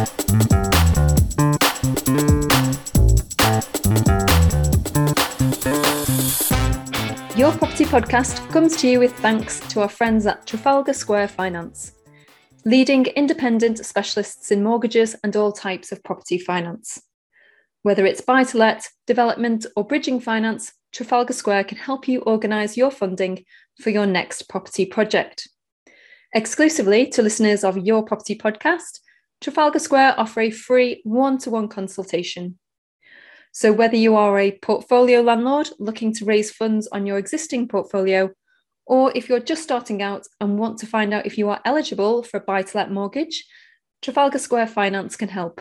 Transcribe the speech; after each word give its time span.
Your 0.00 0.06
Property 7.52 7.84
Podcast 7.84 8.50
comes 8.50 8.76
to 8.78 8.88
you 8.88 8.98
with 8.98 9.12
thanks 9.18 9.60
to 9.68 9.82
our 9.82 9.90
friends 9.90 10.26
at 10.26 10.46
Trafalgar 10.46 10.94
Square 10.94 11.28
Finance, 11.28 11.92
leading 12.64 13.04
independent 13.04 13.84
specialists 13.84 14.50
in 14.50 14.62
mortgages 14.62 15.16
and 15.22 15.36
all 15.36 15.52
types 15.52 15.92
of 15.92 16.02
property 16.02 16.38
finance. 16.38 17.02
Whether 17.82 18.06
it's 18.06 18.22
buy 18.22 18.44
to 18.44 18.56
let, 18.56 18.88
development, 19.06 19.66
or 19.76 19.84
bridging 19.84 20.18
finance, 20.18 20.72
Trafalgar 20.92 21.34
Square 21.34 21.64
can 21.64 21.76
help 21.76 22.08
you 22.08 22.20
organise 22.20 22.74
your 22.74 22.90
funding 22.90 23.44
for 23.82 23.90
your 23.90 24.06
next 24.06 24.48
property 24.48 24.86
project. 24.86 25.46
Exclusively 26.34 27.06
to 27.08 27.20
listeners 27.20 27.64
of 27.64 27.76
Your 27.76 28.02
Property 28.02 28.38
Podcast, 28.38 29.00
Trafalgar 29.40 29.78
Square 29.78 30.14
offer 30.18 30.40
a 30.40 30.50
free 30.50 31.00
one 31.04 31.38
to 31.38 31.50
one 31.50 31.68
consultation 31.68 32.58
so, 33.52 33.72
whether 33.72 33.96
you 33.96 34.14
are 34.14 34.38
a 34.38 34.52
portfolio 34.52 35.22
landlord 35.22 35.70
looking 35.80 36.14
to 36.14 36.24
raise 36.24 36.52
funds 36.52 36.86
on 36.92 37.04
your 37.04 37.18
existing 37.18 37.66
portfolio, 37.66 38.30
or 38.86 39.10
if 39.14 39.28
you're 39.28 39.40
just 39.40 39.64
starting 39.64 40.02
out 40.02 40.26
and 40.40 40.58
want 40.58 40.78
to 40.78 40.86
find 40.86 41.12
out 41.12 41.26
if 41.26 41.36
you 41.36 41.48
are 41.48 41.60
eligible 41.64 42.22
for 42.22 42.36
a 42.36 42.40
buy 42.40 42.62
to 42.62 42.76
let 42.76 42.92
mortgage, 42.92 43.44
Trafalgar 44.02 44.38
Square 44.38 44.68
Finance 44.68 45.16
can 45.16 45.28
help. 45.28 45.60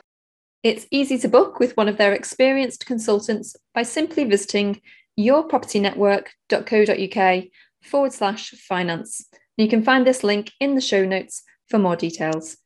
It's 0.62 0.86
easy 0.92 1.18
to 1.20 1.28
book 1.28 1.60
with 1.60 1.76
one 1.78 1.88
of 1.88 1.98
their 1.98 2.14
experienced 2.14 2.86
consultants 2.86 3.56
by 3.74 3.82
simply 3.84 4.24
visiting 4.24 4.82
yourpropertynetwork.co.uk 5.20 7.44
forward 7.82 8.14
slash 8.14 8.52
finance. 8.52 9.26
You 9.58 9.68
can 9.68 9.82
find 9.84 10.06
this 10.06 10.24
link 10.24 10.52
in 10.60 10.76
the 10.76 10.82
show 10.82 11.06
notes 11.06 11.42
for 11.70 11.80
more 11.80 11.96
details. 11.96 12.58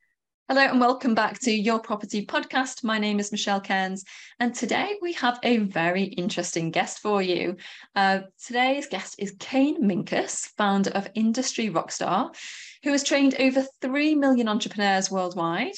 Hello 0.53 0.67
and 0.67 0.79
welcome 0.79 1.15
back 1.15 1.39
to 1.39 1.51
Your 1.51 1.79
Property 1.79 2.27
Podcast. 2.27 2.83
My 2.83 2.99
name 2.99 3.19
is 3.19 3.31
Michelle 3.31 3.59
Cairns, 3.59 4.05
and 4.39 4.53
today 4.53 4.97
we 5.01 5.13
have 5.13 5.39
a 5.41 5.57
very 5.57 6.03
interesting 6.03 6.69
guest 6.69 6.99
for 6.99 7.23
you. 7.23 7.57
Uh, 7.95 8.19
today's 8.45 8.85
guest 8.85 9.15
is 9.17 9.35
Kane 9.39 9.81
Minkus, 9.81 10.49
founder 10.55 10.91
of 10.91 11.09
Industry 11.15 11.71
Rockstar, 11.71 12.35
who 12.83 12.91
has 12.91 13.03
trained 13.03 13.33
over 13.39 13.65
3 13.81 14.13
million 14.13 14.47
entrepreneurs 14.47 15.09
worldwide. 15.09 15.73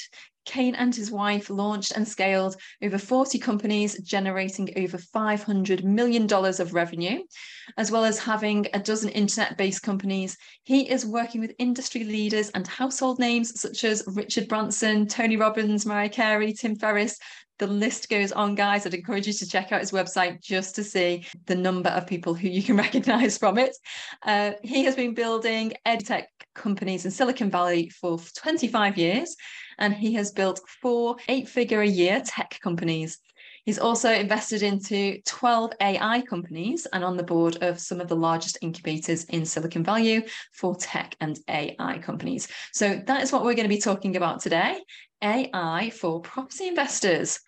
Kane 0.45 0.75
and 0.75 0.95
his 0.95 1.11
wife 1.11 1.49
launched 1.49 1.91
and 1.91 2.07
scaled 2.07 2.55
over 2.81 2.97
40 2.97 3.39
companies, 3.39 3.99
generating 4.01 4.69
over 4.77 4.97
$500 4.97 5.83
million 5.83 6.31
of 6.31 6.73
revenue, 6.73 7.23
as 7.77 7.91
well 7.91 8.05
as 8.05 8.19
having 8.19 8.67
a 8.73 8.79
dozen 8.79 9.09
internet 9.09 9.57
based 9.57 9.81
companies. 9.81 10.37
He 10.63 10.89
is 10.89 11.05
working 11.05 11.41
with 11.41 11.55
industry 11.59 12.03
leaders 12.03 12.49
and 12.51 12.67
household 12.67 13.19
names 13.19 13.59
such 13.59 13.83
as 13.83 14.03
Richard 14.07 14.47
Branson, 14.47 15.07
Tony 15.07 15.37
Robbins, 15.37 15.85
Mariah 15.85 16.09
Carey, 16.09 16.53
Tim 16.53 16.75
Ferriss, 16.75 17.17
the 17.57 17.67
list 17.67 18.09
goes 18.09 18.31
on, 18.31 18.55
guys. 18.55 18.85
I'd 18.85 18.93
encourage 18.93 19.27
you 19.27 19.33
to 19.33 19.47
check 19.47 19.71
out 19.71 19.79
his 19.79 19.91
website 19.91 20.41
just 20.41 20.75
to 20.75 20.83
see 20.83 21.25
the 21.45 21.55
number 21.55 21.89
of 21.89 22.07
people 22.07 22.33
who 22.33 22.47
you 22.47 22.61
can 22.61 22.77
recognize 22.85 23.37
from 23.37 23.57
it. 23.57 23.75
Uh, 24.23 24.51
he 24.63 24.83
has 24.83 24.95
been 24.95 25.13
building 25.13 25.73
edtech 25.85 26.25
companies 26.53 27.05
in 27.05 27.11
Silicon 27.11 27.49
Valley 27.49 27.89
for 27.89 28.19
25 28.35 28.97
years, 28.97 29.35
and 29.77 29.93
he 29.93 30.13
has 30.13 30.31
built 30.31 30.59
four 30.81 31.15
eight 31.27 31.47
figure 31.47 31.81
a 31.81 31.87
year 31.87 32.21
tech 32.25 32.59
companies. 32.61 33.19
He's 33.65 33.79
also 33.79 34.11
invested 34.11 34.61
into 34.61 35.19
12 35.25 35.73
AI 35.81 36.21
companies 36.21 36.85
and 36.93 37.03
on 37.03 37.17
the 37.17 37.23
board 37.23 37.57
of 37.63 37.79
some 37.79 37.99
of 37.99 38.07
the 38.07 38.15
largest 38.15 38.59
incubators 38.61 39.23
in 39.25 39.43
Silicon 39.43 39.83
Valley 39.83 40.27
for 40.53 40.75
tech 40.75 41.15
and 41.19 41.39
AI 41.49 41.97
companies. 41.97 42.47
So 42.73 43.01
that 43.07 43.23
is 43.23 43.31
what 43.31 43.43
we're 43.43 43.55
going 43.55 43.67
to 43.67 43.75
be 43.75 43.81
talking 43.81 44.15
about 44.17 44.39
today. 44.39 44.79
AI 45.23 45.89
for 45.89 46.21
property 46.21 46.67
investors. 46.67 47.39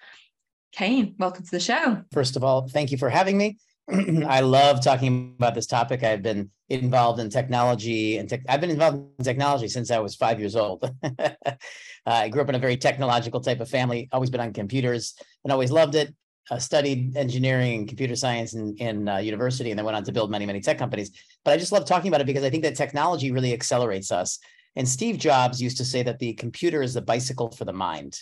Kane, 0.72 1.14
welcome 1.20 1.46
to 1.46 1.52
the 1.52 1.60
show. 1.60 2.02
First 2.12 2.36
of 2.36 2.44
all, 2.44 2.68
thank 2.68 2.92
you 2.92 2.98
for 2.98 3.10
having 3.12 3.38
me. 3.38 3.58
I 4.28 4.42
love 4.42 4.84
talking 4.84 5.36
about 5.38 5.54
this 5.54 5.68
topic. 5.68 6.04
I've 6.04 6.24
been 6.24 6.50
involved 6.70 7.20
in 7.20 7.30
technology 7.30 8.18
and 8.18 8.28
tech, 8.28 8.42
I've 8.50 8.60
been 8.60 8.70
involved 8.70 8.98
in 9.18 9.24
technology 9.24 9.70
since 9.70 9.92
I 9.92 10.00
was 10.00 10.16
five 10.16 10.40
years 10.40 10.56
old. 10.56 10.90
I 12.06 12.30
grew 12.30 12.42
up 12.42 12.50
in 12.50 12.56
a 12.56 12.60
very 12.60 12.78
technological 12.78 13.40
type 13.40 13.60
of 13.60 13.70
family, 13.70 14.10
always 14.12 14.30
been 14.30 14.42
on 14.42 14.54
computers 14.54 15.16
and 15.48 15.54
always 15.54 15.72
loved 15.72 15.96
it. 15.96 16.14
Uh, 16.52 16.60
studied 16.60 17.16
engineering 17.18 17.80
and 17.80 17.88
computer 17.90 18.16
science 18.16 18.54
in, 18.54 18.76
in 18.78 19.08
uh, 19.08 19.18
university 19.18 19.70
and 19.70 19.78
then 19.78 19.86
went 19.86 19.98
on 19.98 20.04
to 20.04 20.14
build 20.14 20.32
many, 20.32 20.46
many 20.46 20.62
tech 20.62 20.78
companies. 20.78 21.12
But 21.44 21.54
I 21.54 21.58
just 21.58 21.74
love 21.74 21.86
talking 21.86 22.08
about 22.10 22.22
it 22.22 22.28
because 22.28 22.44
I 22.44 22.50
think 22.50 22.64
that 22.64 22.76
technology 22.76 23.32
really 23.32 23.54
accelerates 23.54 24.12
us. 24.12 24.40
And 24.78 24.88
Steve 24.88 25.18
Jobs 25.18 25.62
used 25.62 25.78
to 25.78 25.86
say 25.86 26.04
that 26.04 26.20
the 26.20 26.34
computer 26.34 26.82
is 26.82 26.94
the 26.94 27.02
bicycle 27.02 27.52
for 27.52 27.66
the 27.66 27.74
mind. 27.74 28.22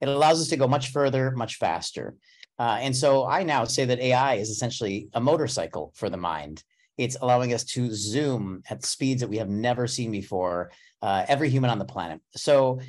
It 0.00 0.08
allows 0.08 0.40
us 0.40 0.48
to 0.48 0.56
go 0.56 0.66
much 0.66 0.90
further, 0.90 1.32
much 1.32 1.56
faster. 1.56 2.14
Uh, 2.58 2.78
and 2.80 2.96
so 2.96 3.26
I 3.26 3.42
now 3.42 3.64
say 3.64 3.84
that 3.84 4.00
AI 4.00 4.34
is 4.34 4.50
essentially 4.50 5.08
a 5.14 5.20
motorcycle 5.20 5.92
for 5.96 6.08
the 6.08 6.16
mind. 6.16 6.62
It's 6.98 7.16
allowing 7.20 7.52
us 7.52 7.64
to 7.64 7.92
zoom 7.92 8.62
at 8.68 8.84
speeds 8.84 9.20
that 9.22 9.30
we 9.30 9.38
have 9.38 9.48
never 9.48 9.86
seen 9.86 10.10
before, 10.10 10.70
uh, 11.02 11.24
every 11.28 11.50
human 11.50 11.70
on 11.70 11.78
the 11.78 11.84
planet. 11.84 12.20
So, 12.36 12.80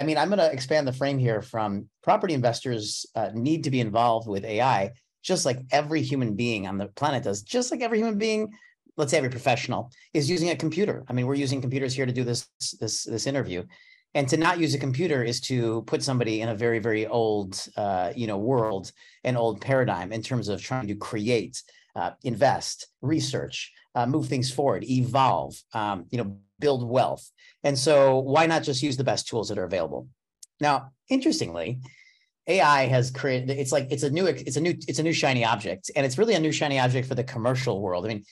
I 0.00 0.04
mean, 0.04 0.18
I'm 0.18 0.28
going 0.28 0.38
to 0.38 0.52
expand 0.52 0.86
the 0.86 0.92
frame 0.92 1.18
here 1.18 1.42
from 1.42 1.88
property 2.02 2.34
investors 2.34 3.06
uh, 3.14 3.30
need 3.34 3.64
to 3.64 3.70
be 3.70 3.80
involved 3.80 4.28
with 4.28 4.44
AI, 4.44 4.92
just 5.22 5.46
like 5.46 5.58
every 5.70 6.02
human 6.02 6.34
being 6.34 6.66
on 6.66 6.78
the 6.78 6.86
planet 6.88 7.24
does, 7.24 7.42
just 7.42 7.70
like 7.70 7.80
every 7.80 7.98
human 7.98 8.18
being 8.18 8.52
let's 8.96 9.10
say 9.10 9.18
every 9.18 9.30
professional 9.30 9.90
is 10.12 10.28
using 10.28 10.50
a 10.50 10.56
computer. 10.56 11.04
I 11.08 11.12
mean, 11.12 11.26
we're 11.26 11.34
using 11.34 11.60
computers 11.60 11.94
here 11.94 12.06
to 12.06 12.12
do 12.12 12.24
this 12.24 12.48
this 12.80 13.04
this 13.04 13.26
interview, 13.26 13.64
and 14.14 14.28
to 14.28 14.36
not 14.36 14.58
use 14.58 14.74
a 14.74 14.78
computer 14.78 15.22
is 15.22 15.40
to 15.42 15.82
put 15.82 16.02
somebody 16.02 16.40
in 16.40 16.48
a 16.48 16.54
very 16.54 16.78
very 16.78 17.06
old 17.06 17.66
uh, 17.76 18.12
you 18.14 18.26
know 18.26 18.38
world, 18.38 18.92
an 19.24 19.36
old 19.36 19.60
paradigm 19.60 20.12
in 20.12 20.22
terms 20.22 20.48
of 20.48 20.62
trying 20.62 20.88
to 20.88 20.94
create, 20.94 21.62
uh, 21.96 22.10
invest, 22.24 22.88
research, 23.00 23.72
uh, 23.94 24.06
move 24.06 24.26
things 24.28 24.50
forward, 24.50 24.84
evolve, 24.84 25.54
um, 25.74 26.06
you 26.10 26.18
know, 26.18 26.36
build 26.62 26.88
wealth. 26.88 27.30
And 27.62 27.78
so, 27.78 28.18
why 28.20 28.46
not 28.46 28.62
just 28.62 28.82
use 28.82 28.96
the 28.96 29.04
best 29.04 29.28
tools 29.28 29.48
that 29.48 29.58
are 29.58 29.64
available? 29.64 30.08
Now, 30.60 30.92
interestingly, 31.10 31.80
AI 32.46 32.86
has 32.86 33.10
created 33.10 33.50
it's 33.50 33.72
like 33.72 33.88
it's 33.90 34.02
a 34.02 34.10
new 34.10 34.26
it's 34.26 34.56
a 34.56 34.60
new 34.60 34.74
it's 34.88 34.98
a 34.98 35.02
new 35.02 35.12
shiny 35.12 35.44
object 35.44 35.90
and 35.94 36.04
it's 36.04 36.18
really 36.18 36.34
a 36.34 36.40
new 36.40 36.50
shiny 36.50 36.78
object 36.78 37.06
for 37.06 37.14
the 37.14 37.24
commercial 37.24 37.80
world. 37.80 38.04
I 38.04 38.08
mean, 38.08 38.24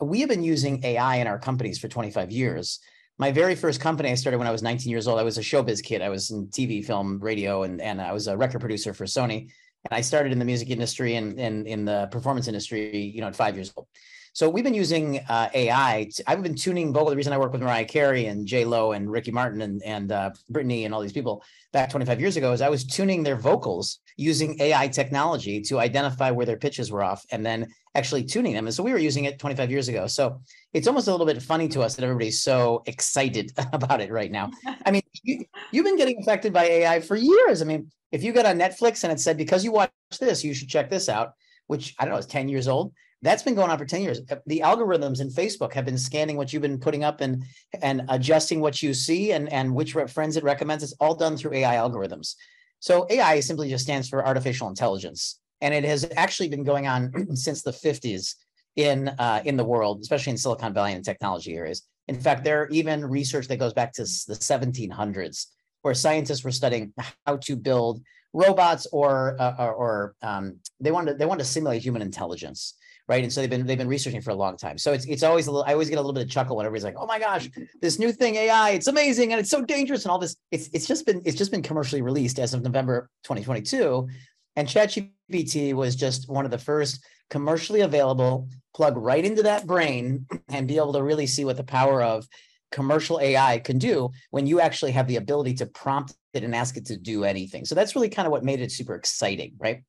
we 0.00 0.20
have 0.20 0.28
been 0.28 0.42
using 0.42 0.84
AI 0.84 1.16
in 1.16 1.26
our 1.26 1.38
companies 1.38 1.78
for 1.78 1.88
25 1.88 2.30
years. 2.30 2.80
My 3.16 3.30
very 3.30 3.54
first 3.54 3.80
company 3.80 4.10
I 4.10 4.16
started 4.16 4.38
when 4.38 4.48
I 4.48 4.50
was 4.50 4.62
19 4.62 4.90
years 4.90 5.06
old. 5.06 5.20
I 5.20 5.22
was 5.22 5.38
a 5.38 5.42
showbiz 5.42 5.82
kid. 5.82 6.02
I 6.02 6.08
was 6.08 6.30
in 6.30 6.48
TV, 6.48 6.84
film, 6.84 7.20
radio, 7.20 7.62
and, 7.62 7.80
and 7.80 8.02
I 8.02 8.12
was 8.12 8.26
a 8.26 8.36
record 8.36 8.60
producer 8.60 8.92
for 8.92 9.04
Sony. 9.04 9.50
And 9.88 9.92
I 9.92 10.00
started 10.00 10.32
in 10.32 10.38
the 10.38 10.44
music 10.44 10.70
industry 10.70 11.14
and, 11.14 11.38
and 11.38 11.66
in 11.66 11.84
the 11.84 12.08
performance 12.10 12.48
industry, 12.48 13.12
you 13.14 13.20
know, 13.20 13.28
at 13.28 13.36
five 13.36 13.54
years 13.54 13.72
old. 13.76 13.86
So 14.34 14.50
we've 14.50 14.64
been 14.64 14.74
using 14.74 15.20
uh, 15.28 15.48
AI. 15.54 16.10
I've 16.26 16.42
been 16.42 16.56
tuning 16.56 16.92
vocal. 16.92 17.10
The 17.10 17.16
reason 17.16 17.32
I 17.32 17.38
work 17.38 17.52
with 17.52 17.62
Mariah 17.62 17.84
Carey 17.84 18.26
and 18.26 18.44
J 18.44 18.64
Lo 18.64 18.90
and 18.90 19.08
Ricky 19.08 19.30
Martin 19.30 19.62
and 19.62 19.80
and 19.84 20.10
uh, 20.10 20.32
Britney 20.52 20.84
and 20.84 20.92
all 20.92 21.00
these 21.00 21.12
people 21.12 21.44
back 21.72 21.88
25 21.88 22.20
years 22.20 22.36
ago 22.36 22.52
is 22.52 22.60
I 22.60 22.68
was 22.68 22.84
tuning 22.84 23.22
their 23.22 23.36
vocals 23.36 24.00
using 24.16 24.60
AI 24.60 24.88
technology 24.88 25.60
to 25.62 25.78
identify 25.78 26.32
where 26.32 26.46
their 26.46 26.56
pitches 26.56 26.90
were 26.90 27.04
off 27.04 27.24
and 27.30 27.46
then 27.46 27.68
actually 27.94 28.24
tuning 28.24 28.54
them. 28.54 28.66
And 28.66 28.74
so 28.74 28.82
we 28.82 28.90
were 28.90 28.98
using 28.98 29.26
it 29.26 29.38
25 29.38 29.70
years 29.70 29.86
ago. 29.86 30.08
So 30.08 30.40
it's 30.72 30.88
almost 30.88 31.06
a 31.06 31.12
little 31.12 31.26
bit 31.26 31.40
funny 31.40 31.68
to 31.68 31.82
us 31.82 31.94
that 31.94 32.02
everybody's 32.02 32.42
so 32.42 32.82
excited 32.86 33.52
about 33.72 34.00
it 34.00 34.10
right 34.10 34.32
now. 34.32 34.50
I 34.84 34.90
mean, 34.90 35.02
you, 35.22 35.44
you've 35.70 35.84
been 35.84 35.96
getting 35.96 36.18
affected 36.20 36.52
by 36.52 36.64
AI 36.64 36.98
for 36.98 37.14
years. 37.14 37.62
I 37.62 37.66
mean, 37.66 37.88
if 38.10 38.24
you 38.24 38.32
got 38.32 38.46
on 38.46 38.58
Netflix 38.58 39.04
and 39.04 39.12
it 39.12 39.20
said 39.20 39.36
because 39.36 39.64
you 39.64 39.70
watch 39.70 39.92
this, 40.18 40.42
you 40.42 40.54
should 40.54 40.68
check 40.68 40.90
this 40.90 41.08
out, 41.08 41.34
which 41.68 41.94
I 42.00 42.04
don't 42.04 42.14
know, 42.14 42.18
is 42.18 42.26
10 42.26 42.48
years 42.48 42.66
old 42.66 42.92
that's 43.24 43.42
been 43.42 43.54
going 43.54 43.70
on 43.70 43.78
for 43.78 43.86
10 43.86 44.02
years. 44.02 44.20
Uh, 44.30 44.36
the 44.46 44.60
algorithms 44.60 45.20
in 45.20 45.28
Facebook 45.30 45.72
have 45.72 45.86
been 45.86 45.98
scanning 45.98 46.36
what 46.36 46.52
you've 46.52 46.62
been 46.62 46.78
putting 46.78 47.02
up 47.02 47.20
and 47.20 47.44
and 47.82 48.02
adjusting 48.10 48.60
what 48.60 48.82
you 48.82 48.92
see 48.92 49.32
and, 49.32 49.50
and 49.52 49.74
which 49.74 49.96
friends 50.08 50.36
it 50.36 50.44
recommends. 50.44 50.84
It's 50.84 50.92
all 51.00 51.14
done 51.14 51.36
through 51.36 51.54
AI 51.54 51.76
algorithms. 51.76 52.34
So 52.80 53.06
AI 53.08 53.40
simply 53.40 53.70
just 53.70 53.84
stands 53.84 54.08
for 54.08 54.24
artificial 54.24 54.68
intelligence. 54.68 55.40
And 55.62 55.72
it 55.72 55.84
has 55.84 56.06
actually 56.16 56.50
been 56.50 56.64
going 56.64 56.86
on 56.86 57.12
since 57.34 57.62
the 57.62 57.70
50s 57.70 58.34
in 58.76 59.08
uh, 59.08 59.40
in 59.44 59.56
the 59.56 59.64
world, 59.64 60.00
especially 60.02 60.32
in 60.32 60.36
Silicon 60.36 60.74
Valley 60.74 60.92
and 60.92 61.04
technology 61.04 61.56
areas. 61.56 61.82
In 62.08 62.20
fact, 62.20 62.44
there 62.44 62.62
are 62.62 62.68
even 62.68 63.02
research 63.02 63.48
that 63.48 63.56
goes 63.56 63.72
back 63.72 63.94
to 63.94 64.02
the 64.02 64.34
1700s, 64.34 65.46
where 65.80 65.94
scientists 65.94 66.44
were 66.44 66.50
studying 66.50 66.92
how 67.24 67.38
to 67.38 67.56
build 67.56 68.02
robots 68.34 68.86
or 68.92 69.36
uh, 69.40 69.68
or, 69.68 70.14
um, 70.20 70.58
they 70.80 70.90
wanted 70.90 71.18
they 71.18 71.24
wanted 71.24 71.44
to 71.44 71.48
simulate 71.48 71.80
human 71.80 72.02
intelligence 72.02 72.74
right? 73.08 73.22
And 73.22 73.32
so 73.32 73.40
they've 73.40 73.50
been 73.50 73.66
they've 73.66 73.78
been 73.78 73.88
researching 73.88 74.20
for 74.20 74.30
a 74.30 74.34
long 74.34 74.56
time. 74.56 74.78
So 74.78 74.92
it's 74.92 75.04
it's 75.06 75.22
always 75.22 75.46
a 75.46 75.50
little. 75.50 75.64
I 75.66 75.72
always 75.72 75.88
get 75.88 75.96
a 75.96 76.00
little 76.00 76.12
bit 76.12 76.22
of 76.22 76.30
chuckle 76.30 76.56
when 76.56 76.66
everybody's 76.66 76.84
like, 76.84 76.96
"Oh 76.98 77.06
my 77.06 77.18
gosh, 77.18 77.50
this 77.80 77.98
new 77.98 78.12
thing 78.12 78.36
AI, 78.36 78.70
it's 78.70 78.86
amazing 78.86 79.32
and 79.32 79.40
it's 79.40 79.50
so 79.50 79.62
dangerous 79.62 80.04
and 80.04 80.12
all 80.12 80.18
this." 80.18 80.36
It's 80.50 80.68
it's 80.72 80.86
just 80.86 81.06
been 81.06 81.22
it's 81.24 81.36
just 81.36 81.50
been 81.50 81.62
commercially 81.62 82.02
released 82.02 82.38
as 82.38 82.54
of 82.54 82.62
November 82.62 83.10
2022, 83.24 84.08
and 84.56 84.68
ChatGPT 84.68 85.74
was 85.74 85.96
just 85.96 86.28
one 86.28 86.44
of 86.44 86.50
the 86.50 86.58
first 86.58 87.04
commercially 87.30 87.80
available. 87.80 88.48
Plug 88.74 88.96
right 88.96 89.24
into 89.24 89.42
that 89.44 89.66
brain 89.66 90.26
and 90.48 90.66
be 90.66 90.76
able 90.76 90.94
to 90.94 91.02
really 91.02 91.26
see 91.26 91.44
what 91.44 91.56
the 91.56 91.64
power 91.64 92.02
of 92.02 92.26
commercial 92.72 93.20
AI 93.20 93.60
can 93.60 93.78
do 93.78 94.10
when 94.30 94.48
you 94.48 94.60
actually 94.60 94.90
have 94.90 95.06
the 95.06 95.14
ability 95.16 95.54
to 95.54 95.66
prompt 95.66 96.12
it 96.34 96.42
and 96.42 96.56
ask 96.56 96.76
it 96.76 96.84
to 96.86 96.96
do 96.96 97.22
anything. 97.22 97.64
So 97.64 97.76
that's 97.76 97.94
really 97.94 98.08
kind 98.08 98.26
of 98.26 98.32
what 98.32 98.42
made 98.42 98.60
it 98.60 98.72
super 98.72 98.96
exciting, 98.96 99.52
right? 99.58 99.84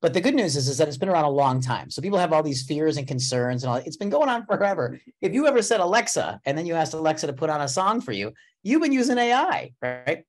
But 0.00 0.12
the 0.12 0.20
good 0.20 0.34
news 0.34 0.54
is, 0.56 0.68
is 0.68 0.78
that 0.78 0.88
it's 0.88 0.98
been 0.98 1.08
around 1.08 1.24
a 1.24 1.30
long 1.30 1.60
time. 1.60 1.90
So 1.90 2.02
people 2.02 2.18
have 2.18 2.32
all 2.32 2.42
these 2.42 2.62
fears 2.62 2.98
and 2.98 3.08
concerns 3.08 3.62
and 3.62 3.70
all. 3.70 3.76
It's 3.76 3.96
been 3.96 4.10
going 4.10 4.28
on 4.28 4.44
forever. 4.50 5.00
If 5.20 5.32
you 5.32 5.46
ever 5.46 5.62
said 5.62 5.80
Alexa 5.80 6.40
and 6.44 6.58
then 6.58 6.66
you 6.66 6.74
asked 6.74 6.94
Alexa 6.94 7.26
to 7.26 7.32
put 7.32 7.50
on 7.50 7.62
a 7.62 7.68
song 7.68 8.00
for 8.00 8.12
you, 8.12 8.32
you've 8.62 8.82
been 8.82 8.92
using 8.92 9.18
AI, 9.18 9.72
right? 9.80 10.24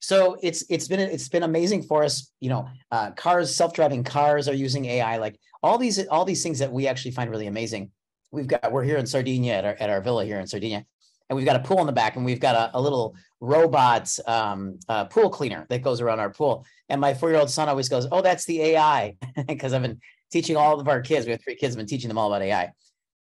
So 0.00 0.38
it's 0.42 0.64
it's 0.70 0.88
been 0.88 1.00
it's 1.00 1.28
been 1.28 1.42
amazing 1.42 1.82
for 1.82 2.02
us. 2.02 2.32
You 2.40 2.48
know, 2.48 2.68
uh, 2.90 3.10
cars, 3.10 3.54
self-driving 3.54 4.04
cars 4.04 4.48
are 4.48 4.54
using 4.54 4.86
AI. 4.86 5.18
Like 5.18 5.38
all 5.62 5.76
these 5.76 6.06
all 6.08 6.24
these 6.24 6.42
things 6.42 6.58
that 6.60 6.72
we 6.72 6.88
actually 6.88 7.10
find 7.10 7.30
really 7.30 7.46
amazing. 7.46 7.90
We've 8.32 8.46
got 8.46 8.72
we're 8.72 8.84
here 8.84 8.96
in 8.96 9.06
Sardinia 9.06 9.54
at 9.54 9.64
our 9.66 9.76
at 9.78 9.90
our 9.90 10.00
villa 10.00 10.24
here 10.24 10.40
in 10.40 10.46
Sardinia, 10.46 10.86
and 11.30 11.36
we've 11.36 11.46
got 11.46 11.56
a 11.56 11.60
pool 11.60 11.80
in 11.80 11.86
the 11.86 11.92
back, 11.92 12.16
and 12.16 12.24
we've 12.24 12.40
got 12.40 12.56
a, 12.56 12.76
a 12.76 12.80
little 12.80 13.14
robot 13.40 14.14
um, 14.26 14.78
uh, 14.88 15.04
pool 15.04 15.30
cleaner 15.30 15.64
that 15.70 15.80
goes 15.80 16.00
around 16.00 16.18
our 16.18 16.30
pool. 16.30 16.66
And 16.88 17.00
my 17.00 17.14
four-year-old 17.14 17.48
son 17.48 17.68
always 17.68 17.88
goes, 17.88 18.08
"Oh, 18.10 18.20
that's 18.20 18.44
the 18.44 18.60
AI," 18.60 19.16
because 19.46 19.72
I've 19.74 19.82
been 19.82 20.00
teaching 20.32 20.56
all 20.56 20.80
of 20.80 20.88
our 20.88 21.00
kids. 21.00 21.26
We 21.26 21.32
have 21.32 21.42
three 21.42 21.54
kids. 21.54 21.74
I've 21.74 21.78
been 21.78 21.86
teaching 21.86 22.08
them 22.08 22.18
all 22.18 22.32
about 22.32 22.42
AI. 22.42 22.72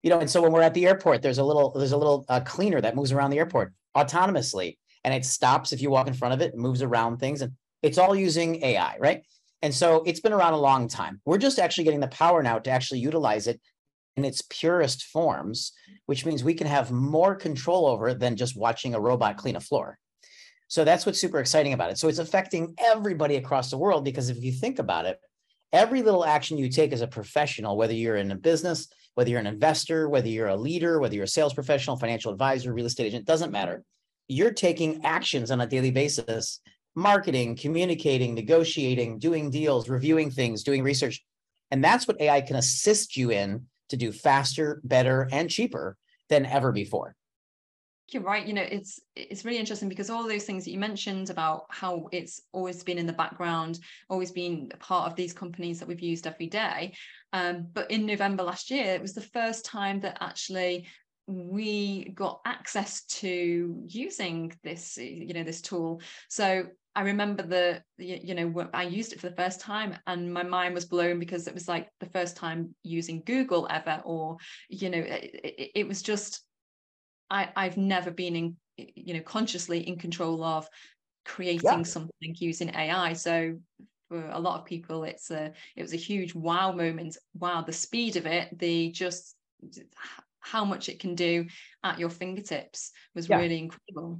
You 0.03 0.09
know, 0.09 0.19
and 0.19 0.29
so 0.29 0.41
when 0.41 0.53
we're 0.53 0.61
at 0.61 0.73
the 0.73 0.87
airport, 0.87 1.21
there's 1.21 1.37
a 1.37 1.43
little 1.43 1.71
there's 1.71 1.91
a 1.91 1.97
little 1.97 2.25
uh, 2.29 2.39
cleaner 2.39 2.79
that 2.79 2.95
moves 2.95 3.11
around 3.11 3.31
the 3.31 3.39
airport 3.39 3.73
autonomously, 3.95 4.77
and 5.03 5.13
it 5.13 5.25
stops 5.25 5.73
if 5.73 5.81
you 5.81 5.89
walk 5.89 6.07
in 6.07 6.13
front 6.13 6.33
of 6.33 6.41
it, 6.41 6.55
moves 6.55 6.81
around 6.81 7.17
things, 7.17 7.41
and 7.41 7.51
it's 7.83 7.97
all 7.97 8.15
using 8.15 8.63
AI, 8.63 8.95
right? 8.99 9.21
And 9.61 9.73
so 9.73 10.03
it's 10.05 10.21
been 10.21 10.33
around 10.33 10.53
a 10.53 10.59
long 10.59 10.87
time. 10.87 11.19
We're 11.25 11.39
just 11.39 11.59
actually 11.59 11.83
getting 11.83 11.99
the 11.99 12.07
power 12.07 12.41
now 12.41 12.59
to 12.59 12.69
actually 12.69 12.99
utilize 12.99 13.47
it 13.47 13.59
in 14.17 14.25
its 14.25 14.41
purest 14.49 15.03
forms, 15.05 15.71
which 16.07 16.25
means 16.25 16.43
we 16.43 16.55
can 16.55 16.67
have 16.67 16.91
more 16.91 17.35
control 17.35 17.85
over 17.85 18.09
it 18.09 18.19
than 18.19 18.35
just 18.35 18.57
watching 18.57 18.95
a 18.95 18.99
robot 18.99 19.37
clean 19.37 19.55
a 19.55 19.61
floor. 19.61 19.97
So 20.67 20.83
that's 20.83 21.05
what's 21.05 21.21
super 21.21 21.39
exciting 21.39 21.73
about 21.73 21.91
it. 21.91 21.97
So 21.97 22.09
it's 22.09 22.19
affecting 22.19 22.73
everybody 22.77 23.35
across 23.35 23.69
the 23.69 23.77
world 23.77 24.03
because 24.03 24.29
if 24.29 24.43
you 24.43 24.51
think 24.51 24.79
about 24.79 25.05
it, 25.05 25.19
every 25.71 26.01
little 26.01 26.25
action 26.25 26.57
you 26.57 26.69
take 26.69 26.91
as 26.91 27.01
a 27.01 27.07
professional, 27.07 27.77
whether 27.77 27.93
you're 27.93 28.17
in 28.17 28.31
a 28.31 28.35
business, 28.35 28.87
whether 29.13 29.29
you're 29.29 29.39
an 29.39 29.47
investor, 29.47 30.09
whether 30.09 30.27
you're 30.27 30.47
a 30.47 30.57
leader, 30.57 30.99
whether 30.99 31.15
you're 31.15 31.23
a 31.23 31.27
sales 31.27 31.53
professional, 31.53 31.95
financial 31.95 32.31
advisor, 32.31 32.73
real 32.73 32.85
estate 32.85 33.05
agent, 33.05 33.25
doesn't 33.25 33.51
matter. 33.51 33.83
You're 34.27 34.51
taking 34.51 35.05
actions 35.05 35.51
on 35.51 35.61
a 35.61 35.67
daily 35.67 35.91
basis, 35.91 36.59
marketing, 36.95 37.55
communicating, 37.55 38.33
negotiating, 38.33 39.19
doing 39.19 39.49
deals, 39.51 39.87
reviewing 39.87 40.31
things, 40.31 40.63
doing 40.63 40.83
research. 40.83 41.23
And 41.71 41.83
that's 41.83 42.07
what 42.07 42.19
AI 42.19 42.41
can 42.41 42.55
assist 42.57 43.15
you 43.15 43.31
in 43.31 43.67
to 43.89 43.97
do 43.97 44.11
faster, 44.11 44.81
better, 44.83 45.27
and 45.31 45.49
cheaper 45.49 45.97
than 46.29 46.45
ever 46.45 46.71
before. 46.71 47.15
You're 48.09 48.23
right. 48.23 48.47
You 48.47 48.53
know, 48.53 48.61
it's 48.61 49.01
it's 49.17 49.43
really 49.43 49.57
interesting 49.57 49.89
because 49.89 50.09
all 50.09 50.25
those 50.25 50.45
things 50.45 50.63
that 50.63 50.71
you 50.71 50.79
mentioned 50.79 51.29
about 51.29 51.65
how 51.69 52.07
it's 52.13 52.41
always 52.53 52.81
been 52.81 52.97
in 52.97 53.05
the 53.05 53.11
background, 53.11 53.79
always 54.09 54.31
been 54.31 54.71
part 54.79 55.11
of 55.11 55.17
these 55.17 55.33
companies 55.33 55.79
that 55.79 55.89
we've 55.89 55.99
used 55.99 56.25
every 56.25 56.47
day. 56.47 56.93
Um, 57.33 57.67
but 57.73 57.91
in 57.91 58.05
November 58.05 58.43
last 58.43 58.71
year, 58.71 58.95
it 58.95 59.01
was 59.01 59.13
the 59.13 59.21
first 59.21 59.65
time 59.65 59.99
that 60.01 60.19
actually 60.21 60.87
we 61.27 62.13
got 62.15 62.39
access 62.45 63.03
to 63.03 63.83
using 63.85 64.53
this, 64.63 64.97
you 64.97 65.33
know, 65.33 65.43
this 65.43 65.61
tool. 65.61 66.01
So 66.29 66.67
I 66.97 67.01
remember 67.01 67.43
the, 67.43 67.83
you 67.99 68.33
know, 68.33 68.67
I 68.73 68.81
used 68.81 69.13
it 69.13 69.21
for 69.21 69.29
the 69.29 69.35
first 69.35 69.61
time 69.61 69.95
and 70.07 70.33
my 70.33 70.41
mind 70.41 70.73
was 70.73 70.85
blown 70.85 71.19
because 71.19 71.47
it 71.47 71.53
was 71.53 71.67
like 71.67 71.89
the 71.99 72.07
first 72.07 72.35
time 72.35 72.73
using 72.81 73.21
Google 73.23 73.67
ever, 73.69 74.01
or, 74.03 74.37
you 74.67 74.89
know, 74.89 74.97
it, 74.97 75.71
it 75.75 75.87
was 75.87 76.01
just, 76.01 76.41
I, 77.29 77.49
I've 77.55 77.77
never 77.77 78.09
been 78.09 78.35
in, 78.35 78.57
you 78.95 79.13
know, 79.13 79.19
consciously 79.19 79.87
in 79.87 79.99
control 79.99 80.43
of 80.43 80.67
creating 81.23 81.61
yeah. 81.63 81.83
something 81.83 82.35
using 82.39 82.73
AI. 82.73 83.13
So 83.13 83.59
for 84.09 84.27
a 84.31 84.39
lot 84.39 84.59
of 84.59 84.65
people, 84.65 85.03
it's 85.03 85.29
a, 85.29 85.53
it 85.75 85.83
was 85.83 85.93
a 85.93 85.97
huge 85.97 86.33
wow 86.33 86.71
moment. 86.71 87.15
Wow, 87.37 87.61
the 87.61 87.73
speed 87.73 88.15
of 88.15 88.25
it, 88.25 88.57
the 88.57 88.89
just 88.89 89.35
how 90.39 90.65
much 90.65 90.89
it 90.89 90.99
can 90.99 91.13
do 91.13 91.45
at 91.83 91.99
your 91.99 92.09
fingertips 92.09 92.91
was 93.13 93.29
yeah. 93.29 93.37
really 93.37 93.59
incredible 93.59 94.19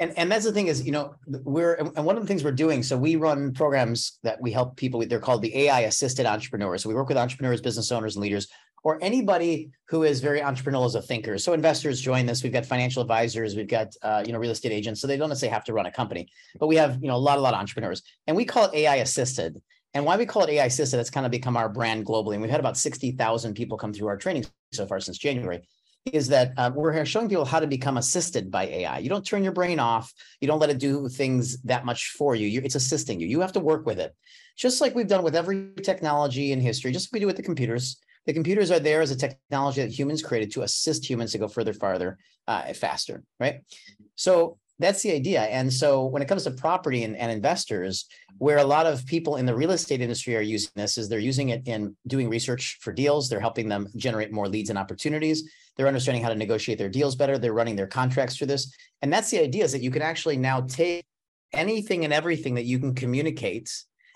and 0.00 0.16
and 0.16 0.30
that's 0.30 0.44
the 0.44 0.52
thing 0.52 0.68
is 0.68 0.84
you 0.84 0.92
know 0.92 1.14
we're 1.26 1.74
and 1.74 2.04
one 2.04 2.16
of 2.16 2.22
the 2.22 2.28
things 2.28 2.44
we're 2.44 2.52
doing 2.52 2.82
so 2.82 2.96
we 2.96 3.16
run 3.16 3.52
programs 3.52 4.18
that 4.22 4.40
we 4.40 4.52
help 4.52 4.76
people 4.76 4.98
with 4.98 5.08
they're 5.08 5.20
called 5.20 5.42
the 5.42 5.56
ai 5.56 5.80
assisted 5.80 6.26
entrepreneurs. 6.26 6.82
So 6.82 6.88
we 6.88 6.94
work 6.94 7.08
with 7.08 7.18
entrepreneurs 7.18 7.60
business 7.60 7.90
owners 7.90 8.16
and 8.16 8.22
leaders 8.22 8.48
or 8.84 8.98
anybody 9.02 9.70
who 9.88 10.04
is 10.04 10.20
very 10.20 10.40
entrepreneurial 10.40 10.86
as 10.86 10.94
a 10.94 11.02
thinker. 11.02 11.36
So 11.36 11.52
investors 11.52 12.00
join 12.00 12.26
this. 12.26 12.44
We've 12.44 12.52
got 12.52 12.64
financial 12.64 13.02
advisors 13.02 13.56
we've 13.56 13.68
got 13.68 13.94
uh, 14.02 14.22
you 14.26 14.32
know 14.32 14.38
real 14.38 14.52
estate 14.52 14.72
agents 14.72 15.00
so 15.00 15.06
they 15.06 15.16
don't 15.16 15.28
necessarily 15.28 15.54
have 15.54 15.64
to 15.64 15.72
run 15.72 15.86
a 15.86 15.92
company 15.92 16.28
but 16.58 16.68
we 16.68 16.76
have 16.76 16.98
you 17.02 17.08
know 17.08 17.16
a 17.16 17.24
lot 17.28 17.38
a 17.38 17.40
lot 17.40 17.54
of 17.54 17.60
entrepreneurs. 17.60 18.02
And 18.26 18.36
we 18.36 18.44
call 18.44 18.66
it 18.66 18.74
ai 18.74 18.96
assisted. 18.96 19.60
And 19.94 20.04
why 20.04 20.16
we 20.16 20.26
call 20.26 20.44
it 20.44 20.50
ai 20.50 20.66
assisted 20.66 21.00
it's 21.00 21.10
kind 21.10 21.26
of 21.26 21.32
become 21.32 21.56
our 21.56 21.68
brand 21.68 22.06
globally. 22.06 22.34
And 22.34 22.42
we've 22.42 22.50
had 22.50 22.60
about 22.60 22.76
60000 22.76 23.54
people 23.54 23.76
come 23.76 23.92
through 23.92 24.08
our 24.08 24.16
training 24.16 24.46
so 24.72 24.86
far 24.86 25.00
since 25.00 25.18
january 25.18 25.62
is 26.12 26.28
that 26.28 26.52
uh, 26.56 26.70
we're 26.74 27.04
showing 27.04 27.28
people 27.28 27.44
how 27.44 27.60
to 27.60 27.66
become 27.66 27.96
assisted 27.96 28.50
by 28.50 28.66
AI. 28.66 28.98
You 28.98 29.08
don't 29.08 29.24
turn 29.24 29.42
your 29.42 29.52
brain 29.52 29.78
off. 29.78 30.12
You 30.40 30.48
don't 30.48 30.58
let 30.58 30.70
it 30.70 30.78
do 30.78 31.08
things 31.08 31.60
that 31.62 31.84
much 31.84 32.10
for 32.10 32.34
you. 32.34 32.46
you. 32.46 32.60
It's 32.64 32.74
assisting 32.74 33.20
you. 33.20 33.26
You 33.26 33.40
have 33.40 33.52
to 33.52 33.60
work 33.60 33.86
with 33.86 33.98
it, 33.98 34.14
just 34.56 34.80
like 34.80 34.94
we've 34.94 35.08
done 35.08 35.22
with 35.22 35.36
every 35.36 35.72
technology 35.82 36.52
in 36.52 36.60
history. 36.60 36.92
Just 36.92 37.08
like 37.08 37.18
we 37.18 37.20
do 37.20 37.26
with 37.26 37.36
the 37.36 37.42
computers. 37.42 37.98
The 38.26 38.34
computers 38.34 38.70
are 38.70 38.80
there 38.80 39.00
as 39.00 39.10
a 39.10 39.16
technology 39.16 39.80
that 39.80 39.90
humans 39.90 40.22
created 40.22 40.52
to 40.52 40.62
assist 40.62 41.08
humans 41.08 41.32
to 41.32 41.38
go 41.38 41.48
further, 41.48 41.72
farther, 41.72 42.18
uh, 42.46 42.74
faster. 42.74 43.22
Right. 43.40 43.60
So 44.16 44.58
that's 44.78 45.02
the 45.02 45.12
idea. 45.12 45.42
And 45.42 45.72
so 45.72 46.04
when 46.04 46.22
it 46.22 46.28
comes 46.28 46.44
to 46.44 46.50
property 46.50 47.04
and, 47.04 47.16
and, 47.16 47.32
investors, 47.32 48.06
where 48.38 48.58
a 48.58 48.64
lot 48.64 48.86
of 48.86 49.04
people 49.06 49.36
in 49.36 49.46
the 49.46 49.54
real 49.54 49.72
estate 49.72 50.00
industry 50.00 50.36
are 50.36 50.40
using 50.40 50.70
this 50.76 50.96
is 50.96 51.08
they're 51.08 51.18
using 51.18 51.48
it 51.48 51.66
in 51.66 51.96
doing 52.06 52.28
research 52.28 52.78
for 52.80 52.92
deals. 52.92 53.28
They're 53.28 53.40
helping 53.40 53.68
them 53.68 53.88
generate 53.96 54.32
more 54.32 54.48
leads 54.48 54.70
and 54.70 54.78
opportunities. 54.78 55.50
They're 55.76 55.88
understanding 55.88 56.22
how 56.22 56.28
to 56.28 56.36
negotiate 56.36 56.78
their 56.78 56.88
deals 56.88 57.16
better. 57.16 57.38
They're 57.38 57.52
running 57.52 57.76
their 57.76 57.88
contracts 57.88 58.36
through 58.36 58.48
this. 58.48 58.72
And 59.02 59.12
that's 59.12 59.30
the 59.30 59.40
idea 59.40 59.64
is 59.64 59.72
that 59.72 59.82
you 59.82 59.90
can 59.90 60.02
actually 60.02 60.36
now 60.36 60.60
take 60.60 61.04
anything 61.52 62.04
and 62.04 62.12
everything 62.12 62.54
that 62.54 62.64
you 62.64 62.78
can 62.78 62.94
communicate, 62.94 63.72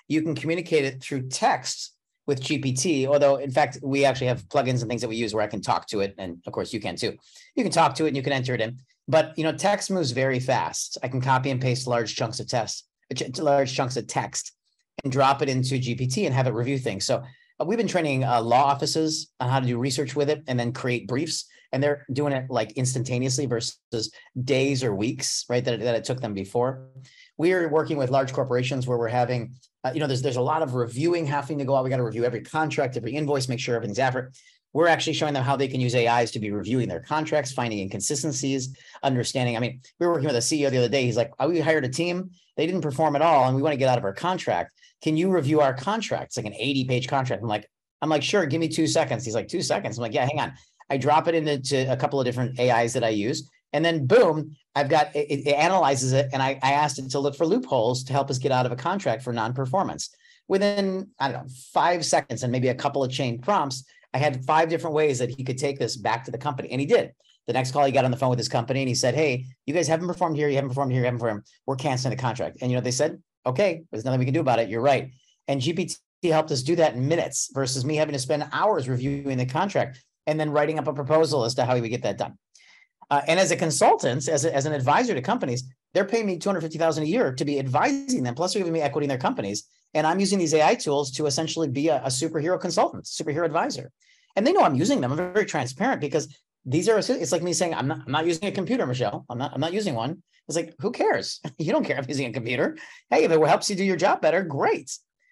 you 0.06 0.22
can 0.22 0.34
communicate 0.34 0.84
it 0.84 1.02
through 1.02 1.28
text 1.28 1.94
with 2.26 2.40
GPT, 2.40 3.06
although 3.06 3.36
in 3.36 3.50
fact, 3.50 3.78
we 3.82 4.04
actually 4.04 4.28
have 4.28 4.48
plugins 4.48 4.80
and 4.80 4.88
things 4.88 5.00
that 5.00 5.08
we 5.08 5.16
use 5.16 5.34
where 5.34 5.42
I 5.42 5.48
can 5.48 5.60
talk 5.60 5.86
to 5.88 6.00
it. 6.00 6.14
And 6.18 6.40
of 6.46 6.52
course 6.52 6.72
you 6.72 6.80
can 6.80 6.94
too. 6.94 7.16
You 7.56 7.64
can 7.64 7.72
talk 7.72 7.94
to 7.96 8.04
it 8.04 8.08
and 8.08 8.16
you 8.16 8.22
can 8.22 8.32
enter 8.32 8.54
it 8.54 8.60
in. 8.60 8.78
But 9.08 9.36
you 9.36 9.44
know, 9.44 9.52
text 9.52 9.90
moves 9.90 10.12
very 10.12 10.40
fast. 10.40 10.98
I 11.02 11.08
can 11.08 11.20
copy 11.20 11.50
and 11.50 11.60
paste 11.60 11.86
large 11.86 12.14
chunks 12.14 12.40
of 12.40 12.48
text, 12.48 12.86
large 13.38 13.74
chunks 13.74 13.96
of 13.96 14.06
text, 14.06 14.52
and 15.02 15.12
drop 15.12 15.42
it 15.42 15.48
into 15.48 15.74
GPT 15.74 16.26
and 16.26 16.34
have 16.34 16.46
it 16.46 16.54
review 16.54 16.78
things. 16.78 17.04
So 17.04 17.22
uh, 17.60 17.64
we've 17.64 17.78
been 17.78 17.88
training 17.88 18.24
uh, 18.24 18.40
law 18.40 18.64
offices 18.64 19.32
on 19.40 19.48
how 19.48 19.60
to 19.60 19.66
do 19.66 19.78
research 19.78 20.14
with 20.14 20.30
it 20.30 20.42
and 20.46 20.58
then 20.58 20.72
create 20.72 21.08
briefs, 21.08 21.46
and 21.72 21.82
they're 21.82 22.06
doing 22.12 22.32
it 22.32 22.46
like 22.48 22.72
instantaneously 22.72 23.46
versus 23.46 24.12
days 24.44 24.84
or 24.84 24.94
weeks, 24.94 25.44
right? 25.48 25.64
That, 25.64 25.80
that 25.80 25.96
it 25.96 26.04
took 26.04 26.20
them 26.20 26.34
before. 26.34 26.88
We 27.38 27.52
are 27.52 27.68
working 27.68 27.96
with 27.96 28.10
large 28.10 28.32
corporations 28.32 28.86
where 28.86 28.98
we're 28.98 29.08
having, 29.08 29.54
uh, 29.84 29.90
you 29.92 30.00
know, 30.00 30.06
there's 30.06 30.22
there's 30.22 30.36
a 30.36 30.42
lot 30.42 30.62
of 30.62 30.74
reviewing 30.74 31.26
having 31.26 31.58
to 31.58 31.64
go 31.64 31.74
out. 31.74 31.82
We 31.82 31.90
got 31.90 31.96
to 31.96 32.04
review 32.04 32.24
every 32.24 32.42
contract, 32.42 32.96
every 32.96 33.14
invoice, 33.14 33.48
make 33.48 33.58
sure 33.58 33.74
everything's 33.74 33.98
accurate 33.98 34.36
we're 34.72 34.88
actually 34.88 35.12
showing 35.12 35.34
them 35.34 35.44
how 35.44 35.56
they 35.56 35.68
can 35.68 35.80
use 35.80 35.94
AIs 35.94 36.30
to 36.32 36.38
be 36.38 36.50
reviewing 36.50 36.88
their 36.88 37.00
contracts, 37.00 37.52
finding 37.52 37.80
inconsistencies, 37.80 38.74
understanding. 39.02 39.56
I 39.56 39.60
mean, 39.60 39.80
we 39.98 40.06
were 40.06 40.12
working 40.12 40.28
with 40.28 40.36
a 40.36 40.38
CEO 40.38 40.70
the 40.70 40.78
other 40.78 40.88
day. 40.88 41.04
He's 41.04 41.16
like, 41.16 41.32
oh, 41.38 41.48
we 41.48 41.60
hired 41.60 41.84
a 41.84 41.88
team, 41.88 42.30
they 42.56 42.66
didn't 42.66 42.80
perform 42.80 43.16
at 43.16 43.22
all, 43.22 43.44
and 43.46 43.56
we 43.56 43.62
want 43.62 43.72
to 43.72 43.78
get 43.78 43.88
out 43.88 43.98
of 43.98 44.04
our 44.04 44.14
contract. 44.14 44.72
Can 45.02 45.16
you 45.16 45.30
review 45.30 45.60
our 45.60 45.74
contract? 45.74 46.26
It's 46.26 46.36
like 46.36 46.46
an 46.46 46.54
80 46.54 46.84
page 46.84 47.08
contract. 47.08 47.42
I'm 47.42 47.48
like, 47.48 47.68
I'm 48.00 48.08
like, 48.08 48.22
sure, 48.22 48.46
give 48.46 48.60
me 48.60 48.68
two 48.68 48.86
seconds. 48.86 49.24
He's 49.24 49.34
like, 49.34 49.48
two 49.48 49.62
seconds. 49.62 49.98
I'm 49.98 50.02
like, 50.02 50.14
yeah, 50.14 50.26
hang 50.26 50.40
on. 50.40 50.52
I 50.90 50.96
drop 50.96 51.28
it 51.28 51.34
into 51.34 51.90
a 51.90 51.96
couple 51.96 52.20
of 52.20 52.26
different 52.26 52.58
AIs 52.58 52.92
that 52.94 53.04
I 53.04 53.10
use. 53.10 53.50
And 53.72 53.84
then 53.84 54.06
boom, 54.06 54.56
I've 54.74 54.88
got 54.88 55.14
it, 55.16 55.30
it 55.30 55.54
analyzes 55.54 56.12
it. 56.12 56.28
And 56.32 56.42
I, 56.42 56.58
I 56.62 56.72
asked 56.72 56.98
it 56.98 57.10
to 57.10 57.18
look 57.18 57.36
for 57.36 57.46
loopholes 57.46 58.04
to 58.04 58.12
help 58.12 58.30
us 58.30 58.38
get 58.38 58.52
out 58.52 58.66
of 58.66 58.72
a 58.72 58.76
contract 58.76 59.22
for 59.22 59.32
non-performance. 59.32 60.14
Within, 60.48 61.08
I 61.18 61.30
don't 61.30 61.44
know, 61.44 61.48
five 61.72 62.04
seconds 62.04 62.42
and 62.42 62.52
maybe 62.52 62.68
a 62.68 62.74
couple 62.74 63.02
of 63.02 63.10
chain 63.10 63.40
prompts, 63.40 63.84
I 64.14 64.18
had 64.18 64.44
five 64.44 64.68
different 64.68 64.94
ways 64.94 65.18
that 65.18 65.30
he 65.30 65.44
could 65.44 65.58
take 65.58 65.78
this 65.78 65.96
back 65.96 66.24
to 66.24 66.30
the 66.30 66.38
company, 66.38 66.70
and 66.70 66.80
he 66.80 66.86
did. 66.86 67.12
The 67.46 67.52
next 67.52 67.72
call, 67.72 67.84
he 67.84 67.92
got 67.92 68.04
on 68.04 68.10
the 68.10 68.16
phone 68.16 68.30
with 68.30 68.38
his 68.38 68.48
company 68.48 68.80
and 68.80 68.88
he 68.88 68.94
said, 68.94 69.14
"Hey, 69.14 69.46
you 69.66 69.74
guys 69.74 69.88
haven't 69.88 70.06
performed 70.06 70.36
here. 70.36 70.48
You 70.48 70.54
haven't 70.54 70.70
performed 70.70 70.92
here. 70.92 71.00
You 71.00 71.06
haven't 71.06 71.20
performed. 71.20 71.44
We're 71.66 71.76
canceling 71.76 72.14
the 72.14 72.20
contract." 72.20 72.58
And 72.60 72.70
you 72.70 72.76
know, 72.76 72.82
they 72.82 72.92
said, 72.92 73.20
"Okay, 73.44 73.82
there's 73.90 74.04
nothing 74.04 74.20
we 74.20 74.26
can 74.26 74.34
do 74.34 74.40
about 74.40 74.60
it. 74.60 74.68
You're 74.68 74.80
right." 74.80 75.10
And 75.48 75.60
GPT 75.60 75.96
helped 76.24 76.52
us 76.52 76.62
do 76.62 76.76
that 76.76 76.94
in 76.94 77.08
minutes 77.08 77.50
versus 77.52 77.84
me 77.84 77.96
having 77.96 78.12
to 78.12 78.18
spend 78.18 78.46
hours 78.52 78.88
reviewing 78.88 79.38
the 79.38 79.46
contract 79.46 80.04
and 80.28 80.38
then 80.38 80.50
writing 80.50 80.78
up 80.78 80.86
a 80.86 80.92
proposal 80.92 81.44
as 81.44 81.54
to 81.54 81.64
how 81.64 81.74
we 81.74 81.80
would 81.80 81.90
get 81.90 82.02
that 82.02 82.18
done. 82.18 82.38
Uh, 83.10 83.22
and 83.26 83.40
as 83.40 83.50
a 83.50 83.56
consultant, 83.56 84.28
as, 84.28 84.44
a, 84.44 84.54
as 84.54 84.64
an 84.64 84.72
advisor 84.72 85.14
to 85.14 85.20
companies, 85.20 85.64
they're 85.92 86.04
paying 86.04 86.26
me 86.26 86.38
250,000 86.38 87.02
a 87.02 87.06
year 87.06 87.34
to 87.34 87.44
be 87.44 87.58
advising 87.58 88.22
them, 88.22 88.34
plus 88.34 88.52
they're 88.52 88.60
giving 88.60 88.72
me 88.72 88.80
equity 88.80 89.04
in 89.04 89.08
their 89.08 89.18
companies. 89.18 89.64
And 89.94 90.06
I'm 90.06 90.20
using 90.20 90.38
these 90.38 90.54
AI 90.54 90.74
tools 90.74 91.10
to 91.12 91.26
essentially 91.26 91.68
be 91.68 91.88
a, 91.88 92.02
a 92.02 92.08
superhero 92.08 92.60
consultant, 92.60 93.04
superhero 93.04 93.44
advisor. 93.44 93.90
And 94.36 94.46
they 94.46 94.52
know 94.52 94.62
I'm 94.62 94.74
using 94.74 95.00
them. 95.00 95.12
I'm 95.12 95.32
very 95.34 95.44
transparent 95.44 96.00
because 96.00 96.34
these 96.64 96.88
are 96.88 96.98
it's 96.98 97.32
like 97.32 97.42
me 97.42 97.52
saying 97.52 97.74
i'm 97.74 97.88
not 97.88 97.98
i'm 98.06 98.12
not 98.12 98.26
using 98.26 98.48
a 98.48 98.52
computer 98.52 98.86
michelle. 98.86 99.24
I'm 99.28 99.38
not 99.38 99.52
i'm 99.52 99.60
not 99.60 99.72
using 99.72 99.94
one. 99.94 100.22
It's 100.48 100.56
like 100.56 100.74
who 100.78 100.90
cares? 100.90 101.40
You 101.58 101.72
don't 101.72 101.84
care 101.84 101.98
if 101.98 102.08
using 102.08 102.26
a 102.26 102.32
computer. 102.32 102.76
Hey 103.10 103.24
if 103.24 103.32
it 103.32 103.46
helps 103.46 103.68
you 103.68 103.76
do 103.76 103.84
your 103.84 103.96
job 103.96 104.20
better 104.20 104.42
great. 104.42 104.90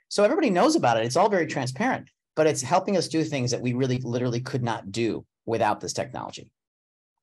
So 0.09 0.25
everybody 0.25 0.51
knows 0.51 0.75
about 0.75 0.97
it. 0.97 1.07
It's 1.07 1.17
all 1.17 1.29
very 1.29 1.47
transparent 1.47 2.09
but 2.37 2.47
it's 2.47 2.63
helping 2.63 2.97
us 2.97 3.09
do 3.09 3.23
things 3.23 3.51
that 3.51 3.61
we 3.61 3.75
really 3.75 3.99
literally 3.99 4.41
could 4.41 4.63
not 4.63 4.91
do 4.91 5.25
without 5.47 5.81
this 5.81 5.93
technology. 5.93 6.51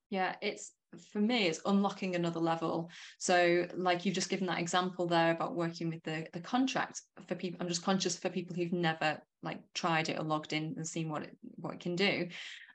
Yeah 0.10 0.36
it's 0.42 0.72
for 1.12 1.20
me 1.20 1.48
it's 1.48 1.62
unlocking 1.66 2.16
another 2.16 2.40
level. 2.40 2.90
So 3.18 3.68
like 3.76 4.06
you've 4.06 4.16
just 4.16 4.30
given 4.30 4.48
that 4.48 4.60
example 4.60 5.08
there 5.08 5.32
about 5.32 5.56
working 5.56 5.90
with 5.90 6.04
the 6.04 6.28
the 6.34 6.40
contract 6.40 7.02
for 7.28 7.36
people 7.36 7.58
i'm 7.62 7.68
just 7.68 7.84
conscious 7.84 8.18
for 8.18 8.30
people 8.30 8.56
who've 8.56 8.74
never 8.74 9.20
like 9.44 9.60
tried 9.74 10.10
it 10.10 10.18
or 10.18 10.24
logged 10.24 10.54
in 10.54 10.74
and 10.78 10.88
seen 10.88 11.10
what 11.10 11.24
it 11.24 11.38
what 11.56 11.76
it 11.76 11.80
can 11.80 11.96
do. 11.96 12.28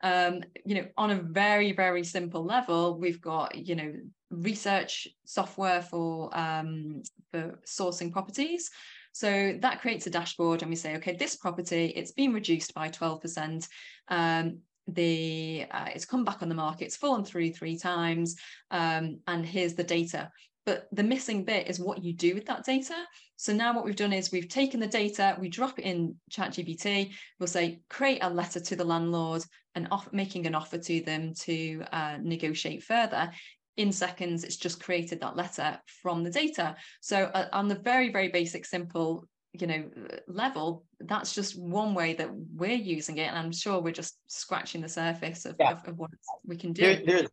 Um 0.02 0.42
you 0.64 0.76
know 0.76 0.86
on 0.96 1.10
a 1.10 1.22
very 1.22 1.72
very 1.72 2.04
simple 2.04 2.44
level 2.44 2.98
we've 2.98 3.20
got 3.20 3.54
you 3.56 3.74
know 3.74 3.92
research 4.30 5.08
software 5.24 5.82
for 5.82 6.36
um 6.36 7.02
for 7.30 7.58
sourcing 7.66 8.12
properties. 8.12 8.70
So 9.14 9.58
that 9.60 9.82
creates 9.82 10.06
a 10.06 10.10
dashboard 10.10 10.62
and 10.62 10.70
we 10.70 10.76
say 10.76 10.96
okay 10.96 11.16
this 11.16 11.36
property 11.36 11.92
it's 11.96 12.12
been 12.12 12.32
reduced 12.32 12.72
by 12.74 12.88
12% 12.88 13.68
um 14.08 14.58
the 14.88 15.66
uh, 15.70 15.88
it's 15.94 16.04
come 16.04 16.24
back 16.24 16.42
on 16.42 16.48
the 16.48 16.54
market 16.54 16.86
it's 16.86 16.96
fallen 16.96 17.24
through 17.24 17.52
three 17.52 17.78
times 17.78 18.36
um, 18.70 19.18
and 19.26 19.46
here's 19.46 19.74
the 19.74 19.84
data. 19.84 20.30
But 20.64 20.86
the 20.92 21.02
missing 21.02 21.44
bit 21.44 21.66
is 21.66 21.80
what 21.80 22.04
you 22.04 22.12
do 22.12 22.34
with 22.34 22.46
that 22.46 22.64
data. 22.64 22.94
So 23.34 23.52
now 23.52 23.74
what 23.74 23.84
we've 23.84 23.96
done 23.96 24.12
is 24.12 24.30
we've 24.30 24.48
taken 24.48 24.80
the 24.80 24.86
data 24.86 25.36
we 25.40 25.48
drop 25.48 25.78
it 25.78 25.84
in 25.84 26.16
ChatGPT 26.30 27.12
we'll 27.38 27.46
say 27.46 27.80
create 27.88 28.20
a 28.22 28.30
letter 28.30 28.60
to 28.60 28.76
the 28.76 28.84
landlord 28.84 29.42
and 29.74 29.88
off 29.90 30.12
making 30.12 30.46
an 30.46 30.54
offer 30.54 30.78
to 30.78 31.00
them 31.00 31.32
to 31.40 31.82
uh, 31.92 32.18
negotiate 32.22 32.82
further. 32.82 33.30
In 33.76 33.90
seconds 33.90 34.44
it's 34.44 34.56
just 34.56 34.82
created 34.82 35.20
that 35.20 35.36
letter 35.36 35.80
from 36.02 36.22
the 36.24 36.30
data. 36.30 36.76
So 37.00 37.24
uh, 37.24 37.48
on 37.52 37.68
the 37.68 37.76
very 37.76 38.10
very 38.10 38.28
basic 38.28 38.66
simple 38.66 39.26
you 39.52 39.66
know 39.66 39.84
level 40.26 40.84
that's 41.00 41.34
just 41.34 41.58
one 41.58 41.94
way 41.94 42.14
that 42.14 42.30
we're 42.54 42.70
using 42.70 43.18
it 43.18 43.28
and 43.28 43.36
i'm 43.36 43.52
sure 43.52 43.80
we're 43.80 43.92
just 43.92 44.18
scratching 44.26 44.80
the 44.80 44.88
surface 44.88 45.44
of, 45.44 45.56
yeah. 45.60 45.72
of, 45.72 45.86
of, 45.86 45.98
what 45.98 46.10
we 46.46 46.56
can 46.56 46.72
do. 46.72 46.82
There, 46.82 47.02
there, 47.04 47.28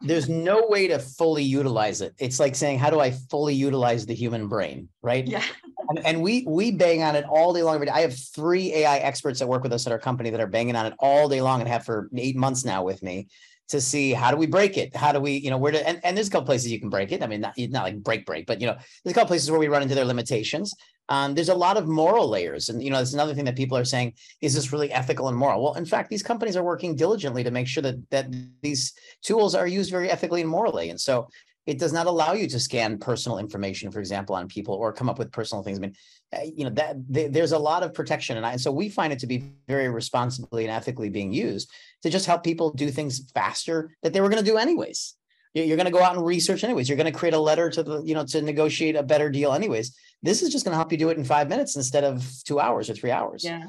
there's 0.00 0.28
no 0.28 0.66
way 0.68 0.86
to 0.86 0.98
fully 0.98 1.42
utilize 1.42 2.00
it. 2.00 2.14
It's 2.18 2.40
like 2.40 2.54
saying 2.54 2.78
how 2.78 2.90
do 2.90 3.00
i 3.00 3.10
fully 3.10 3.54
utilize 3.54 4.06
the 4.06 4.14
human 4.14 4.48
brain? 4.48 4.88
Right? 5.02 5.26
Yeah. 5.26 5.42
And, 5.88 6.04
and 6.06 6.22
we 6.22 6.44
we 6.48 6.70
bang 6.70 7.02
on 7.02 7.14
it 7.14 7.24
all 7.28 7.52
day 7.52 7.62
long. 7.62 7.74
Every 7.74 7.86
day 7.86 7.92
i 7.92 8.00
have 8.00 8.16
three 8.16 8.72
ai 8.72 8.98
experts 8.98 9.40
that 9.40 9.48
work 9.48 9.62
with 9.62 9.72
us 9.72 9.86
at 9.86 9.92
our 9.92 9.98
company 9.98 10.30
that 10.30 10.40
are 10.40 10.46
banging 10.46 10.76
on 10.76 10.86
it 10.86 10.94
all 10.98 11.28
day 11.28 11.40
long 11.42 11.60
and 11.60 11.68
have 11.68 11.84
for 11.84 12.08
eight 12.16 12.36
months 12.36 12.64
now 12.64 12.82
with 12.84 13.02
me 13.02 13.28
to 13.68 13.80
see 13.80 14.12
how 14.12 14.30
do 14.30 14.36
we 14.36 14.46
break 14.46 14.78
it? 14.78 14.94
How 14.94 15.12
do 15.12 15.20
we, 15.20 15.32
you 15.32 15.50
know, 15.50 15.58
where 15.58 15.72
to, 15.72 15.88
and, 15.88 16.00
and 16.04 16.16
there's 16.16 16.28
a 16.28 16.30
couple 16.30 16.46
places 16.46 16.70
you 16.70 16.80
can 16.80 16.88
break 16.88 17.10
it. 17.12 17.22
I 17.22 17.26
mean, 17.26 17.40
not, 17.40 17.54
not 17.58 17.82
like 17.84 18.02
break, 18.02 18.24
break, 18.24 18.46
but, 18.46 18.60
you 18.60 18.66
know, 18.66 18.76
there's 19.02 19.12
a 19.12 19.14
couple 19.14 19.28
places 19.28 19.50
where 19.50 19.58
we 19.58 19.68
run 19.68 19.82
into 19.82 19.94
their 19.94 20.04
limitations. 20.04 20.74
Um, 21.08 21.34
there's 21.34 21.50
a 21.50 21.54
lot 21.54 21.76
of 21.76 21.86
moral 21.86 22.28
layers. 22.28 22.68
And, 22.68 22.82
you 22.82 22.90
know, 22.90 22.98
that's 22.98 23.12
another 23.12 23.34
thing 23.34 23.44
that 23.44 23.56
people 23.56 23.78
are 23.78 23.84
saying, 23.84 24.14
is 24.40 24.54
this 24.54 24.72
really 24.72 24.90
ethical 24.90 25.28
and 25.28 25.36
moral? 25.36 25.62
Well, 25.62 25.74
in 25.74 25.86
fact, 25.86 26.10
these 26.10 26.22
companies 26.22 26.56
are 26.56 26.64
working 26.64 26.96
diligently 26.96 27.44
to 27.44 27.50
make 27.50 27.68
sure 27.68 27.82
that, 27.82 28.10
that 28.10 28.26
these 28.62 28.92
tools 29.22 29.54
are 29.54 29.66
used 29.66 29.90
very 29.90 30.10
ethically 30.10 30.40
and 30.40 30.50
morally. 30.50 30.90
And 30.90 31.00
so 31.00 31.28
it 31.66 31.78
does 31.78 31.92
not 31.92 32.06
allow 32.06 32.32
you 32.32 32.46
to 32.48 32.60
scan 32.60 32.98
personal 32.98 33.38
information, 33.38 33.90
for 33.90 33.98
example, 33.98 34.36
on 34.36 34.46
people 34.46 34.74
or 34.74 34.92
come 34.92 35.08
up 35.10 35.18
with 35.18 35.32
personal 35.32 35.64
things. 35.64 35.78
I 35.78 35.80
mean, 35.80 35.94
uh, 36.32 36.40
you 36.44 36.64
know 36.64 36.70
that 36.70 36.96
th- 37.12 37.32
there's 37.32 37.52
a 37.52 37.58
lot 37.58 37.82
of 37.82 37.92
protection, 37.92 38.36
and, 38.36 38.46
I, 38.46 38.52
and 38.52 38.60
so 38.60 38.70
we 38.70 38.88
find 38.88 39.12
it 39.12 39.18
to 39.20 39.26
be 39.26 39.52
very 39.66 39.88
responsibly 39.88 40.64
and 40.64 40.72
ethically 40.72 41.10
being 41.10 41.32
used 41.32 41.70
to 42.02 42.10
just 42.10 42.26
help 42.26 42.44
people 42.44 42.70
do 42.70 42.90
things 42.90 43.30
faster 43.32 43.96
that 44.02 44.12
they 44.12 44.20
were 44.20 44.28
going 44.28 44.44
to 44.44 44.50
do 44.50 44.56
anyways. 44.56 45.14
You're 45.54 45.78
going 45.78 45.86
to 45.86 45.92
go 45.92 46.02
out 46.02 46.14
and 46.14 46.24
research 46.24 46.64
anyways. 46.64 46.86
You're 46.86 46.98
going 46.98 47.10
to 47.10 47.18
create 47.18 47.32
a 47.32 47.38
letter 47.38 47.70
to 47.70 47.82
the, 47.82 48.02
you 48.02 48.14
know, 48.14 48.26
to 48.26 48.42
negotiate 48.42 48.94
a 48.94 49.02
better 49.02 49.30
deal 49.30 49.54
anyways. 49.54 49.96
This 50.22 50.42
is 50.42 50.52
just 50.52 50.66
going 50.66 50.72
to 50.72 50.76
help 50.76 50.92
you 50.92 50.98
do 50.98 51.08
it 51.08 51.16
in 51.16 51.24
five 51.24 51.48
minutes 51.48 51.76
instead 51.76 52.04
of 52.04 52.30
two 52.44 52.60
hours 52.60 52.90
or 52.90 52.94
three 52.94 53.10
hours. 53.10 53.42
Yeah, 53.42 53.64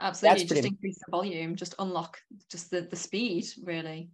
absolutely. 0.00 0.28
That's 0.28 0.48
just 0.48 0.52
pretty... 0.62 0.68
increase 0.68 0.98
the 0.98 1.10
volume, 1.10 1.54
just 1.54 1.74
unlock 1.78 2.18
just 2.50 2.70
the 2.70 2.80
the 2.80 2.96
speed, 2.96 3.44
really. 3.62 4.08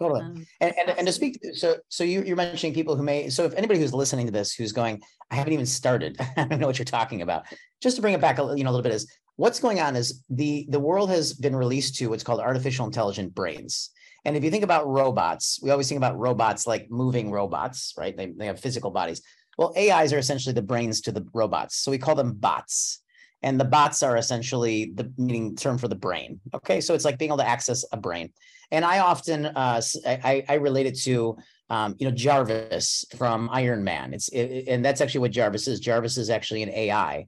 Totally. 0.00 0.22
Um, 0.22 0.46
and, 0.60 0.72
and, 0.78 0.90
and 0.98 1.06
to 1.06 1.12
speak, 1.12 1.38
so 1.54 1.76
so 1.88 2.04
you, 2.04 2.22
you're 2.22 2.36
mentioning 2.36 2.72
people 2.72 2.96
who 2.96 3.02
may, 3.02 3.28
so 3.28 3.44
if 3.44 3.52
anybody 3.54 3.78
who's 3.78 3.92
listening 3.92 4.24
to 4.26 4.32
this 4.32 4.54
who's 4.54 4.72
going, 4.72 5.02
I 5.30 5.34
haven't 5.34 5.52
even 5.52 5.66
started, 5.66 6.16
I 6.36 6.44
don't 6.44 6.58
know 6.58 6.66
what 6.66 6.78
you're 6.78 6.86
talking 6.86 7.20
about. 7.20 7.44
Just 7.82 7.96
to 7.96 8.02
bring 8.02 8.14
it 8.14 8.20
back, 8.20 8.38
a, 8.38 8.54
you 8.56 8.64
know, 8.64 8.70
a 8.70 8.72
little 8.72 8.82
bit 8.82 8.94
is 8.94 9.06
what's 9.36 9.60
going 9.60 9.78
on 9.78 9.96
is 9.96 10.24
the 10.30 10.66
the 10.70 10.80
world 10.80 11.10
has 11.10 11.34
been 11.34 11.54
released 11.54 11.96
to 11.96 12.06
what's 12.08 12.24
called 12.24 12.40
artificial 12.40 12.86
intelligent 12.86 13.34
brains. 13.34 13.90
And 14.24 14.36
if 14.36 14.44
you 14.44 14.50
think 14.50 14.64
about 14.64 14.86
robots, 14.86 15.60
we 15.62 15.70
always 15.70 15.88
think 15.88 15.98
about 15.98 16.18
robots 16.18 16.66
like 16.66 16.90
moving 16.90 17.30
robots, 17.30 17.94
right? 17.96 18.16
They, 18.16 18.26
they 18.26 18.46
have 18.46 18.60
physical 18.60 18.90
bodies. 18.90 19.22
Well, 19.58 19.74
AIs 19.76 20.12
are 20.12 20.18
essentially 20.18 20.54
the 20.54 20.62
brains 20.62 21.00
to 21.02 21.12
the 21.12 21.26
robots. 21.32 21.76
So 21.76 21.90
we 21.90 21.98
call 21.98 22.14
them 22.14 22.32
bots. 22.32 23.02
And 23.42 23.58
the 23.58 23.64
bots 23.64 24.02
are 24.02 24.16
essentially 24.16 24.92
the 24.94 25.12
meaning 25.16 25.56
term 25.56 25.78
for 25.78 25.88
the 25.88 25.94
brain. 25.94 26.40
Okay. 26.54 26.80
So 26.80 26.94
it's 26.94 27.04
like 27.04 27.18
being 27.18 27.30
able 27.30 27.38
to 27.38 27.48
access 27.48 27.84
a 27.92 27.96
brain. 27.96 28.32
And 28.70 28.84
I 28.84 29.00
often 29.00 29.46
uh, 29.46 29.80
I, 30.06 30.44
I 30.48 30.54
relate 30.54 30.86
it 30.86 30.98
to 31.00 31.36
um, 31.70 31.94
you 31.98 32.08
know 32.08 32.14
Jarvis 32.14 33.04
from 33.16 33.48
Iron 33.52 33.82
Man. 33.82 34.12
It's 34.12 34.28
it, 34.28 34.68
and 34.68 34.84
that's 34.84 35.00
actually 35.00 35.20
what 35.20 35.30
Jarvis 35.30 35.68
is. 35.68 35.80
Jarvis 35.80 36.18
is 36.18 36.30
actually 36.30 36.62
an 36.62 36.70
AI 36.70 37.26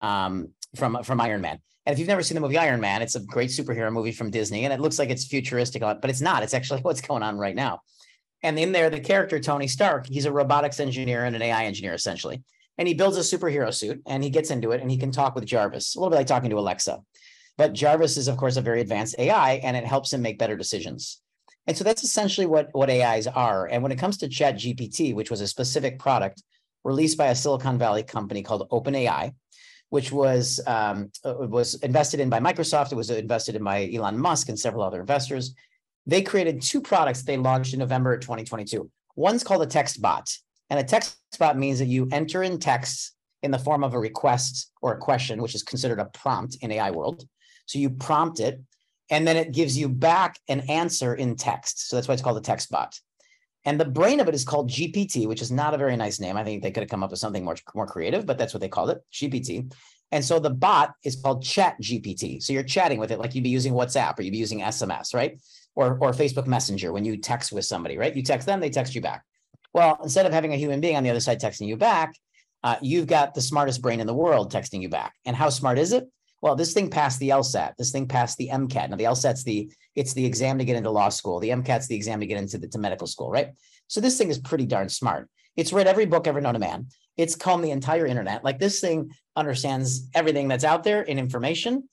um, 0.00 0.48
from 0.74 1.02
from 1.02 1.20
Iron 1.20 1.40
Man. 1.40 1.58
And 1.86 1.92
if 1.92 2.00
you've 2.00 2.08
never 2.08 2.22
seen 2.22 2.34
the 2.34 2.40
movie 2.40 2.58
Iron 2.58 2.80
Man, 2.80 3.00
it's 3.00 3.14
a 3.14 3.20
great 3.20 3.50
superhero 3.50 3.92
movie 3.92 4.12
from 4.12 4.30
Disney, 4.30 4.64
and 4.64 4.72
it 4.72 4.80
looks 4.80 4.98
like 4.98 5.08
it's 5.08 5.26
futuristic, 5.26 5.82
but 5.82 6.10
it's 6.10 6.20
not. 6.20 6.42
It's 6.42 6.54
actually 6.54 6.80
what's 6.82 7.00
going 7.00 7.22
on 7.22 7.38
right 7.38 7.54
now. 7.54 7.80
And 8.42 8.58
in 8.58 8.72
there, 8.72 8.90
the 8.90 9.00
character 9.00 9.40
Tony 9.40 9.66
Stark, 9.66 10.06
he's 10.06 10.26
a 10.26 10.32
robotics 10.32 10.78
engineer 10.78 11.24
and 11.24 11.34
an 11.34 11.42
AI 11.42 11.64
engineer 11.64 11.94
essentially. 11.94 12.42
And 12.78 12.86
he 12.86 12.94
builds 12.94 13.16
a 13.16 13.20
superhero 13.20 13.72
suit, 13.72 14.02
and 14.06 14.22
he 14.22 14.30
gets 14.30 14.50
into 14.50 14.72
it, 14.72 14.82
and 14.82 14.90
he 14.90 14.98
can 14.98 15.10
talk 15.10 15.34
with 15.34 15.46
Jarvis, 15.46 15.94
a 15.94 15.98
little 15.98 16.10
bit 16.10 16.16
like 16.16 16.26
talking 16.26 16.50
to 16.50 16.58
Alexa. 16.58 17.00
But 17.56 17.72
Jarvis 17.72 18.16
is, 18.16 18.28
of 18.28 18.36
course, 18.36 18.56
a 18.56 18.62
very 18.62 18.80
advanced 18.80 19.16
AI 19.18 19.54
and 19.64 19.76
it 19.76 19.84
helps 19.84 20.12
him 20.12 20.22
make 20.22 20.38
better 20.38 20.56
decisions. 20.56 21.20
And 21.66 21.76
so 21.76 21.84
that's 21.84 22.04
essentially 22.04 22.46
what, 22.46 22.68
what 22.72 22.90
AIs 22.90 23.26
are. 23.26 23.66
And 23.66 23.82
when 23.82 23.92
it 23.92 23.98
comes 23.98 24.18
to 24.18 24.28
Chat 24.28 24.56
GPT, 24.56 25.14
which 25.14 25.30
was 25.30 25.40
a 25.40 25.48
specific 25.48 25.98
product 25.98 26.42
released 26.84 27.18
by 27.18 27.28
a 27.28 27.34
Silicon 27.34 27.78
Valley 27.78 28.02
company 28.02 28.42
called 28.42 28.68
OpenAI, 28.70 29.34
which 29.88 30.12
was 30.12 30.60
um, 30.66 31.10
uh, 31.24 31.34
was 31.34 31.74
invested 31.76 32.20
in 32.20 32.28
by 32.28 32.40
Microsoft. 32.40 32.92
It 32.92 32.96
was 32.96 33.10
invested 33.10 33.56
in 33.56 33.64
by 33.64 33.90
Elon 33.92 34.18
Musk 34.18 34.48
and 34.48 34.58
several 34.58 34.84
other 34.84 35.00
investors. 35.00 35.54
They 36.06 36.22
created 36.22 36.62
two 36.62 36.80
products 36.80 37.22
they 37.22 37.36
launched 37.36 37.72
in 37.72 37.80
November 37.80 38.16
2022. 38.16 38.88
One's 39.16 39.42
called 39.42 39.62
a 39.62 39.66
text 39.66 40.00
bot. 40.00 40.36
And 40.70 40.80
a 40.80 40.84
text 40.84 41.16
bot 41.38 41.56
means 41.56 41.78
that 41.78 41.86
you 41.86 42.08
enter 42.12 42.42
in 42.42 42.58
text 42.58 43.12
in 43.42 43.50
the 43.50 43.58
form 43.58 43.84
of 43.84 43.94
a 43.94 43.98
request 43.98 44.72
or 44.82 44.92
a 44.92 44.98
question, 44.98 45.40
which 45.40 45.54
is 45.54 45.62
considered 45.62 46.00
a 46.00 46.06
prompt 46.06 46.56
in 46.62 46.72
AI 46.72 46.90
world. 46.90 47.24
So 47.66 47.78
you 47.78 47.90
prompt 47.90 48.40
it, 48.40 48.60
and 49.10 49.26
then 49.26 49.36
it 49.36 49.52
gives 49.52 49.78
you 49.78 49.88
back 49.88 50.38
an 50.48 50.60
answer 50.68 51.14
in 51.14 51.36
text. 51.36 51.88
So 51.88 51.96
that's 51.96 52.08
why 52.08 52.14
it's 52.14 52.22
called 52.22 52.38
a 52.38 52.42
text 52.42 52.70
bot. 52.70 52.98
And 53.64 53.80
the 53.80 53.84
brain 53.84 54.20
of 54.20 54.28
it 54.28 54.34
is 54.34 54.44
called 54.44 54.70
GPT, 54.70 55.26
which 55.26 55.42
is 55.42 55.50
not 55.50 55.74
a 55.74 55.78
very 55.78 55.96
nice 55.96 56.20
name. 56.20 56.36
I 56.36 56.44
think 56.44 56.62
they 56.62 56.70
could 56.70 56.84
have 56.84 56.90
come 56.90 57.02
up 57.02 57.10
with 57.10 57.18
something 57.18 57.44
more, 57.44 57.56
more 57.74 57.86
creative, 57.86 58.24
but 58.24 58.38
that's 58.38 58.54
what 58.54 58.60
they 58.60 58.68
called 58.68 58.90
it, 58.90 59.02
GPT. 59.12 59.72
And 60.12 60.24
so 60.24 60.38
the 60.38 60.50
bot 60.50 60.94
is 61.04 61.16
called 61.16 61.42
Chat 61.42 61.76
GPT. 61.82 62.40
So 62.40 62.52
you're 62.52 62.62
chatting 62.62 63.00
with 63.00 63.10
it 63.10 63.18
like 63.18 63.34
you'd 63.34 63.42
be 63.42 63.50
using 63.50 63.72
WhatsApp 63.72 64.18
or 64.18 64.22
you'd 64.22 64.30
be 64.30 64.38
using 64.38 64.60
SMS, 64.60 65.14
right? 65.14 65.40
Or, 65.74 65.98
or 66.00 66.12
Facebook 66.12 66.46
Messenger 66.46 66.92
when 66.92 67.04
you 67.04 67.16
text 67.16 67.52
with 67.52 67.64
somebody, 67.64 67.98
right? 67.98 68.14
You 68.14 68.22
text 68.22 68.46
them, 68.46 68.60
they 68.60 68.70
text 68.70 68.94
you 68.94 69.00
back. 69.00 69.24
Well, 69.76 69.98
instead 70.02 70.24
of 70.24 70.32
having 70.32 70.54
a 70.54 70.56
human 70.56 70.80
being 70.80 70.96
on 70.96 71.02
the 71.02 71.10
other 71.10 71.20
side 71.20 71.38
texting 71.38 71.66
you 71.66 71.76
back, 71.76 72.14
uh, 72.64 72.76
you've 72.80 73.06
got 73.06 73.34
the 73.34 73.42
smartest 73.42 73.82
brain 73.82 74.00
in 74.00 74.06
the 74.06 74.14
world 74.14 74.50
texting 74.50 74.80
you 74.80 74.88
back. 74.88 75.12
And 75.26 75.36
how 75.36 75.50
smart 75.50 75.78
is 75.78 75.92
it? 75.92 76.08
Well, 76.40 76.56
this 76.56 76.72
thing 76.72 76.88
passed 76.88 77.20
the 77.20 77.28
LSAT. 77.28 77.76
This 77.76 77.90
thing 77.90 78.08
passed 78.08 78.38
the 78.38 78.48
MCAT. 78.48 78.88
Now 78.88 78.96
the 78.96 79.04
LSAT's 79.04 79.44
the 79.44 79.70
it's 79.94 80.14
the 80.14 80.24
exam 80.24 80.56
to 80.56 80.64
get 80.64 80.76
into 80.76 80.90
law 80.90 81.10
school. 81.10 81.40
The 81.40 81.50
MCAT's 81.50 81.88
the 81.88 81.94
exam 81.94 82.20
to 82.20 82.26
get 82.26 82.38
into 82.38 82.56
the 82.56 82.68
to 82.68 82.78
medical 82.78 83.06
school, 83.06 83.30
right? 83.30 83.50
So 83.88 84.00
this 84.00 84.16
thing 84.16 84.30
is 84.30 84.38
pretty 84.38 84.64
darn 84.64 84.88
smart. 84.88 85.28
It's 85.56 85.74
read 85.74 85.86
every 85.86 86.06
book 86.06 86.26
ever 86.26 86.40
known 86.40 86.54
to 86.54 86.58
man. 86.58 86.86
It's 87.18 87.36
combed 87.36 87.62
the 87.62 87.70
entire 87.70 88.06
internet. 88.06 88.44
Like 88.44 88.58
this 88.58 88.80
thing 88.80 89.10
understands 89.36 90.08
everything 90.14 90.48
that's 90.48 90.64
out 90.64 90.84
there 90.84 91.02
in 91.02 91.18
information, 91.18 91.86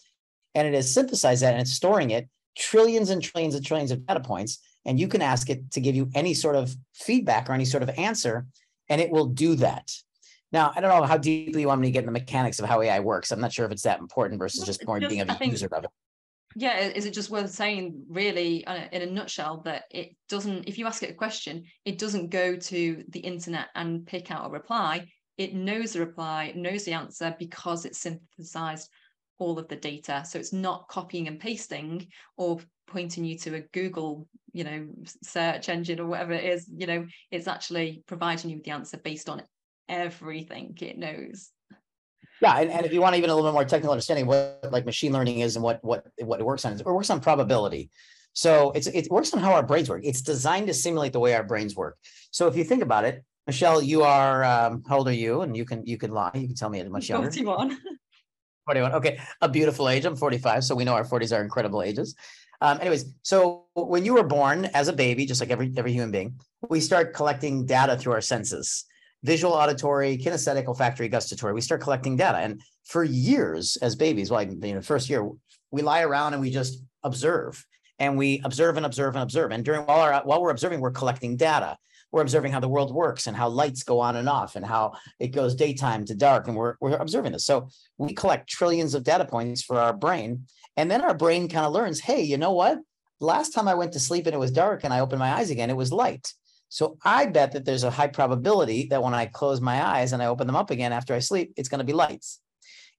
and 0.55 0.65
it 0.65 0.73
has 0.73 0.93
synthesized 0.93 1.43
that 1.43 1.51
and 1.51 1.61
it's 1.61 1.73
storing 1.73 2.11
it 2.11 2.29
trillions 2.57 3.09
and 3.09 3.21
trillions 3.21 3.55
and 3.55 3.65
trillions 3.65 3.91
of 3.91 4.05
data 4.05 4.21
points. 4.21 4.59
And 4.85 4.99
you 4.99 5.07
can 5.07 5.21
ask 5.21 5.49
it 5.49 5.71
to 5.71 5.81
give 5.81 5.95
you 5.95 6.09
any 6.13 6.33
sort 6.33 6.55
of 6.55 6.75
feedback 6.93 7.49
or 7.49 7.53
any 7.53 7.65
sort 7.65 7.83
of 7.83 7.89
answer, 7.91 8.45
and 8.89 8.99
it 8.99 9.09
will 9.09 9.27
do 9.27 9.55
that. 9.55 9.91
Now, 10.51 10.71
I 10.75 10.81
don't 10.81 10.89
know 10.89 11.07
how 11.07 11.17
deeply 11.17 11.61
you 11.61 11.67
want 11.67 11.81
me 11.81 11.87
to 11.87 11.91
get 11.91 12.01
in 12.01 12.05
the 12.05 12.11
mechanics 12.11 12.59
of 12.59 12.67
how 12.67 12.81
AI 12.81 12.99
works. 12.99 13.31
I'm 13.31 13.39
not 13.39 13.53
sure 13.53 13.65
if 13.65 13.71
it's 13.71 13.83
that 13.83 13.99
important 13.99 14.39
versus 14.39 14.65
just 14.65 14.85
more 14.85 14.99
just, 14.99 15.09
being 15.09 15.21
a 15.21 15.35
think, 15.35 15.51
user 15.51 15.67
of 15.71 15.85
it. 15.85 15.89
Yeah, 16.55 16.77
is 16.77 17.05
it 17.05 17.13
just 17.15 17.31
worth 17.31 17.49
saying, 17.49 18.03
really, 18.07 18.63
in 18.91 19.01
a 19.01 19.07
nutshell, 19.07 19.61
that 19.65 19.85
it 19.89 20.15
doesn't, 20.29 20.67
if 20.67 20.77
you 20.77 20.85
ask 20.85 21.01
it 21.01 21.09
a 21.09 21.15
question, 21.15 21.63
it 21.85 21.97
doesn't 21.97 22.29
go 22.29 22.55
to 22.55 23.03
the 23.09 23.19
internet 23.19 23.69
and 23.73 24.05
pick 24.05 24.29
out 24.29 24.45
a 24.45 24.49
reply. 24.49 25.07
It 25.39 25.55
knows 25.55 25.93
the 25.93 26.01
reply, 26.01 26.53
knows 26.55 26.83
the 26.83 26.93
answer 26.93 27.35
because 27.39 27.85
it's 27.85 28.01
synthesized 28.01 28.89
all 29.39 29.57
of 29.57 29.67
the 29.67 29.75
data. 29.75 30.23
So 30.27 30.37
it's 30.37 30.53
not 30.53 30.87
copying 30.89 31.27
and 31.27 31.39
pasting 31.39 32.05
or 32.37 32.59
pointing 32.85 33.25
you 33.25 33.39
to 33.39 33.55
a 33.55 33.61
Google, 33.61 34.27
you 34.53 34.63
know, 34.63 34.87
search 35.23 35.67
engine 35.67 35.99
or 35.99 36.05
whatever 36.05 36.33
it 36.33 36.45
is, 36.45 36.69
you 36.75 36.87
know, 36.87 37.05
it's 37.31 37.47
actually 37.47 38.03
providing 38.07 38.51
you 38.51 38.57
with 38.57 38.65
the 38.65 38.71
answer 38.71 38.97
based 38.97 39.29
on 39.29 39.41
everything 39.89 40.77
it 40.79 40.97
knows. 40.97 41.49
Yeah, 42.41 42.59
and, 42.59 42.69
and 42.71 42.85
if 42.85 42.93
you 42.93 43.01
want 43.01 43.15
even 43.15 43.29
a 43.29 43.35
little 43.35 43.49
bit 43.49 43.53
more 43.53 43.65
technical 43.65 43.91
understanding 43.91 44.25
what 44.25 44.59
like 44.71 44.85
machine 44.85 45.13
learning 45.13 45.39
is 45.39 45.55
and 45.55 45.63
what 45.63 45.83
what 45.83 46.05
what 46.19 46.39
it 46.39 46.45
works 46.45 46.65
on, 46.65 46.73
it 46.73 46.85
works 46.85 47.09
on 47.09 47.19
probability. 47.19 47.89
So 48.33 48.71
it's 48.71 48.87
it 48.87 49.09
works 49.09 49.33
on 49.33 49.39
how 49.39 49.53
our 49.53 49.63
brains 49.63 49.89
work. 49.89 50.01
It's 50.03 50.21
designed 50.21 50.67
to 50.67 50.73
simulate 50.73 51.13
the 51.13 51.19
way 51.19 51.35
our 51.35 51.43
brains 51.43 51.75
work. 51.75 51.97
So 52.31 52.47
if 52.47 52.55
you 52.55 52.63
think 52.63 52.83
about 52.83 53.05
it, 53.05 53.23
Michelle, 53.47 53.81
you 53.81 54.03
are 54.03 54.43
um, 54.43 54.83
how 54.87 54.97
old 54.97 55.07
are 55.07 55.13
you? 55.13 55.41
And 55.41 55.55
you 55.55 55.65
can 55.65 55.85
you 55.85 55.97
can 55.97 56.11
lie. 56.11 56.31
You 56.33 56.47
can 56.47 56.55
tell 56.55 56.69
me 56.69 56.79
as 56.79 56.89
much 56.89 57.09
younger. 57.09 57.29
41. 57.29 57.77
41. 58.65 58.93
Okay, 58.93 59.19
a 59.41 59.49
beautiful 59.49 59.89
age. 59.89 60.05
I'm 60.05 60.15
45, 60.15 60.63
so 60.63 60.75
we 60.75 60.85
know 60.85 60.93
our 60.93 61.03
40s 61.03 61.37
are 61.37 61.41
incredible 61.41 61.83
ages. 61.83 62.15
Um, 62.63 62.79
anyways, 62.79 63.13
so 63.23 63.65
when 63.75 64.05
you 64.05 64.13
were 64.13 64.23
born 64.23 64.65
as 64.73 64.87
a 64.87 64.93
baby, 64.93 65.25
just 65.25 65.41
like 65.41 65.51
every 65.51 65.71
every 65.77 65.91
human 65.91 66.11
being, 66.11 66.39
we 66.69 66.79
start 66.79 67.13
collecting 67.13 67.65
data 67.65 67.97
through 67.97 68.13
our 68.13 68.21
senses 68.21 68.85
visual, 69.23 69.53
auditory, 69.53 70.17
kinesthetic, 70.17 70.67
olfactory, 70.67 71.07
gustatory. 71.07 71.53
We 71.53 71.61
start 71.61 71.81
collecting 71.81 72.17
data. 72.17 72.37
And 72.39 72.61
for 72.83 73.03
years 73.03 73.77
as 73.77 73.95
babies, 73.95 74.29
well, 74.29 74.43
you 74.43 74.75
know, 74.75 74.81
first 74.81 75.09
year, 75.09 75.29
we 75.71 75.81
lie 75.81 76.01
around 76.01 76.33
and 76.33 76.41
we 76.41 76.51
just 76.51 76.83
observe 77.03 77.65
and 77.99 78.17
we 78.17 78.41
observe 78.43 78.77
and 78.77 78.85
observe 78.85 79.15
and 79.15 79.23
observe. 79.23 79.51
And 79.51 79.63
during 79.63 79.81
while, 79.85 80.01
our, 80.01 80.21
while 80.23 80.41
we're 80.41 80.51
observing, 80.51 80.81
we're 80.81 80.91
collecting 80.91 81.37
data. 81.37 81.77
We're 82.11 82.21
observing 82.21 82.51
how 82.51 82.59
the 82.59 82.67
world 82.69 82.93
works 82.93 83.25
and 83.25 83.35
how 83.35 83.49
lights 83.49 83.83
go 83.83 83.99
on 83.99 84.17
and 84.17 84.29
off 84.29 84.55
and 84.55 84.65
how 84.65 84.93
it 85.19 85.29
goes 85.29 85.55
daytime 85.55 86.05
to 86.05 86.15
dark. 86.15 86.47
And 86.47 86.55
we're, 86.55 86.75
we're 86.79 86.95
observing 86.95 87.31
this. 87.31 87.45
So 87.45 87.69
we 87.97 88.13
collect 88.13 88.49
trillions 88.49 88.93
of 88.93 89.03
data 89.03 89.25
points 89.25 89.63
for 89.63 89.79
our 89.79 89.93
brain. 89.93 90.45
And 90.77 90.89
then 90.89 91.01
our 91.01 91.13
brain 91.13 91.47
kind 91.47 91.65
of 91.65 91.73
learns, 91.73 91.99
hey, 91.99 92.21
you 92.21 92.37
know 92.37 92.53
what? 92.53 92.79
Last 93.19 93.49
time 93.51 93.67
I 93.67 93.75
went 93.75 93.93
to 93.93 93.99
sleep 93.99 94.25
and 94.25 94.35
it 94.35 94.39
was 94.39 94.51
dark 94.51 94.83
and 94.83 94.93
I 94.93 94.99
opened 94.99 95.19
my 95.19 95.33
eyes 95.33 95.49
again, 95.49 95.69
it 95.69 95.77
was 95.77 95.91
light. 95.91 96.33
So 96.69 96.97
I 97.03 97.27
bet 97.27 97.51
that 97.51 97.65
there's 97.65 97.83
a 97.83 97.91
high 97.91 98.07
probability 98.07 98.87
that 98.87 99.03
when 99.03 99.13
I 99.13 99.27
close 99.27 99.61
my 99.61 99.85
eyes 99.85 100.11
and 100.11 100.23
I 100.23 100.25
open 100.25 100.47
them 100.47 100.55
up 100.55 100.71
again 100.71 100.91
after 100.91 101.13
I 101.13 101.19
sleep, 101.19 101.53
it's 101.55 101.69
going 101.69 101.79
to 101.79 101.85
be 101.85 101.93
lights. 101.93 102.39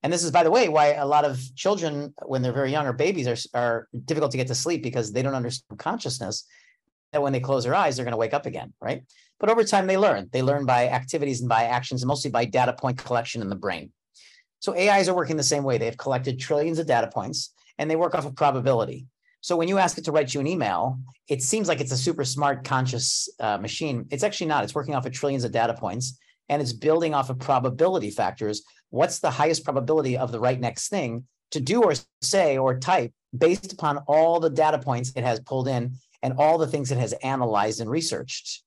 And 0.04 0.12
this 0.12 0.22
is, 0.22 0.30
by 0.30 0.44
the 0.44 0.50
way, 0.50 0.68
why 0.68 0.92
a 0.92 1.06
lot 1.06 1.24
of 1.24 1.40
children, 1.56 2.14
when 2.26 2.42
they're 2.42 2.52
very 2.52 2.70
young 2.70 2.86
or 2.86 2.92
babies, 2.92 3.26
are, 3.26 3.36
are 3.58 3.88
difficult 4.04 4.32
to 4.32 4.36
get 4.36 4.46
to 4.48 4.54
sleep 4.54 4.82
because 4.82 5.12
they 5.12 5.22
don't 5.22 5.34
understand 5.34 5.78
consciousness. 5.78 6.44
That 7.12 7.22
when 7.22 7.32
they 7.32 7.40
close 7.40 7.64
their 7.64 7.74
eyes, 7.74 7.96
they're 7.96 8.04
going 8.04 8.12
to 8.12 8.18
wake 8.18 8.34
up 8.34 8.44
again, 8.44 8.74
right? 8.80 9.02
But 9.40 9.48
over 9.48 9.64
time, 9.64 9.86
they 9.86 9.96
learn. 9.96 10.28
They 10.30 10.42
learn 10.42 10.66
by 10.66 10.88
activities 10.88 11.40
and 11.40 11.48
by 11.48 11.64
actions, 11.64 12.02
and 12.02 12.08
mostly 12.08 12.30
by 12.30 12.44
data 12.44 12.74
point 12.74 12.98
collection 12.98 13.40
in 13.40 13.48
the 13.48 13.56
brain. 13.56 13.92
So 14.60 14.76
AIs 14.76 15.08
are 15.08 15.14
working 15.14 15.36
the 15.36 15.42
same 15.42 15.64
way. 15.64 15.78
They've 15.78 15.96
collected 15.96 16.38
trillions 16.38 16.78
of 16.78 16.86
data 16.86 17.08
points, 17.12 17.52
and 17.78 17.90
they 17.90 17.96
work 17.96 18.14
off 18.14 18.26
of 18.26 18.36
probability. 18.36 19.06
So 19.40 19.56
when 19.56 19.68
you 19.68 19.78
ask 19.78 19.98
it 19.98 20.04
to 20.04 20.12
write 20.12 20.32
you 20.32 20.40
an 20.40 20.46
email, 20.46 20.98
it 21.28 21.42
seems 21.42 21.68
like 21.68 21.80
it's 21.80 21.92
a 21.92 21.98
super 21.98 22.24
smart, 22.24 22.64
conscious 22.64 23.28
uh, 23.40 23.58
machine. 23.58 24.06
It's 24.10 24.24
actually 24.24 24.46
not. 24.46 24.64
It's 24.64 24.74
working 24.74 24.94
off 24.94 25.04
of 25.04 25.12
trillions 25.12 25.44
of 25.44 25.52
data 25.52 25.74
points 25.74 26.18
and 26.48 26.62
it's 26.62 26.72
building 26.72 27.12
off 27.12 27.28
of 27.28 27.38
probability 27.38 28.10
factors. 28.10 28.62
What's 28.88 29.18
the 29.18 29.30
highest 29.30 29.64
probability 29.64 30.16
of 30.16 30.32
the 30.32 30.40
right 30.40 30.58
next 30.58 30.88
thing 30.88 31.26
to 31.50 31.60
do 31.60 31.82
or 31.82 31.92
say 32.22 32.56
or 32.56 32.78
type 32.78 33.12
based 33.36 33.72
upon 33.72 33.98
all 34.06 34.40
the 34.40 34.48
data 34.48 34.78
points 34.78 35.12
it 35.14 35.24
has 35.24 35.40
pulled 35.40 35.68
in 35.68 35.96
and 36.22 36.34
all 36.38 36.56
the 36.56 36.66
things 36.66 36.90
it 36.90 36.98
has 36.98 37.12
analyzed 37.12 37.80
and 37.80 37.90
researched? 37.90 38.62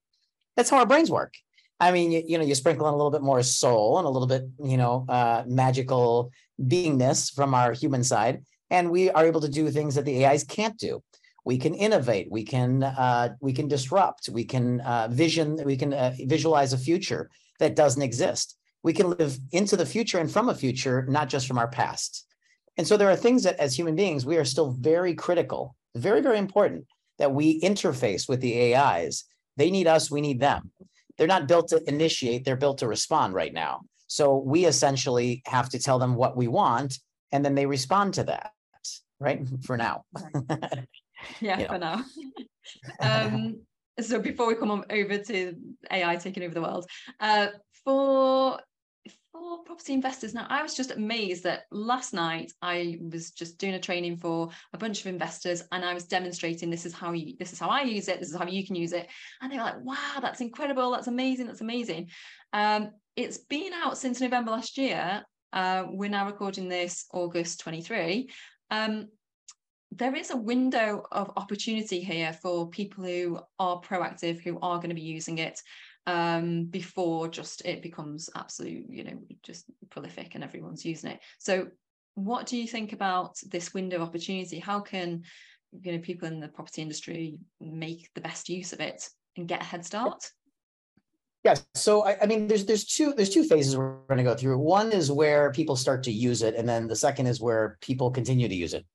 That's 0.55 0.69
how 0.69 0.77
our 0.77 0.85
brains 0.85 1.09
work. 1.09 1.33
I 1.79 1.91
mean, 1.91 2.11
you, 2.11 2.23
you 2.25 2.37
know, 2.37 2.43
you 2.43 2.53
sprinkle 2.55 2.87
in 2.87 2.93
a 2.93 2.97
little 2.97 3.11
bit 3.11 3.21
more 3.23 3.41
soul 3.41 3.97
and 3.97 4.07
a 4.07 4.09
little 4.11 4.27
bit, 4.27 4.43
you 4.63 4.77
know, 4.77 5.05
uh, 5.09 5.43
magical 5.47 6.31
beingness 6.61 7.33
from 7.33 7.53
our 7.53 7.71
human 7.71 8.03
side 8.03 8.43
and 8.69 8.91
we 8.91 9.09
are 9.09 9.25
able 9.25 9.41
to 9.41 9.49
do 9.49 9.69
things 9.69 9.95
that 9.95 10.05
the 10.05 10.25
AIs 10.25 10.43
can't 10.43 10.77
do. 10.77 11.01
We 11.45 11.57
can 11.57 11.73
innovate. 11.73 12.27
We 12.29 12.43
can 12.43 12.83
uh, 12.83 13.35
we 13.39 13.53
can 13.53 13.69
disrupt. 13.69 14.27
We 14.27 14.43
can 14.43 14.81
uh, 14.81 15.07
vision. 15.09 15.57
We 15.63 15.77
can 15.77 15.93
uh, 15.93 16.13
visualize 16.25 16.73
a 16.73 16.77
future 16.77 17.29
that 17.59 17.75
doesn't 17.75 18.01
exist. 18.01 18.57
We 18.83 18.91
can 18.91 19.09
live 19.11 19.39
into 19.51 19.77
the 19.77 19.85
future 19.85 20.19
and 20.19 20.29
from 20.29 20.49
a 20.49 20.55
future, 20.55 21.05
not 21.07 21.29
just 21.29 21.47
from 21.47 21.57
our 21.57 21.69
past. 21.69 22.25
And 22.77 22.85
so 22.85 22.97
there 22.97 23.09
are 23.09 23.15
things 23.15 23.43
that, 23.43 23.57
as 23.59 23.77
human 23.77 23.95
beings, 23.95 24.25
we 24.25 24.37
are 24.37 24.45
still 24.45 24.71
very 24.71 25.13
critical, 25.13 25.75
very 25.95 26.19
very 26.19 26.37
important 26.37 26.85
that 27.17 27.33
we 27.33 27.61
interface 27.61 28.27
with 28.27 28.41
the 28.41 28.75
AIs. 28.75 29.23
They 29.55 29.71
need 29.71 29.87
us. 29.87 30.11
We 30.11 30.19
need 30.19 30.41
them. 30.41 30.71
They're 31.17 31.27
not 31.27 31.47
built 31.47 31.69
to 31.69 31.81
initiate. 31.87 32.43
They're 32.43 32.57
built 32.57 32.79
to 32.79 32.87
respond 32.87 33.33
right 33.33 33.53
now. 33.53 33.83
So 34.07 34.35
we 34.35 34.65
essentially 34.65 35.41
have 35.45 35.69
to 35.69 35.79
tell 35.79 35.97
them 35.97 36.15
what 36.15 36.35
we 36.35 36.49
want, 36.49 36.99
and 37.31 37.43
then 37.43 37.55
they 37.55 37.65
respond 37.65 38.15
to 38.15 38.25
that 38.25 38.51
right? 39.19 39.41
For 39.63 39.77
now. 39.77 40.03
yeah, 41.41 41.67
for 41.67 41.77
now. 41.79 42.03
um, 42.99 43.61
so 43.99 44.19
before 44.19 44.47
we 44.47 44.55
come 44.55 44.71
on 44.71 44.83
over 44.89 45.17
to 45.17 45.55
AI 45.89 46.15
taking 46.17 46.43
over 46.43 46.53
the 46.53 46.61
world, 46.61 46.85
uh, 47.19 47.47
for 47.83 48.59
for 49.31 49.63
property 49.63 49.93
investors 49.93 50.33
now 50.33 50.45
i 50.49 50.61
was 50.61 50.73
just 50.73 50.91
amazed 50.91 51.43
that 51.43 51.63
last 51.71 52.13
night 52.13 52.51
i 52.61 52.97
was 53.11 53.31
just 53.31 53.57
doing 53.57 53.75
a 53.75 53.79
training 53.79 54.17
for 54.17 54.49
a 54.73 54.77
bunch 54.77 54.99
of 54.99 55.07
investors 55.07 55.63
and 55.71 55.85
i 55.85 55.93
was 55.93 56.05
demonstrating 56.05 56.69
this 56.69 56.85
is 56.85 56.93
how 56.93 57.11
you 57.11 57.35
this 57.39 57.53
is 57.53 57.59
how 57.59 57.69
i 57.69 57.81
use 57.81 58.07
it 58.07 58.19
this 58.19 58.29
is 58.29 58.35
how 58.35 58.47
you 58.47 58.65
can 58.65 58.75
use 58.75 58.93
it 58.93 59.07
and 59.41 59.51
they 59.51 59.57
were 59.57 59.63
like 59.63 59.79
wow 59.81 60.19
that's 60.21 60.41
incredible 60.41 60.91
that's 60.91 61.07
amazing 61.07 61.45
that's 61.45 61.61
amazing 61.61 62.09
um, 62.53 62.91
it's 63.15 63.37
been 63.37 63.73
out 63.73 63.97
since 63.97 64.21
november 64.21 64.51
last 64.51 64.77
year 64.77 65.23
uh, 65.53 65.85
we're 65.89 66.09
now 66.09 66.25
recording 66.25 66.67
this 66.67 67.05
august 67.13 67.59
23 67.61 68.29
um, 68.71 69.07
there 69.91 70.15
is 70.15 70.31
a 70.31 70.37
window 70.37 71.03
of 71.11 71.31
opportunity 71.37 72.01
here 72.01 72.33
for 72.33 72.69
people 72.69 73.03
who 73.03 73.39
are 73.57 73.81
proactive, 73.81 74.41
who 74.41 74.59
are 74.61 74.77
going 74.77 74.89
to 74.89 74.95
be 74.95 75.01
using 75.01 75.37
it 75.37 75.61
um, 76.05 76.65
before 76.65 77.27
just 77.27 77.65
it 77.65 77.81
becomes 77.81 78.29
absolute, 78.35 78.85
you 78.89 79.03
know, 79.03 79.19
just 79.43 79.65
prolific 79.89 80.35
and 80.35 80.43
everyone's 80.43 80.85
using 80.85 81.11
it. 81.11 81.19
So, 81.39 81.67
what 82.15 82.47
do 82.47 82.57
you 82.57 82.67
think 82.67 82.93
about 82.93 83.37
this 83.47 83.73
window 83.73 83.97
of 83.97 84.09
opportunity? 84.09 84.59
How 84.59 84.79
can 84.79 85.23
you 85.81 85.91
know 85.91 85.99
people 85.99 86.27
in 86.27 86.39
the 86.39 86.47
property 86.47 86.81
industry 86.81 87.37
make 87.59 88.09
the 88.15 88.21
best 88.21 88.49
use 88.49 88.73
of 88.73 88.79
it 88.79 89.07
and 89.35 89.47
get 89.47 89.61
a 89.61 89.65
head 89.65 89.85
start? 89.85 90.31
Yeah, 91.47 91.55
so 91.75 92.03
I, 92.03 92.17
I, 92.23 92.25
mean, 92.25 92.49
there's 92.49 92.65
there's 92.65 92.83
two 92.83 93.13
there's 93.13 93.29
two 93.29 93.45
phases 93.45 93.77
we're 93.77 93.93
going 94.09 94.17
to 94.17 94.23
go 94.25 94.35
through. 94.35 94.57
One 94.57 94.91
is 94.91 95.09
where 95.09 95.49
people 95.53 95.77
start 95.77 96.03
to 96.03 96.11
use 96.11 96.41
it, 96.41 96.55
and 96.55 96.67
then 96.67 96.87
the 96.87 96.95
second 96.95 97.27
is 97.27 97.39
where 97.39 97.77
people 97.79 98.11
continue 98.11 98.49
to 98.49 98.53
use 98.53 98.73
it, 98.73 98.85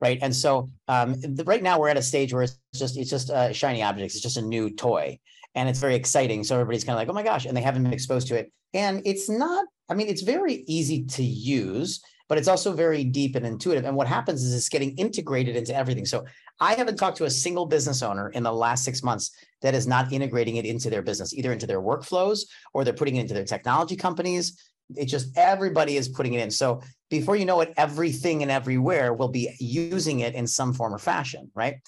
right? 0.00 0.18
And 0.20 0.34
so 0.34 0.68
um, 0.88 1.20
the, 1.20 1.44
right 1.44 1.62
now 1.62 1.78
we're 1.78 1.88
at 1.88 1.96
a 1.96 2.02
stage 2.02 2.34
where 2.34 2.42
it's 2.42 2.58
just 2.74 2.98
it's 2.98 3.10
just 3.10 3.30
a 3.32 3.54
shiny 3.54 3.80
object. 3.84 4.12
It's 4.12 4.20
just 4.20 4.38
a 4.38 4.42
new 4.42 4.70
toy, 4.70 5.20
and 5.54 5.68
it's 5.68 5.78
very 5.78 5.94
exciting. 5.94 6.42
So 6.42 6.56
everybody's 6.56 6.82
kind 6.82 6.94
of 6.94 6.98
like, 6.98 7.08
oh 7.08 7.12
my 7.12 7.22
gosh, 7.22 7.46
and 7.46 7.56
they 7.56 7.60
haven't 7.60 7.84
been 7.84 7.92
exposed 7.92 8.26
to 8.26 8.34
it. 8.34 8.50
And 8.74 9.02
it's 9.04 9.30
not. 9.30 9.64
I 9.88 9.94
mean, 9.94 10.08
it's 10.08 10.22
very 10.22 10.64
easy 10.66 11.04
to 11.04 11.22
use, 11.22 12.02
but 12.30 12.38
it's 12.38 12.46
also 12.46 12.72
very 12.72 13.02
deep 13.02 13.34
and 13.34 13.44
intuitive. 13.44 13.84
And 13.84 13.96
what 13.96 14.06
happens 14.06 14.44
is 14.44 14.54
it's 14.54 14.68
getting 14.68 14.96
integrated 14.96 15.56
into 15.56 15.74
everything. 15.74 16.06
So 16.06 16.24
I 16.60 16.74
haven't 16.74 16.96
talked 16.96 17.16
to 17.16 17.24
a 17.24 17.30
single 17.30 17.66
business 17.66 18.04
owner 18.04 18.28
in 18.28 18.44
the 18.44 18.52
last 18.52 18.84
six 18.84 19.02
months 19.02 19.32
that 19.62 19.74
is 19.74 19.88
not 19.88 20.12
integrating 20.12 20.54
it 20.54 20.64
into 20.64 20.90
their 20.90 21.02
business, 21.02 21.34
either 21.34 21.52
into 21.52 21.66
their 21.66 21.80
workflows 21.80 22.42
or 22.72 22.84
they're 22.84 22.94
putting 22.94 23.16
it 23.16 23.22
into 23.22 23.34
their 23.34 23.44
technology 23.44 23.96
companies. 23.96 24.62
It 24.96 25.06
just 25.06 25.36
everybody 25.36 25.96
is 25.96 26.08
putting 26.08 26.34
it 26.34 26.40
in. 26.40 26.52
So 26.52 26.82
before 27.10 27.34
you 27.34 27.46
know 27.46 27.62
it, 27.62 27.74
everything 27.76 28.42
and 28.42 28.50
everywhere 28.50 29.12
will 29.12 29.30
be 29.30 29.50
using 29.58 30.20
it 30.20 30.36
in 30.36 30.46
some 30.46 30.72
form 30.72 30.94
or 30.94 30.98
fashion, 30.98 31.50
right? 31.56 31.78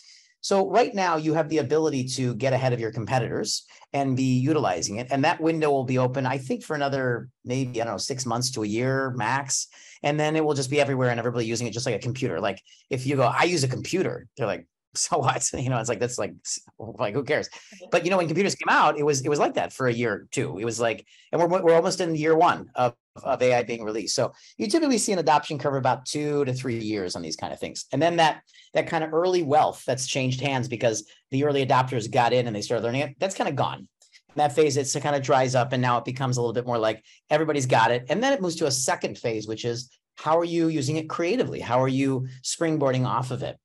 So 0.43 0.69
right 0.69 0.93
now 0.95 1.17
you 1.17 1.35
have 1.35 1.49
the 1.49 1.59
ability 1.59 2.05
to 2.17 2.35
get 2.35 2.53
ahead 2.53 2.73
of 2.73 2.81
your 2.81 2.91
competitors 2.91 3.65
and 3.93 4.17
be 4.17 4.41
utilizing 4.41 4.97
it. 4.97 5.07
And 5.11 5.25
that 5.25 5.41
window 5.41 5.71
will 5.71 5.85
be 5.85 5.99
open, 5.99 6.27
I 6.27 6.39
think, 6.39 6.65
for 6.65 6.75
another 6.75 7.29
maybe, 7.45 7.81
I 7.81 7.85
don't 7.85 7.95
know, 7.95 7.99
six 7.99 8.27
months 8.27 8.51
to 8.53 8.65
a 8.65 8.67
year 8.67 9.13
max. 9.17 9.69
And 10.03 10.19
then 10.19 10.35
it 10.35 10.45
will 10.45 10.55
just 10.55 10.69
be 10.69 10.81
everywhere 10.81 11.11
and 11.11 11.21
everybody 11.21 11.47
using 11.47 11.69
it 11.69 11.73
just 11.73 11.87
like 11.87 11.95
a 11.95 12.01
computer. 12.01 12.41
Like 12.41 12.61
if 12.91 13.07
you 13.07 13.15
go, 13.15 13.23
I 13.23 13.45
use 13.45 13.63
a 13.63 13.69
computer, 13.69 14.27
they're 14.37 14.49
like, 14.49 14.67
so 14.95 15.19
what? 15.19 15.49
You 15.55 15.71
know, 15.71 15.79
it's 15.79 15.89
like 15.89 16.01
that's 16.01 16.19
like 16.19 16.35
like 16.79 17.15
who 17.15 17.25
cares? 17.25 17.49
But 17.91 18.05
you 18.05 18.11
know, 18.11 18.19
when 18.19 18.27
computers 18.27 18.55
came 18.55 18.69
out, 18.69 18.99
it 18.99 19.05
was 19.05 19.23
it 19.23 19.29
was 19.29 19.39
like 19.39 19.55
that 19.55 19.73
for 19.73 19.87
a 19.87 19.93
year 19.93 20.13
or 20.13 20.29
two. 20.31 20.59
It 20.59 20.65
was 20.65 20.81
like, 20.81 21.07
and 21.33 21.41
we're 21.41 21.63
we're 21.63 21.75
almost 21.75 22.01
in 22.01 22.15
year 22.15 22.37
one 22.37 22.71
of 22.75 22.95
of 23.23 23.43
AI 23.43 23.63
being 23.63 23.85
released. 23.85 24.15
So 24.15 24.33
you 24.57 24.67
typically 24.67 24.99
see 24.99 25.13
an 25.13 25.19
adoption 25.19 25.59
curve 25.59 25.75
about 25.75 26.07
two 26.07 26.45
to 26.45 26.53
three 26.53 26.79
years 26.79 27.15
on 27.17 27.23
these 27.23 27.37
kind 27.37 27.53
of 27.53 27.59
things, 27.59 27.87
and 27.93 28.03
then 28.03 28.17
that 28.17 28.43
that 28.75 28.87
kind 28.87 29.05
of 29.05 29.15
early 29.15 29.43
wealth 29.43 29.83
that's 29.87 30.07
changed 30.07 30.41
hands 30.41 30.69
because 30.69 31.09
the 31.31 31.45
early 31.45 31.65
adopters 31.65 32.11
got 32.11 32.33
in 32.33 32.47
and 32.47 32.55
they 32.55 32.63
started 32.63 32.85
learning 32.85 33.03
it. 33.03 33.17
That's 33.19 33.35
kind 33.35 33.49
of 33.49 33.57
gone. 33.57 33.89
that 34.37 34.55
phase 34.55 34.77
it 34.77 35.03
kind 35.03 35.17
of 35.17 35.23
dries 35.23 35.55
up, 35.55 35.73
and 35.73 35.81
now 35.81 35.99
it 35.99 36.05
becomes 36.05 36.37
a 36.37 36.41
little 36.41 36.55
bit 36.55 36.67
more 36.67 36.79
like 36.79 37.03
everybody's 37.31 37.67
got 37.67 37.91
it, 37.91 38.05
and 38.11 38.23
then 38.23 38.33
it 38.35 38.43
moves 38.43 38.57
to 38.57 38.67
a 38.67 38.71
second 38.71 39.17
phase, 39.17 39.47
which 39.49 39.65
is 39.65 39.91
how 40.17 40.39
are 40.39 40.45
you 40.45 40.69
using 40.69 40.97
it 40.97 41.09
creatively? 41.09 41.61
How 41.61 41.83
are 41.83 41.89
you 41.89 42.29
springboarding 42.43 43.07
off 43.07 43.31
of 43.31 43.43
it? 43.43 43.57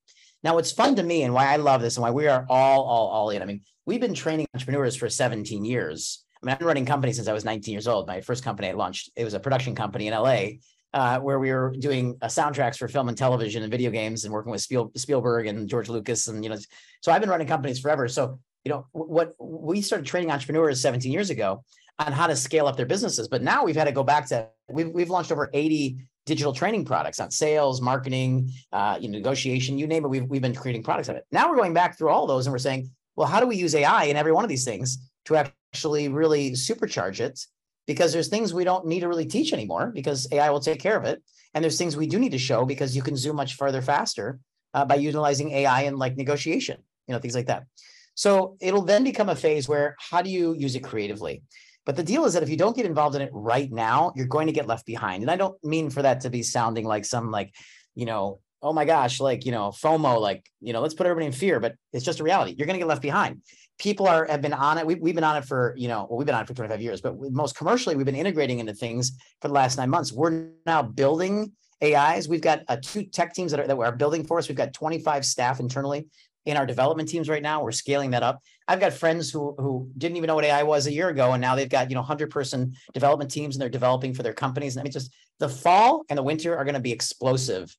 Now, 0.43 0.56
what's 0.56 0.71
fun 0.71 0.95
to 0.95 1.04
me 1.04 1.23
and 1.23 1.34
why 1.34 1.47
I 1.47 1.58
love 1.58 1.82
this 1.82 1.97
and 1.97 2.04
why 2.04 2.12
we 2.12 2.28
are 2.28 2.45
all, 2.50 2.84
all, 2.84 3.08
all 3.08 3.30
in. 3.32 3.41
I 3.41 3.45
mean, 3.45 3.62
we've 3.86 4.02
been 4.02 4.13
training 4.13 4.47
entrepreneurs 4.54 4.95
for 4.95 5.10
17 5.10 5.65
years. 5.65 6.23
I 6.41 6.45
mean, 6.45 6.54
I've 6.54 6.60
been 6.60 6.67
running 6.67 6.86
companies 6.86 7.15
since 7.15 7.28
I 7.28 7.34
was 7.34 7.43
19 7.45 7.71
years 7.71 7.88
old. 7.88 8.08
My 8.08 8.21
first 8.21 8.43
company 8.43 8.69
I 8.69 8.73
launched, 8.73 9.12
it 9.15 9.23
was 9.23 9.34
a 9.34 9.39
production 9.39 9.76
company 9.76 10.08
in 10.08 10.13
LA. 10.13 10.60
uh, 10.93 11.19
where 11.19 11.39
we 11.39 11.52
were 11.52 11.73
doing 11.78 12.17
uh, 12.21 12.28
soundtracks 12.28 12.78
for 12.78 12.88
film 12.88 13.10
and 13.10 13.17
television 13.17 13.63
and 13.63 13.71
video 13.71 13.91
games 13.91 14.23
and 14.23 14.34
working 14.34 14.52
with 14.52 14.62
Spiel, 14.62 14.91
Spielberg 14.95 15.47
and 15.47 15.67
George 15.69 15.89
Lucas. 15.89 16.28
And, 16.28 16.43
you 16.43 16.50
know, 16.50 16.58
so 17.02 17.12
I've 17.12 17.21
been 17.21 17.30
running 17.30 17.47
companies 17.47 17.80
forever. 17.80 18.08
So, 18.08 18.39
you 18.63 18.71
know, 18.71 18.88
what 18.93 19.34
we 19.39 19.82
started 19.82 20.06
training 20.06 20.32
entrepreneurs 20.32 20.82
17 20.82 21.12
years 21.12 21.30
ago 21.30 21.63
on 22.00 22.12
how 22.12 22.28
to 22.28 22.36
scale 22.36 22.67
up 22.67 22.78
their 22.78 22.86
businesses. 22.86 23.28
But 23.28 23.43
now 23.43 23.63
we've 23.63 23.76
had 23.76 23.86
to 23.86 23.91
go 23.91 24.04
back 24.04 24.28
to, 24.30 24.47
we've, 24.69 24.89
we've 24.89 25.10
launched 25.10 25.32
over 25.32 25.50
80 25.54 25.97
digital 26.27 26.53
training 26.53 26.85
products 26.85 27.19
on 27.19 27.31
sales, 27.31 27.81
marketing, 27.81 28.51
uh, 28.71 28.97
you 29.01 29.07
know, 29.07 29.17
negotiation, 29.17 29.79
you 29.79 29.87
name 29.87 30.05
it. 30.05 30.09
We've, 30.09 30.25
we've 30.25 30.41
been 30.41 30.53
creating 30.53 30.83
products 30.83 31.09
of 31.09 31.15
it. 31.15 31.25
Now 31.31 31.49
we're 31.49 31.55
going 31.55 31.73
back 31.73 31.97
through 31.97 32.09
all 32.09 32.27
those 32.27 32.45
and 32.45 32.51
we're 32.51 32.59
saying, 32.59 32.91
well, 33.15 33.27
how 33.27 33.39
do 33.39 33.47
we 33.47 33.55
use 33.55 33.73
AI 33.73 34.03
in 34.03 34.17
every 34.17 34.33
one 34.33 34.43
of 34.43 34.49
these 34.49 34.65
things 34.65 35.09
to 35.25 35.37
actually 35.37 36.09
really 36.09 36.51
supercharge 36.51 37.21
it? 37.21 37.39
Because 37.87 38.11
there's 38.11 38.27
things 38.27 38.53
we 38.53 38.65
don't 38.65 38.85
need 38.85 38.99
to 38.99 39.07
really 39.07 39.25
teach 39.25 39.53
anymore 39.53 39.91
because 39.95 40.27
AI 40.31 40.49
will 40.49 40.59
take 40.59 40.79
care 40.79 40.97
of 40.97 41.05
it. 41.05 41.23
And 41.53 41.63
there's 41.63 41.77
things 41.77 41.95
we 41.95 42.07
do 42.07 42.19
need 42.19 42.33
to 42.33 42.37
show 42.37 42.65
because 42.65 42.95
you 42.95 43.01
can 43.01 43.15
zoom 43.15 43.37
much 43.37 43.55
further 43.55 43.81
faster 43.81 44.39
uh, 44.73 44.83
by 44.83 44.95
utilizing 44.95 45.51
AI 45.51 45.83
in 45.83 45.97
like 45.97 46.17
negotiation, 46.17 46.77
you 47.07 47.13
know, 47.13 47.19
things 47.19 47.35
like 47.35 47.47
that. 47.47 47.63
So 48.15 48.57
it'll 48.59 48.81
then 48.81 49.03
become 49.03 49.29
a 49.29 49.35
phase 49.35 49.69
where 49.69 49.95
how 49.97 50.21
do 50.21 50.29
you 50.29 50.53
use 50.53 50.75
it 50.75 50.83
creatively? 50.83 51.43
But 51.88 51.95
the 51.95 52.04
deal 52.04 52.26
is 52.26 52.34
that 52.34 52.43
if 52.43 52.50
you 52.50 52.58
don't 52.58 52.76
get 52.76 52.86
involved 52.86 53.15
in 53.15 53.21
it 53.21 53.30
right 53.32 53.71
now, 53.71 54.12
you're 54.13 54.28
going 54.28 54.47
to 54.47 54.54
get 54.54 54.67
left 54.67 54.86
behind. 54.86 55.23
And 55.23 55.32
I 55.32 55.38
don't 55.38 55.56
mean 55.63 55.89
for 55.89 56.02
that 56.02 56.19
to 56.21 56.30
be 56.30 56.43
sounding 56.43 56.86
like 56.86 57.06
some 57.06 57.32
like, 57.32 57.56
you 57.95 58.06
know, 58.06 58.41
oh 58.62 58.73
my 58.73 58.84
gosh, 58.84 59.21
like, 59.21 59.45
you 59.45 59.54
know, 59.54 59.69
FOMO, 59.69 60.19
like, 60.19 60.45
you 60.60 60.73
know, 60.73 60.82
let's 60.82 60.93
put 60.93 61.08
everybody 61.08 61.28
in 61.28 61.32
fear, 61.32 61.62
but 61.62 61.76
it's 61.93 62.04
just 62.04 62.19
a 62.19 62.26
reality. 62.26 62.56
You're 62.58 62.65
going 62.65 62.76
to 62.76 62.80
get 62.80 62.89
left 62.89 63.02
behind. 63.02 63.41
People 63.80 64.06
are 64.06 64.26
have 64.26 64.41
been 64.41 64.54
on 64.54 64.78
it. 64.78 64.86
We, 64.86 64.95
we've 64.95 65.15
been 65.15 65.23
on 65.23 65.38
it 65.38 65.45
for, 65.45 65.76
you 65.78 65.88
know, 65.88 66.06
well, 66.10 66.17
we've 66.17 66.26
been 66.26 66.36
on 66.36 66.41
it 66.41 66.47
for 66.47 66.54
25 66.54 66.82
years, 66.82 67.00
but 67.00 67.15
most 67.32 67.56
commercially, 67.56 67.95
we've 67.95 68.06
been 68.06 68.15
integrating 68.15 68.60
into 68.60 68.73
things 68.73 69.13
for 69.41 69.47
the 69.47 69.54
last 69.54 69.78
nine 69.78 69.89
months. 69.89 70.12
We're 70.12 70.50
now 70.65 70.82
building 70.82 71.54
AIs. 71.82 72.28
We've 72.28 72.41
got 72.41 72.63
uh, 72.67 72.78
two 72.82 73.04
tech 73.04 73.34
teams 73.34 73.52
that 73.52 73.62
are, 73.62 73.67
that 73.67 73.78
are 73.78 73.95
building 73.95 74.26
for 74.26 74.39
us. 74.39 74.50
We've 74.50 74.58
got 74.58 74.73
25 74.73 75.26
staff 75.26 75.62
internally 75.62 76.08
in 76.47 76.55
our 76.55 76.65
development 76.65 77.10
teams 77.10 77.27
right 77.27 77.43
now. 77.43 77.62
We're 77.62 77.73
scaling 77.73 78.12
that 78.12 78.23
up. 78.23 78.41
I've 78.69 78.79
got 78.79 78.93
friends 78.93 79.29
who 79.29 79.53
who 79.60 79.89
didn't 79.97 80.15
even 80.17 80.27
know 80.27 80.36
what 80.36 80.45
AI 80.45 80.63
was 80.63 80.88
a 80.88 80.93
year 80.93 81.10
ago, 81.10 81.33
and 81.33 81.41
now 81.41 81.55
they've 81.55 81.69
got 81.69 81.89
you 81.89 81.95
know 81.95 82.01
hundred 82.01 82.29
person 82.31 82.73
development 82.93 83.29
teams, 83.29 83.55
and 83.55 83.62
they're 83.62 83.69
developing 83.69 84.13
for 84.13 84.23
their 84.23 84.33
companies. 84.33 84.75
And 84.75 84.81
I 84.81 84.83
mean, 84.83 84.93
just 84.93 85.13
the 85.39 85.49
fall 85.49 86.05
and 86.10 86.17
the 86.17 86.23
winter 86.23 86.57
are 86.57 86.63
going 86.63 86.73
to 86.73 86.79
be 86.79 86.93
explosive 86.93 87.75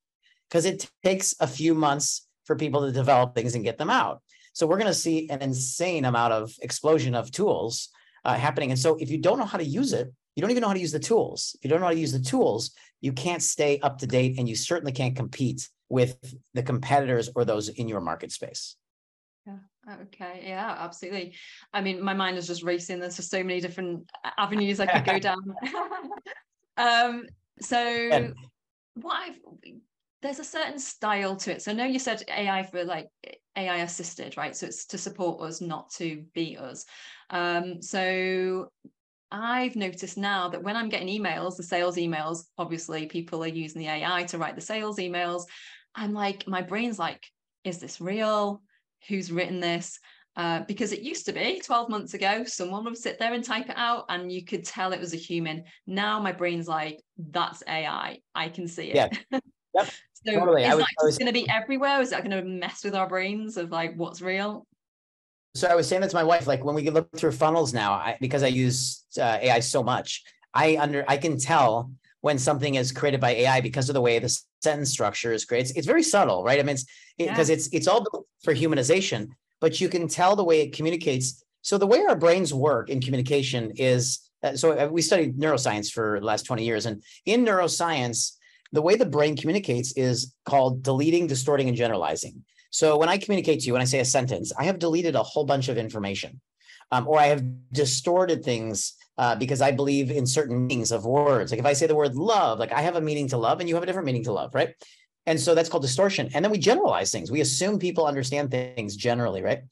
because 0.49 0.67
it 0.67 0.89
takes 1.03 1.35
a 1.41 1.47
few 1.47 1.75
months 1.75 2.29
for 2.45 2.57
people 2.57 2.83
to 2.83 2.93
develop 2.93 3.35
things 3.35 3.55
and 3.55 3.65
get 3.65 3.79
them 3.79 3.91
out. 3.91 4.23
So 4.53 4.67
we're 4.67 4.79
going 4.79 4.87
to 4.89 4.95
see 4.95 5.29
an 5.31 5.41
insane 5.41 6.05
amount 6.05 6.33
of 6.33 6.53
explosion 6.63 7.15
of 7.15 7.31
tools 7.31 7.89
uh, 8.25 8.35
happening. 8.35 8.71
And 8.71 8.79
so 8.79 8.97
if 8.97 9.11
you 9.11 9.19
don't 9.19 9.39
know 9.39 9.45
how 9.45 9.59
to 9.59 9.65
use 9.65 9.93
it, 9.93 10.13
you 10.35 10.41
don't 10.43 10.51
even 10.51 10.61
know 10.61 10.69
how 10.69 10.75
to 10.75 10.81
use 10.81 10.93
the 10.93 10.99
tools. 10.99 11.57
If 11.57 11.65
you 11.65 11.71
don't 11.71 11.81
know 11.81 11.87
how 11.87 11.93
to 11.93 11.99
use 11.99 12.13
the 12.13 12.21
tools, 12.21 12.73
you 13.01 13.13
can't 13.13 13.43
stay 13.43 13.79
up 13.81 13.99
to 13.99 14.07
date, 14.07 14.39
and 14.39 14.49
you 14.49 14.57
certainly 14.57 14.93
can't 14.93 15.17
compete 15.17 15.69
with 15.89 16.35
the 16.55 16.63
competitors 16.63 17.31
or 17.35 17.45
those 17.45 17.69
in 17.69 17.89
your 17.89 18.01
market 18.01 18.33
space. 18.33 18.77
Yeah. 19.47 19.95
Okay. 20.03 20.45
Yeah, 20.47 20.77
absolutely. 20.79 21.35
I 21.73 21.81
mean, 21.81 22.03
my 22.03 22.15
mind 22.15 22.37
is 22.37 22.47
just 22.47 22.63
racing. 22.63 23.01
There's 23.01 23.17
just 23.17 23.31
so 23.31 23.43
many 23.43 23.61
different 23.61 24.11
avenues 24.37 24.81
I 24.81 24.87
could 24.87 25.05
go 25.05 25.19
down. 25.19 25.57
um, 26.77 27.27
so 27.61 28.33
what 28.95 29.17
I've 29.17 29.39
there's 30.21 30.41
a 30.41 30.45
certain 30.45 30.79
style 30.79 31.37
to 31.37 31.53
it. 31.53 31.63
So 31.63 31.71
I 31.71 31.75
know 31.75 31.85
you 31.85 32.01
said 32.01 32.25
AI 32.29 32.65
for 32.65 32.85
like 32.85 33.09
AI 33.57 33.77
assisted, 33.79 34.37
right? 34.37 34.57
So 34.57 34.67
it's 34.67 34.87
to 34.87 34.99
support 34.99 35.41
us, 35.43 35.61
not 35.61 35.91
to 35.93 36.25
beat 36.35 36.59
us. 36.59 36.85
Um, 37.31 37.81
so 37.81 38.73
I've 39.31 39.77
noticed 39.77 40.17
now 40.17 40.49
that 40.49 40.63
when 40.63 40.77
I'm 40.77 40.89
getting 40.89 41.09
emails, 41.09 41.57
the 41.57 41.63
sales 41.63 41.97
emails, 41.97 42.45
obviously 42.57 43.07
people 43.07 43.45
are 43.45 43.49
using 43.49 43.81
the 43.81 43.89
AI 43.89 44.25
to 44.25 44.39
write 44.39 44.57
the 44.57 44.61
sales 44.61 44.99
emails. 44.99 45.45
I'm 45.99 46.13
like, 46.13 46.47
my 46.47 46.63
brain's 46.63 46.99
like, 46.99 47.27
is 47.65 47.79
this 47.79 48.01
real? 48.01 48.63
Who's 49.09 49.33
written 49.33 49.59
this? 49.61 49.99
Uh, 50.37 50.61
because 50.69 50.93
it 50.93 51.01
used 51.01 51.27
to 51.27 51.33
be 51.33 51.61
12 51.61 51.89
months 51.89 52.15
ago, 52.15 52.45
someone 52.45 52.85
would 52.85 52.97
sit 52.97 53.19
there 53.19 53.35
and 53.35 53.43
type 53.43 53.69
it 53.69 53.77
out 53.77 54.05
and 54.09 54.31
you 54.31 54.45
could 54.45 54.65
tell 54.65 54.93
it 54.93 55.01
was 55.01 55.13
a 55.13 55.17
human. 55.17 55.65
Now 55.89 56.21
my 56.21 56.31
brain's 56.31 56.69
like, 56.69 57.03
that's 57.19 57.65
AI. 57.67 58.21
I 58.37 58.49
can 58.49 58.69
see 58.69 58.93
it. 58.93 58.97
Yeah. 59.31 59.41
Yep. 59.75 59.91
so 60.15 60.33
totally. 60.33 60.65
is 60.65 60.75
was, 60.75 60.79
that 60.79 61.05
was... 61.05 61.19
going 61.19 61.27
to 61.27 61.33
be 61.33 61.47
everywhere? 61.51 62.01
Is 62.01 62.09
that 62.11 62.25
going 62.25 62.31
to 62.31 62.43
mess 62.43 62.83
with 62.83 62.95
our 62.95 63.07
brains 63.07 63.59
of 63.59 63.71
like 63.71 63.95
what's 63.97 64.23
real? 64.23 64.67
So 65.55 65.69
I 65.69 65.75
was 65.75 65.87
saying 65.87 66.01
that 66.01 66.09
to 66.09 66.17
my 66.17 66.25
wife, 66.25 66.47
like 66.47 66.65
when 66.65 66.75
we 66.75 66.89
look 66.89 67.15
through 67.15 67.33
funnels 67.33 67.75
now, 67.75 67.93
I, 67.93 68.17
because 68.19 68.43
I 68.43 68.47
use 68.47 69.05
uh, 69.21 69.39
AI 69.43 69.61
so 69.61 69.83
much, 69.83 70.25
I 70.55 70.79
under 70.79 71.05
I 71.07 71.19
can 71.19 71.39
tell 71.39 71.93
when 72.21 72.39
something 72.39 72.75
is 72.75 72.93
created 72.93 73.21
by 73.21 73.31
AI 73.31 73.61
because 73.61 73.89
of 73.89 73.95
the 73.95 74.01
way 74.01 74.19
the 74.19 74.37
sentence 74.61 74.91
structure 74.91 75.33
is 75.33 75.45
created. 75.45 75.71
It's, 75.71 75.79
it's 75.79 75.87
very 75.87 76.03
subtle, 76.03 76.43
right? 76.43 76.59
I 76.59 76.63
mean, 76.63 76.75
it's 76.75 76.87
because 77.17 77.51
it, 77.51 77.53
yeah. 77.53 77.57
it's 77.57 77.69
it's 77.69 77.89
all 77.89 78.05
for 78.43 78.55
humanization, 78.55 79.29
but 79.61 79.81
you 79.81 79.89
can 79.89 80.09
tell 80.09 80.37
the 80.37 80.45
way 80.45 80.61
it 80.63 80.73
communicates. 80.73 81.45
So 81.63 81.79
the 81.79 81.87
way 81.87 82.05
our 82.09 82.17
brains 82.17 82.55
work 82.55 82.89
in 82.91 83.01
communication 83.01 83.73
is 83.77 84.29
uh, 84.43 84.55
so 84.57 84.79
uh, 84.79 84.89
we 84.89 85.03
studied 85.03 85.39
neuroscience 85.39 85.91
for 85.91 86.21
the 86.21 86.27
last 86.27 86.45
20 86.45 86.65
years 86.65 86.87
and 86.87 87.03
in 87.27 87.45
neuroscience 87.45 88.37
the 88.71 88.83
way 88.83 88.95
the 88.95 89.07
brain 89.07 89.37
communicates 89.37 89.93
is 89.97 90.35
called 90.45 90.83
deleting 90.83 91.27
distorting 91.27 91.69
and 91.69 91.77
generalizing 91.77 92.45
so 92.71 92.97
when 92.97 93.09
i 93.09 93.19
communicate 93.19 93.61
to 93.61 93.67
you 93.67 93.73
when 93.73 93.83
i 93.83 93.87
say 93.87 93.99
a 93.99 94.05
sentence 94.05 94.53
i 94.57 94.65
have 94.65 94.79
deleted 94.79 95.17
a 95.17 95.23
whole 95.23 95.45
bunch 95.45 95.69
of 95.69 95.77
information 95.77 96.41
um, 96.91 97.07
or 97.07 97.19
i 97.19 97.27
have 97.27 97.43
distorted 97.73 98.45
things 98.45 98.95
uh, 99.19 99.35
because 99.35 99.61
I 99.61 99.73
believe 99.73 100.13
in 100.13 100.27
certain 100.27 100.69
meanings 100.69 100.93
of 100.93 101.05
words. 101.05 101.51
Like 101.51 101.59
if 101.59 101.67
I 101.67 101.73
say 101.73 101.89
the 101.89 101.95
word 101.97 102.15
love, 102.15 102.61
like 102.61 102.73
I 102.73 102.83
have 102.83 102.95
a 102.95 103.01
meaning 103.01 103.27
to 103.31 103.37
love 103.37 103.59
and 103.59 103.69
you 103.69 103.75
have 103.75 103.83
a 103.83 103.87
different 103.87 104.07
meaning 104.07 104.23
to 104.25 104.33
love, 104.33 104.55
right? 104.55 104.75
And 105.27 105.39
so 105.39 105.55
that's 105.55 105.69
called 105.69 105.83
distortion. 105.83 106.31
And 106.35 106.45
then 106.45 106.53
we 106.53 106.59
generalize 106.59 107.11
things. 107.11 107.31
We 107.31 107.41
assume 107.41 107.79
people 107.79 108.07
understand 108.07 108.51
things 108.51 108.97
generally, 108.97 109.43
right? 109.43 109.63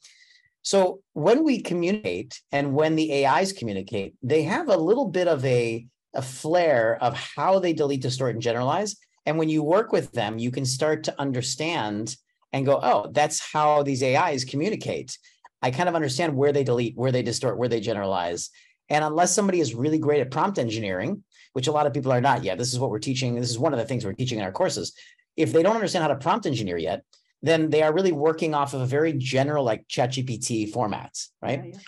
So 0.61 0.99
when 1.13 1.45
we 1.45 1.61
communicate 1.61 2.41
and 2.51 2.73
when 2.73 2.95
the 2.97 3.25
AIs 3.25 3.53
communicate, 3.53 4.15
they 4.21 4.43
have 4.43 4.67
a 4.67 4.75
little 4.75 5.07
bit 5.07 5.29
of 5.29 5.43
a, 5.45 5.87
a 6.13 6.21
flair 6.21 7.01
of 7.01 7.15
how 7.15 7.59
they 7.59 7.71
delete, 7.71 8.01
distort, 8.01 8.35
and 8.35 8.41
generalize. 8.41 8.97
And 9.25 9.37
when 9.37 9.47
you 9.47 9.63
work 9.63 9.93
with 9.93 10.11
them, 10.11 10.37
you 10.37 10.51
can 10.51 10.65
start 10.65 11.05
to 11.05 11.19
understand 11.19 12.17
and 12.51 12.65
go, 12.65 12.79
oh, 12.83 13.09
that's 13.13 13.39
how 13.39 13.81
these 13.81 14.03
AIs 14.03 14.43
communicate. 14.43 15.17
I 15.61 15.71
kind 15.71 15.89
of 15.89 15.95
understand 15.95 16.35
where 16.35 16.51
they 16.51 16.63
delete, 16.63 16.95
where 16.95 17.11
they 17.11 17.23
distort, 17.23 17.57
where 17.57 17.69
they 17.69 17.79
generalize. 17.79 18.49
And 18.89 19.03
unless 19.03 19.33
somebody 19.33 19.59
is 19.59 19.75
really 19.75 19.97
great 19.97 20.21
at 20.21 20.31
prompt 20.31 20.59
engineering, 20.59 21.23
which 21.53 21.67
a 21.67 21.71
lot 21.71 21.87
of 21.87 21.93
people 21.93 22.11
are 22.11 22.21
not 22.21 22.43
yet, 22.43 22.57
this 22.57 22.73
is 22.73 22.79
what 22.79 22.89
we're 22.89 22.99
teaching. 22.99 23.35
This 23.35 23.49
is 23.49 23.59
one 23.59 23.73
of 23.73 23.79
the 23.79 23.85
things 23.85 24.05
we're 24.05 24.13
teaching 24.13 24.37
in 24.39 24.45
our 24.45 24.51
courses. 24.51 24.93
If 25.35 25.51
they 25.51 25.63
don't 25.63 25.75
understand 25.75 26.03
how 26.03 26.09
to 26.09 26.15
prompt 26.15 26.45
engineer 26.45 26.77
yet, 26.77 27.03
then 27.41 27.69
they 27.69 27.83
are 27.83 27.93
really 27.93 28.11
working 28.11 28.53
off 28.53 28.73
of 28.73 28.81
a 28.81 28.85
very 28.85 29.13
general, 29.13 29.63
like 29.63 29.87
ChatGPT 29.87 30.71
formats, 30.71 31.29
right? 31.41 31.61
Yeah, 31.65 31.79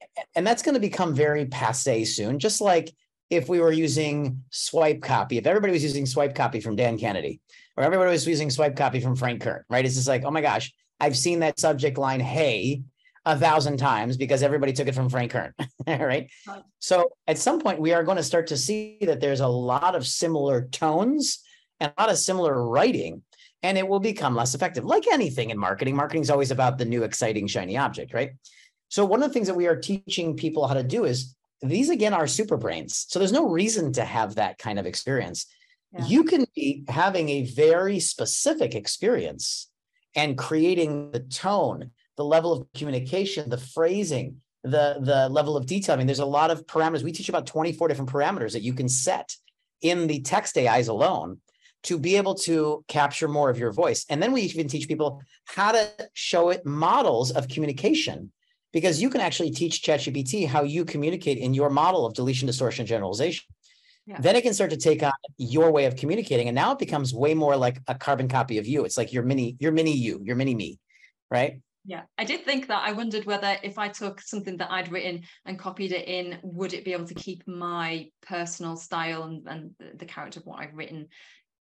yeah. 0.00 0.22
And 0.34 0.46
that's 0.46 0.62
going 0.62 0.74
to 0.74 0.80
become 0.80 1.14
very 1.14 1.46
passe 1.46 2.04
soon, 2.04 2.38
just 2.38 2.60
like 2.60 2.92
if 3.30 3.48
we 3.48 3.60
were 3.60 3.72
using 3.72 4.44
swipe 4.50 5.00
copy, 5.00 5.38
if 5.38 5.46
everybody 5.46 5.72
was 5.72 5.82
using 5.82 6.04
swipe 6.04 6.34
copy 6.34 6.60
from 6.60 6.76
Dan 6.76 6.98
Kennedy, 6.98 7.40
or 7.76 7.84
everybody 7.84 8.10
was 8.10 8.26
using 8.26 8.50
swipe 8.50 8.76
copy 8.76 9.00
from 9.00 9.16
Frank 9.16 9.40
Kern, 9.40 9.64
right? 9.70 9.84
It's 9.84 9.94
just 9.94 10.08
like, 10.08 10.24
oh 10.24 10.30
my 10.30 10.42
gosh, 10.42 10.72
I've 11.00 11.16
seen 11.16 11.40
that 11.40 11.58
subject 11.58 11.96
line, 11.96 12.20
hey, 12.20 12.82
a 13.24 13.38
thousand 13.38 13.76
times 13.76 14.16
because 14.16 14.42
everybody 14.42 14.72
took 14.72 14.88
it 14.88 14.94
from 14.94 15.08
Frank 15.08 15.30
Kern, 15.32 15.52
right? 15.86 16.30
So 16.80 17.10
at 17.26 17.38
some 17.38 17.60
point, 17.60 17.80
we 17.80 17.92
are 17.92 18.02
going 18.02 18.16
to 18.16 18.22
start 18.22 18.48
to 18.48 18.56
see 18.56 18.98
that 19.02 19.20
there's 19.20 19.40
a 19.40 19.48
lot 19.48 19.94
of 19.94 20.06
similar 20.06 20.68
tones 20.68 21.40
and 21.78 21.92
a 21.96 22.00
lot 22.00 22.10
of 22.10 22.18
similar 22.18 22.66
writing, 22.66 23.22
and 23.62 23.78
it 23.78 23.86
will 23.86 24.00
become 24.00 24.34
less 24.34 24.54
effective. 24.54 24.84
Like 24.84 25.06
anything 25.06 25.50
in 25.50 25.58
marketing, 25.58 25.94
marketing 25.94 26.22
is 26.22 26.30
always 26.30 26.50
about 26.50 26.78
the 26.78 26.84
new, 26.84 27.04
exciting, 27.04 27.46
shiny 27.46 27.76
object, 27.76 28.12
right? 28.12 28.32
So 28.88 29.04
one 29.04 29.22
of 29.22 29.30
the 29.30 29.32
things 29.32 29.46
that 29.46 29.54
we 29.54 29.68
are 29.68 29.76
teaching 29.76 30.36
people 30.36 30.66
how 30.66 30.74
to 30.74 30.82
do 30.82 31.04
is 31.04 31.34
these 31.62 31.90
again 31.90 32.12
are 32.12 32.26
super 32.26 32.56
brains. 32.56 33.06
So 33.08 33.18
there's 33.18 33.32
no 33.32 33.48
reason 33.48 33.92
to 33.94 34.04
have 34.04 34.34
that 34.34 34.58
kind 34.58 34.78
of 34.78 34.86
experience. 34.86 35.46
Yeah. 35.92 36.06
You 36.06 36.24
can 36.24 36.44
be 36.54 36.84
having 36.88 37.28
a 37.28 37.46
very 37.46 38.00
specific 38.00 38.74
experience 38.74 39.70
and 40.14 40.36
creating 40.36 41.12
the 41.12 41.20
tone 41.20 41.92
the 42.16 42.24
level 42.24 42.52
of 42.52 42.66
communication, 42.74 43.48
the 43.48 43.58
phrasing, 43.58 44.40
the, 44.64 44.98
the 45.00 45.28
level 45.28 45.56
of 45.56 45.66
detail. 45.66 45.94
I 45.94 45.98
mean, 45.98 46.06
there's 46.06 46.18
a 46.18 46.26
lot 46.26 46.50
of 46.50 46.66
parameters. 46.66 47.02
We 47.02 47.12
teach 47.12 47.28
about 47.28 47.46
24 47.46 47.88
different 47.88 48.10
parameters 48.10 48.52
that 48.52 48.62
you 48.62 48.74
can 48.74 48.88
set 48.88 49.34
in 49.80 50.06
the 50.06 50.20
text 50.20 50.56
AIs 50.56 50.88
alone 50.88 51.40
to 51.84 51.98
be 51.98 52.16
able 52.16 52.34
to 52.34 52.84
capture 52.86 53.26
more 53.26 53.50
of 53.50 53.58
your 53.58 53.72
voice. 53.72 54.06
And 54.08 54.22
then 54.22 54.32
we 54.32 54.42
even 54.42 54.68
teach 54.68 54.86
people 54.86 55.20
how 55.46 55.72
to 55.72 55.90
show 56.12 56.50
it 56.50 56.64
models 56.64 57.32
of 57.32 57.48
communication 57.48 58.30
because 58.72 59.02
you 59.02 59.10
can 59.10 59.20
actually 59.20 59.50
teach 59.50 59.82
ChatGPT 59.82 60.46
how 60.46 60.62
you 60.62 60.84
communicate 60.84 61.38
in 61.38 61.54
your 61.54 61.70
model 61.70 62.06
of 62.06 62.14
deletion, 62.14 62.46
distortion, 62.46 62.86
generalization. 62.86 63.44
Yeah. 64.06 64.20
Then 64.20 64.34
it 64.34 64.42
can 64.42 64.54
start 64.54 64.70
to 64.70 64.76
take 64.76 65.02
on 65.02 65.12
your 65.38 65.70
way 65.70 65.84
of 65.84 65.96
communicating. 65.96 66.48
And 66.48 66.54
now 66.54 66.72
it 66.72 66.78
becomes 66.78 67.14
way 67.14 67.34
more 67.34 67.56
like 67.56 67.80
a 67.86 67.94
carbon 67.94 68.28
copy 68.28 68.58
of 68.58 68.66
you. 68.66 68.84
It's 68.84 68.96
like 68.96 69.12
your 69.12 69.22
mini, 69.22 69.56
your 69.60 69.72
mini 69.72 69.92
you, 69.92 70.20
your 70.24 70.36
mini 70.36 70.54
me, 70.54 70.78
right? 71.30 71.60
Yeah, 71.84 72.02
I 72.16 72.24
did 72.24 72.44
think 72.44 72.68
that. 72.68 72.82
I 72.86 72.92
wondered 72.92 73.24
whether 73.24 73.56
if 73.62 73.76
I 73.76 73.88
took 73.88 74.20
something 74.20 74.56
that 74.58 74.70
I'd 74.70 74.92
written 74.92 75.22
and 75.44 75.58
copied 75.58 75.92
it 75.92 76.06
in, 76.06 76.38
would 76.42 76.74
it 76.74 76.84
be 76.84 76.92
able 76.92 77.08
to 77.08 77.14
keep 77.14 77.42
my 77.46 78.08
personal 78.22 78.76
style 78.76 79.24
and, 79.24 79.46
and 79.48 79.98
the 79.98 80.04
character 80.04 80.38
of 80.38 80.46
what 80.46 80.60
I've 80.60 80.74
written, 80.74 81.08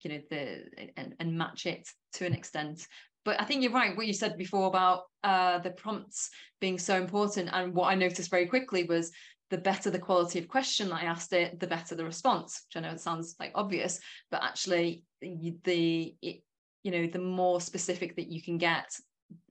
you 0.02 0.10
know, 0.10 0.20
the 0.28 0.64
and, 0.96 1.14
and 1.20 1.38
match 1.38 1.66
it 1.66 1.88
to 2.14 2.26
an 2.26 2.34
extent. 2.34 2.86
But 3.24 3.40
I 3.40 3.44
think 3.44 3.62
you're 3.62 3.72
right. 3.72 3.96
What 3.96 4.06
you 4.06 4.12
said 4.12 4.36
before 4.36 4.66
about 4.66 5.02
uh, 5.22 5.58
the 5.58 5.70
prompts 5.70 6.30
being 6.60 6.78
so 6.78 6.96
important, 6.96 7.50
and 7.52 7.72
what 7.72 7.88
I 7.88 7.94
noticed 7.94 8.30
very 8.30 8.46
quickly 8.46 8.84
was 8.84 9.12
the 9.50 9.58
better 9.58 9.90
the 9.90 9.98
quality 9.98 10.38
of 10.40 10.48
question 10.48 10.88
that 10.88 11.02
I 11.02 11.06
asked 11.06 11.32
it, 11.32 11.60
the 11.60 11.66
better 11.66 11.94
the 11.94 12.04
response. 12.04 12.62
Which 12.66 12.76
I 12.82 12.86
know 12.86 12.94
it 12.94 13.00
sounds 13.00 13.36
like 13.38 13.52
obvious, 13.54 14.00
but 14.30 14.42
actually 14.42 15.04
the 15.20 16.16
it, 16.22 16.42
you 16.82 16.90
know 16.90 17.06
the 17.06 17.18
more 17.18 17.60
specific 17.60 18.16
that 18.16 18.32
you 18.32 18.42
can 18.42 18.58
get, 18.58 18.88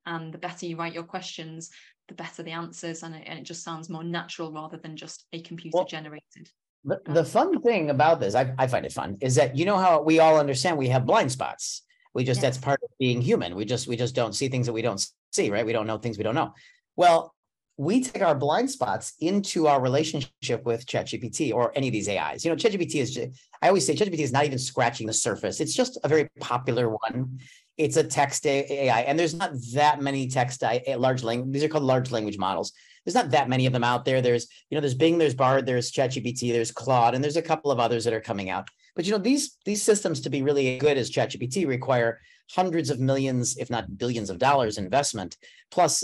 and 0.05 0.33
the 0.33 0.37
better 0.37 0.65
you 0.65 0.77
write 0.77 0.93
your 0.93 1.03
questions, 1.03 1.69
the 2.07 2.13
better 2.13 2.43
the 2.43 2.51
answers, 2.51 3.03
and 3.03 3.15
it, 3.15 3.23
and 3.25 3.39
it 3.39 3.43
just 3.43 3.63
sounds 3.63 3.89
more 3.89 4.03
natural 4.03 4.51
rather 4.51 4.77
than 4.77 4.95
just 4.95 5.25
a 5.33 5.41
computer 5.41 5.83
generated. 5.87 6.49
The, 6.85 7.01
the 7.05 7.25
fun 7.25 7.61
thing 7.61 7.89
about 7.89 8.19
this, 8.19 8.33
I, 8.35 8.53
I 8.57 8.67
find 8.67 8.85
it 8.85 8.93
fun, 8.93 9.17
is 9.21 9.35
that 9.35 9.57
you 9.57 9.65
know 9.65 9.77
how 9.77 10.01
we 10.01 10.19
all 10.19 10.39
understand 10.39 10.77
we 10.77 10.89
have 10.89 11.05
blind 11.05 11.31
spots. 11.31 11.83
We 12.13 12.23
just 12.23 12.41
yes. 12.41 12.55
that's 12.55 12.57
part 12.57 12.79
of 12.83 12.89
being 12.99 13.21
human. 13.21 13.55
We 13.55 13.65
just 13.65 13.87
we 13.87 13.97
just 13.97 14.15
don't 14.15 14.33
see 14.33 14.47
things 14.47 14.65
that 14.67 14.73
we 14.73 14.81
don't 14.81 15.05
see, 15.31 15.49
right? 15.49 15.65
We 15.65 15.73
don't 15.73 15.87
know 15.87 15.97
things 15.97 16.17
we 16.17 16.23
don't 16.23 16.35
know. 16.35 16.53
Well, 16.95 17.33
we 17.77 18.03
take 18.03 18.23
our 18.23 18.33
blind 18.33 18.71
spots 18.71 19.13
into 19.19 19.67
our 19.67 19.79
relationship 19.79 20.65
with 20.65 20.85
ChatGPT 20.87 21.53
or 21.53 21.71
any 21.75 21.87
of 21.87 21.93
these 21.93 22.09
AIs. 22.09 22.43
You 22.43 22.49
know, 22.49 22.57
ChatGPT 22.57 22.95
is, 22.95 23.19
I 23.61 23.67
always 23.67 23.85
say 23.85 23.93
ChatGPT 23.93 24.19
is 24.19 24.31
not 24.31 24.45
even 24.45 24.57
scratching 24.57 25.05
the 25.05 25.13
surface. 25.13 25.59
It's 25.59 25.75
just 25.75 25.99
a 26.03 26.07
very 26.07 26.27
popular 26.39 26.89
one. 26.89 27.39
It's 27.77 27.97
a 27.97 28.03
text 28.03 28.45
AI, 28.45 29.01
and 29.01 29.19
there's 29.19 29.35
not 29.35 29.51
that 29.73 30.01
many 30.01 30.27
text 30.27 30.63
AI, 30.63 30.95
large 30.95 31.23
language. 31.23 31.53
These 31.53 31.63
are 31.63 31.67
called 31.67 31.83
large 31.83 32.11
language 32.11 32.37
models. 32.37 32.73
There's 33.05 33.15
not 33.15 33.31
that 33.31 33.49
many 33.49 33.65
of 33.65 33.73
them 33.73 33.83
out 33.83 34.03
there. 34.03 34.21
There's, 34.21 34.47
you 34.69 34.75
know, 34.75 34.81
there's 34.81 34.95
Bing, 34.95 35.17
there's 35.17 35.35
Bard, 35.35 35.65
there's 35.65 35.91
ChatGPT, 35.91 36.51
there's 36.51 36.71
Claude, 36.71 37.15
and 37.15 37.23
there's 37.23 37.37
a 37.37 37.41
couple 37.41 37.71
of 37.71 37.79
others 37.79 38.03
that 38.03 38.13
are 38.13 38.19
coming 38.19 38.49
out. 38.49 38.67
But 38.95 39.05
you 39.05 39.11
know, 39.11 39.19
these 39.19 39.57
these 39.63 39.83
systems 39.83 40.21
to 40.21 40.29
be 40.29 40.41
really 40.41 40.77
good 40.79 40.97
as 40.97 41.11
ChatGPT 41.11 41.67
require 41.67 42.19
hundreds 42.51 42.89
of 42.89 42.99
millions, 42.99 43.57
if 43.57 43.69
not 43.69 43.97
billions 43.97 44.29
of 44.29 44.39
dollars 44.39 44.77
investment, 44.77 45.37
plus 45.69 46.03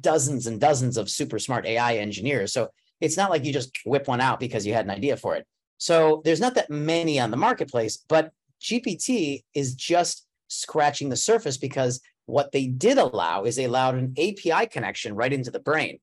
dozens 0.00 0.46
and 0.46 0.60
dozens 0.60 0.96
of 0.96 1.08
super 1.08 1.38
smart 1.38 1.64
AI 1.64 1.96
engineers. 1.96 2.52
So 2.52 2.70
it's 3.00 3.16
not 3.16 3.30
like 3.30 3.44
you 3.44 3.52
just 3.52 3.70
whip 3.86 4.08
one 4.08 4.20
out 4.20 4.40
because 4.40 4.66
you 4.66 4.74
had 4.74 4.84
an 4.84 4.90
idea 4.90 5.16
for 5.16 5.36
it. 5.36 5.46
So 5.78 6.22
there's 6.24 6.40
not 6.40 6.54
that 6.56 6.70
many 6.70 7.20
on 7.20 7.30
the 7.30 7.36
marketplace, 7.36 7.98
but 8.08 8.32
GPT 8.60 9.44
is 9.54 9.74
just 9.74 10.26
scratching 10.54 11.08
the 11.08 11.16
surface 11.16 11.56
because 11.56 12.00
what 12.26 12.52
they 12.52 12.66
did 12.66 12.98
allow 12.98 13.44
is 13.44 13.56
they 13.56 13.64
allowed 13.64 13.96
an 13.96 14.14
API 14.18 14.66
connection 14.66 15.14
right 15.14 15.32
into 15.32 15.50
the 15.50 15.60
brain. 15.60 15.98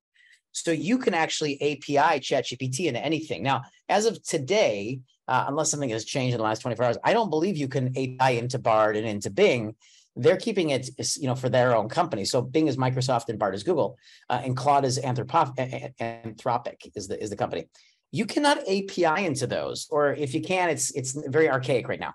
So 0.51 0.71
you 0.71 0.97
can 0.97 1.13
actually 1.13 1.55
API 1.61 2.19
ChatGPT 2.19 2.87
into 2.87 3.03
anything. 3.03 3.41
Now, 3.41 3.63
as 3.87 4.05
of 4.05 4.21
today, 4.21 4.99
uh, 5.27 5.45
unless 5.47 5.71
something 5.71 5.89
has 5.89 6.03
changed 6.03 6.33
in 6.33 6.39
the 6.39 6.43
last 6.43 6.61
24 6.61 6.85
hours, 6.85 6.97
I 7.03 7.13
don't 7.13 7.29
believe 7.29 7.55
you 7.55 7.69
can 7.69 7.87
API 7.89 8.37
into 8.37 8.59
Bard 8.59 8.97
and 8.97 9.07
into 9.07 9.29
Bing 9.29 9.75
they're 10.15 10.37
keeping 10.37 10.71
it, 10.71 10.89
you 11.17 11.27
know, 11.27 11.35
for 11.35 11.49
their 11.49 11.75
own 11.75 11.87
company. 11.87 12.25
So 12.25 12.41
Bing 12.41 12.67
is 12.67 12.77
Microsoft 12.77 13.29
and 13.29 13.39
Bard 13.39 13.55
is 13.55 13.63
Google, 13.63 13.97
uh, 14.29 14.41
and 14.43 14.55
Claude 14.57 14.85
is 14.85 14.99
Anthropo- 14.99 15.55
Anthropic 15.99 16.91
is 16.95 17.07
the 17.07 17.21
is 17.21 17.29
the 17.29 17.35
company. 17.35 17.67
You 18.11 18.25
cannot 18.25 18.59
API 18.67 19.25
into 19.25 19.47
those, 19.47 19.87
or 19.89 20.13
if 20.13 20.33
you 20.33 20.41
can, 20.41 20.69
it's 20.69 20.91
it's 20.91 21.13
very 21.27 21.49
archaic 21.49 21.87
right 21.87 21.99
now. 21.99 22.13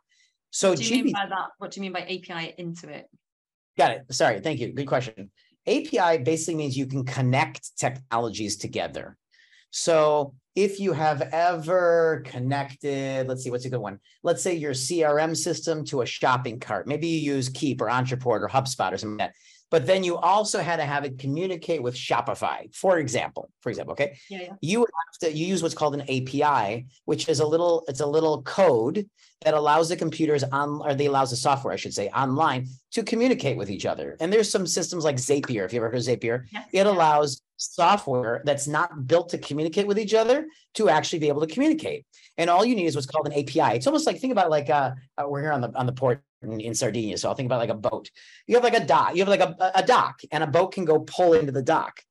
So 0.51 0.71
what 0.71 0.79
do 0.79 0.85
you 0.85 1.05
mean 1.05 1.13
by 1.13 1.27
that? 1.29 1.49
What 1.59 1.71
do 1.71 1.81
you 1.81 1.83
mean 1.83 1.93
by 1.93 2.03
API 2.03 2.55
into 2.59 2.89
it? 2.89 3.07
Got 3.77 3.91
it. 3.91 4.05
Sorry, 4.11 4.41
thank 4.41 4.61
you. 4.61 4.73
Good 4.73 4.87
question. 4.87 5.31
API 5.67 6.19
basically 6.23 6.55
means 6.55 6.77
you 6.77 6.87
can 6.87 7.05
connect 7.05 7.77
technologies 7.77 8.57
together. 8.57 9.17
So 9.71 10.35
if 10.55 10.81
you 10.81 10.93
have 10.95 11.21
ever 11.21 12.23
connected, 12.25 13.29
let's 13.29 13.45
see, 13.45 13.51
what's 13.51 13.67
a 13.67 13.71
good 13.71 13.81
one? 13.81 13.99
Let's 14.23 14.43
say 14.43 14.55
your 14.55 14.73
CRM 14.73 15.37
system 15.37 15.85
to 15.87 16.01
a 16.01 16.07
shopping 16.07 16.61
cart. 16.61 16.87
Maybe 16.87 17.09
you 17.09 17.35
use 17.35 17.51
Keap 17.51 17.83
or 17.83 17.89
Ontraport 17.89 18.41
or 18.41 18.49
HubSpot 18.49 18.93
or 18.93 18.97
something 18.97 19.19
like 19.19 19.29
that. 19.29 19.35
But 19.71 19.87
then 19.87 20.05
you 20.05 20.17
also 20.17 20.61
had 20.61 20.77
to 20.77 20.85
have 20.85 21.05
it 21.05 21.19
communicate 21.19 21.83
with 21.83 21.95
Shopify, 21.95 22.75
for 22.75 22.99
example. 22.99 23.51
For 23.61 23.71
example, 23.71 23.93
okay. 23.93 24.17
Yeah, 24.31 24.43
yeah. 24.43 24.53
You 24.61 24.81
have 24.81 25.19
to 25.23 25.37
you 25.37 25.47
use 25.47 25.63
what's 25.63 25.75
called 25.75 25.95
an 25.95 26.03
API, 26.03 26.87
which 27.05 27.29
is 27.29 27.41
a 27.41 27.47
little, 27.47 27.85
it's 27.89 28.01
a 28.01 28.07
little 28.07 28.43
code 28.43 29.09
that 29.45 29.55
allows 29.55 29.89
the 29.89 29.97
computers 29.97 30.45
on, 30.45 30.81
or 30.83 30.95
they 30.95 31.07
allows 31.07 31.31
the 31.31 31.37
software, 31.37 31.73
I 31.73 31.77
should 31.77 31.95
say, 31.95 32.09
online 32.09 32.69
to 32.93 33.03
communicate 33.03 33.57
with 33.57 33.71
each 33.71 33.87
other. 33.87 34.17
And 34.21 34.33
there's 34.33 34.51
some 34.51 34.67
systems 34.67 35.05
like 35.05 35.17
Zapier. 35.17 35.65
If 35.65 35.73
you 35.73 35.81
ever 35.81 35.91
heard 35.91 35.97
of 35.97 36.03
Zapier, 36.03 36.47
it 36.73 36.87
allows 36.87 37.43
software 37.57 38.43
that's 38.45 38.69
not 38.69 39.07
built 39.07 39.31
to 39.31 39.39
communicate 39.39 39.87
with 39.87 39.99
each 39.99 40.15
other 40.15 40.47
to 40.75 40.89
actually 40.89 41.19
be 41.19 41.29
able 41.29 41.41
to 41.41 41.53
communicate. 41.53 42.07
And 42.39 42.51
all 42.51 42.65
you 42.65 42.75
need 42.75 42.87
is 42.87 42.95
what's 42.95 43.07
called 43.07 43.27
an 43.27 43.33
API. 43.33 43.77
It's 43.77 43.87
almost 43.87 44.07
like 44.07 44.19
think 44.19 44.33
about 44.33 44.51
like 44.51 44.69
uh, 44.69 44.93
uh, 45.17 45.29
we're 45.29 45.43
here 45.43 45.53
on 45.53 45.61
the 45.61 45.73
on 45.75 45.87
the 45.87 45.93
port 45.93 46.23
in, 46.43 46.61
in, 46.61 46.75
Sardinia, 46.75 47.17
so 47.17 47.29
I'll 47.29 47.35
think 47.35 47.47
about 47.47 47.61
like 47.61 47.71
a 47.71 47.75
boat. 47.75 48.11
You 48.47 48.57
have 48.57 48.65
like 48.65 48.75
a 48.77 48.85
dock. 48.85 49.15
You 49.15 49.25
have 49.25 49.29
like 49.29 49.41
a, 49.41 49.73
a 49.75 49.83
dock, 49.83 50.21
and 50.31 50.45
a 50.45 50.47
boat 50.47 50.73
can 50.73 50.85
go 50.85 51.01
pull 51.01 51.33
into 51.33 51.53
the 51.53 51.63
dock. 51.63 52.03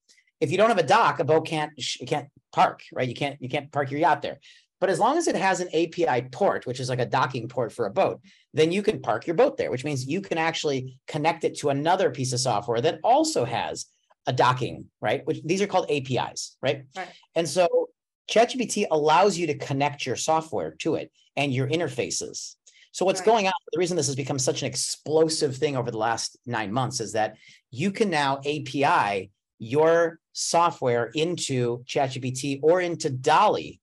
If 0.42 0.52
you 0.52 0.58
don't 0.58 0.70
have 0.70 0.78
a 0.78 0.84
dock, 0.84 1.20
a 1.20 1.24
boat 1.24 1.46
can't 1.48 1.72
it 1.78 2.08
can't 2.08 2.28
park, 2.52 2.82
right? 2.94 3.08
You 3.08 3.16
can't 3.16 3.40
you 3.42 3.50
can't 3.50 3.72
park 3.72 3.92
your 3.92 4.00
yacht 4.00 4.22
there. 4.22 4.40
But 4.82 4.90
as 4.90 5.00
long 5.00 5.18
as 5.18 5.28
it 5.28 5.36
has 5.36 5.62
an 5.62 5.70
API 5.70 6.28
port, 6.32 6.66
which 6.66 6.80
is 6.80 6.90
like 6.90 7.00
a 7.00 7.06
docking 7.06 7.48
port 7.48 7.72
for 7.72 7.86
a 7.86 7.92
boat, 7.92 8.20
then 8.54 8.72
you 8.72 8.84
can 8.84 9.02
park 9.02 9.26
your 9.26 9.36
boat 9.36 9.58
there, 9.58 9.72
which 9.72 9.86
means 9.86 10.06
you 10.06 10.22
can 10.22 10.38
actually 10.38 10.98
connect 11.08 11.44
it 11.44 11.58
to 11.60 11.70
another 11.70 12.12
piece 12.12 12.34
of 12.34 12.40
software 12.40 12.82
that 12.82 13.00
also 13.04 13.46
has 13.46 13.86
a 14.28 14.34
docking, 14.34 14.86
right? 15.02 15.26
Which 15.26 15.42
these 15.44 15.62
are 15.62 15.68
called 15.68 15.90
APIs, 15.90 16.58
right? 16.62 16.84
Right. 16.96 17.08
And 17.36 17.48
so 17.48 17.90
ChatGPT 18.30 18.86
allows 18.92 19.38
you 19.38 19.48
to 19.48 19.58
connect 19.58 20.06
your 20.06 20.16
software 20.16 20.72
to 20.80 20.96
it 20.96 21.12
and 21.36 21.54
your 21.54 21.68
interfaces. 21.68 22.56
So 22.92 23.06
what's 23.06 23.20
right. 23.22 23.26
going 23.26 23.48
on? 23.48 23.54
The 23.74 23.80
reason 23.80 23.98
this 23.98 24.08
has 24.08 24.16
become 24.16 24.40
such 24.40 24.62
an 24.62 24.68
explosive 24.68 25.58
thing 25.58 25.76
over 25.76 25.92
the 25.92 25.98
last 25.98 26.38
nine 26.46 26.72
months 26.72 27.02
is 27.02 27.12
that 27.14 27.36
you 27.70 27.92
can 27.92 28.10
now 28.10 28.40
API 28.40 29.32
your 29.60 30.20
software 30.34 31.12
into 31.14 31.84
ChatGPT 31.84 32.60
or 32.64 32.82
into 32.82 33.10
DALL-E, 33.10 33.80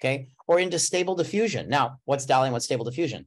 okay, 0.00 0.28
or 0.48 0.58
into 0.58 0.78
Stable 0.78 1.14
Diffusion. 1.14 1.68
Now, 1.68 2.00
what's 2.04 2.26
DALL-E 2.26 2.46
and 2.46 2.52
what's 2.52 2.64
Stable 2.64 2.84
Diffusion? 2.84 3.26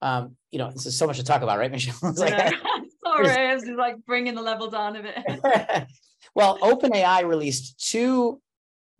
Um, 0.00 0.36
you 0.50 0.58
know, 0.58 0.70
this 0.70 0.86
is 0.86 0.96
so 0.96 1.06
much 1.06 1.18
to 1.18 1.24
talk 1.24 1.42
about, 1.42 1.58
right, 1.58 1.70
Michelle? 1.70 1.96
like, 2.16 2.54
Sorry, 3.04 3.30
I 3.30 3.54
was 3.54 3.64
like 3.64 3.96
bringing 4.06 4.34
the 4.34 4.42
level 4.42 4.70
down 4.70 4.96
a 4.96 5.02
bit. 5.02 5.86
Well, 6.34 6.58
OpenAI 6.58 7.26
released 7.26 7.88
two 7.90 8.40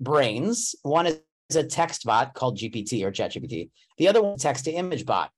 brains. 0.00 0.74
One 0.82 1.06
is 1.06 1.20
a 1.54 1.64
text 1.64 2.04
bot 2.04 2.34
called 2.34 2.58
GPT 2.58 3.04
or 3.04 3.12
ChatGPT. 3.12 3.70
The 3.98 4.08
other 4.08 4.22
one 4.22 4.38
text 4.38 4.64
to 4.66 4.72
image 4.72 5.06
bot, 5.06 5.30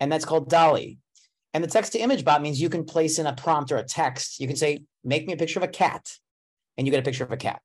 and 0.00 0.10
that's 0.10 0.24
called 0.24 0.48
DALL-E. 0.48 0.98
And 1.54 1.62
the 1.62 1.68
text 1.68 1.92
to 1.92 1.98
image 1.98 2.24
bot 2.24 2.42
means 2.42 2.60
you 2.60 2.70
can 2.70 2.84
place 2.84 3.18
in 3.18 3.26
a 3.26 3.34
prompt 3.34 3.72
or 3.72 3.76
a 3.76 3.82
text. 3.82 4.40
You 4.40 4.46
can 4.46 4.56
say, 4.56 4.84
"Make 5.04 5.26
me 5.26 5.34
a 5.34 5.36
picture 5.36 5.58
of 5.58 5.64
a 5.64 5.68
cat," 5.68 6.10
and 6.76 6.86
you 6.86 6.90
get 6.90 7.00
a 7.00 7.04
picture 7.04 7.24
of 7.24 7.32
a 7.32 7.36
cat. 7.36 7.62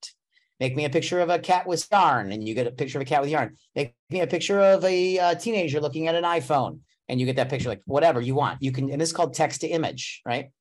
Make 0.60 0.76
me 0.76 0.86
a 0.86 0.90
picture 0.90 1.20
of 1.20 1.30
a 1.30 1.40
cat 1.40 1.68
with 1.68 1.88
yarn, 1.92 2.32
and 2.32 2.46
you 2.46 2.56
get 2.56 2.68
a 2.68 2.72
picture 2.72 2.98
of 2.98 3.04
a 3.04 3.06
cat 3.06 3.22
with 3.22 3.30
yarn. 3.30 3.56
Make 3.76 3.96
me 4.10 4.22
a 4.22 4.28
picture 4.28 4.60
of 4.60 4.84
a 4.84 5.20
uh, 5.20 5.36
teenager 5.36 5.80
looking 5.80 6.08
at 6.08 6.16
an 6.16 6.24
iPhone, 6.24 6.80
and 7.08 7.20
you 7.20 7.26
get 7.26 7.36
that 7.38 7.50
picture. 7.50 7.70
Like 7.70 7.84
whatever 7.86 8.20
you 8.20 8.36
want, 8.36 8.62
you 8.62 8.72
can. 8.72 8.90
And 8.92 9.00
this 9.00 9.10
is 9.10 9.16
called 9.16 9.34
text 9.34 9.62
to 9.62 9.68
image, 9.68 10.22
right? 10.26 10.52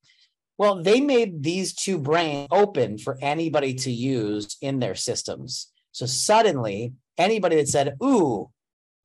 Well, 0.58 0.82
they 0.82 1.00
made 1.00 1.42
these 1.42 1.74
two 1.74 1.98
brains 1.98 2.48
open 2.50 2.98
for 2.98 3.18
anybody 3.20 3.74
to 3.74 3.90
use 3.90 4.56
in 4.62 4.78
their 4.78 4.94
systems. 4.94 5.70
So 5.96 6.04
suddenly, 6.04 6.92
anybody 7.16 7.56
that 7.56 7.68
said, 7.68 7.96
Ooh, 8.02 8.50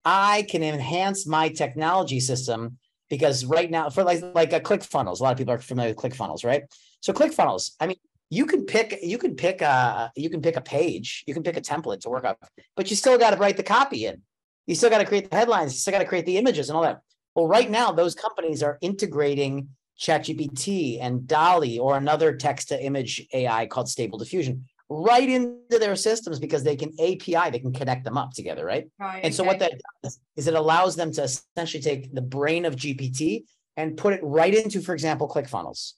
I 0.03 0.45
can 0.49 0.61
enhance 0.61 1.25
my 1.25 1.47
technology 1.47 2.19
system 2.19 2.79
because 3.09 3.45
right 3.45 3.71
now, 3.71 3.89
for 3.89 4.03
like 4.03 4.21
like 4.35 4.51
a 4.51 4.59
ClickFunnels, 4.59 5.21
a 5.21 5.23
lot 5.23 5.31
of 5.31 5.37
people 5.37 5.53
are 5.53 5.57
familiar 5.57 5.93
with 5.93 6.03
ClickFunnels, 6.03 6.43
right? 6.43 6.63
So 6.99 7.13
ClickFunnels, 7.13 7.75
I 7.79 7.87
mean, 7.87 7.95
you 8.29 8.45
can 8.45 8.65
pick 8.65 8.99
you 9.01 9.17
can 9.17 9.37
pick 9.37 9.61
a 9.61 10.11
you 10.17 10.29
can 10.29 10.41
pick 10.41 10.57
a 10.57 10.61
page, 10.61 11.23
you 11.25 11.33
can 11.33 11.43
pick 11.43 11.55
a 11.55 11.61
template 11.61 12.01
to 12.01 12.09
work 12.09 12.25
off, 12.25 12.35
but 12.75 12.89
you 12.89 12.97
still 12.97 13.17
got 13.17 13.29
to 13.29 13.37
write 13.37 13.55
the 13.55 13.63
copy 13.63 14.05
in. 14.07 14.21
You 14.67 14.75
still 14.75 14.89
got 14.89 14.97
to 14.97 15.05
create 15.05 15.29
the 15.29 15.37
headlines, 15.37 15.71
you 15.71 15.79
still 15.79 15.93
got 15.93 15.99
to 15.99 16.05
create 16.05 16.25
the 16.25 16.37
images 16.37 16.69
and 16.69 16.75
all 16.75 16.83
that. 16.83 16.99
Well, 17.35 17.47
right 17.47 17.71
now, 17.71 17.93
those 17.93 18.15
companies 18.15 18.61
are 18.61 18.77
integrating 18.81 19.69
ChatGPT 19.97 20.97
and 21.01 21.25
DALL-E 21.25 21.79
or 21.79 21.95
another 21.95 22.35
text 22.35 22.67
to 22.67 22.83
image 22.83 23.25
AI 23.31 23.65
called 23.67 23.87
Stable 23.87 24.19
Diffusion 24.19 24.65
right 24.93 25.29
into 25.29 25.79
their 25.79 25.95
systems 25.95 26.37
because 26.37 26.63
they 26.63 26.75
can 26.75 26.89
API, 26.99 27.49
they 27.49 27.59
can 27.59 27.71
connect 27.71 28.03
them 28.03 28.17
up 28.17 28.33
together, 28.33 28.65
right? 28.65 28.89
right 28.99 29.23
and 29.23 29.33
so 29.33 29.43
okay. 29.43 29.47
what 29.47 29.59
that 29.59 29.73
does 30.03 30.19
is 30.35 30.47
it 30.47 30.53
allows 30.53 30.97
them 30.97 31.13
to 31.13 31.23
essentially 31.23 31.81
take 31.81 32.13
the 32.13 32.21
brain 32.21 32.65
of 32.65 32.75
GPT 32.75 33.43
and 33.77 33.95
put 33.95 34.13
it 34.13 34.19
right 34.21 34.53
into, 34.53 34.81
for 34.81 34.93
example, 34.93 35.29
ClickFunnels 35.29 35.93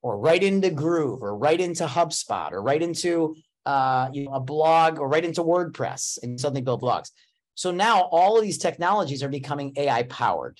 or 0.00 0.18
right 0.18 0.42
into 0.42 0.70
Groove 0.70 1.22
or 1.22 1.36
right 1.36 1.60
into 1.60 1.84
HubSpot 1.86 2.52
or 2.52 2.62
right 2.62 2.80
into 2.80 3.36
uh, 3.66 4.08
you 4.14 4.24
know, 4.24 4.32
a 4.32 4.40
blog 4.40 4.98
or 4.98 5.08
right 5.08 5.26
into 5.26 5.42
WordPress 5.42 6.18
and 6.22 6.40
suddenly 6.40 6.62
build 6.62 6.80
blogs. 6.80 7.10
So 7.54 7.70
now 7.70 8.02
all 8.02 8.38
of 8.38 8.42
these 8.42 8.56
technologies 8.56 9.22
are 9.22 9.28
becoming 9.28 9.74
AI 9.76 10.04
powered. 10.04 10.58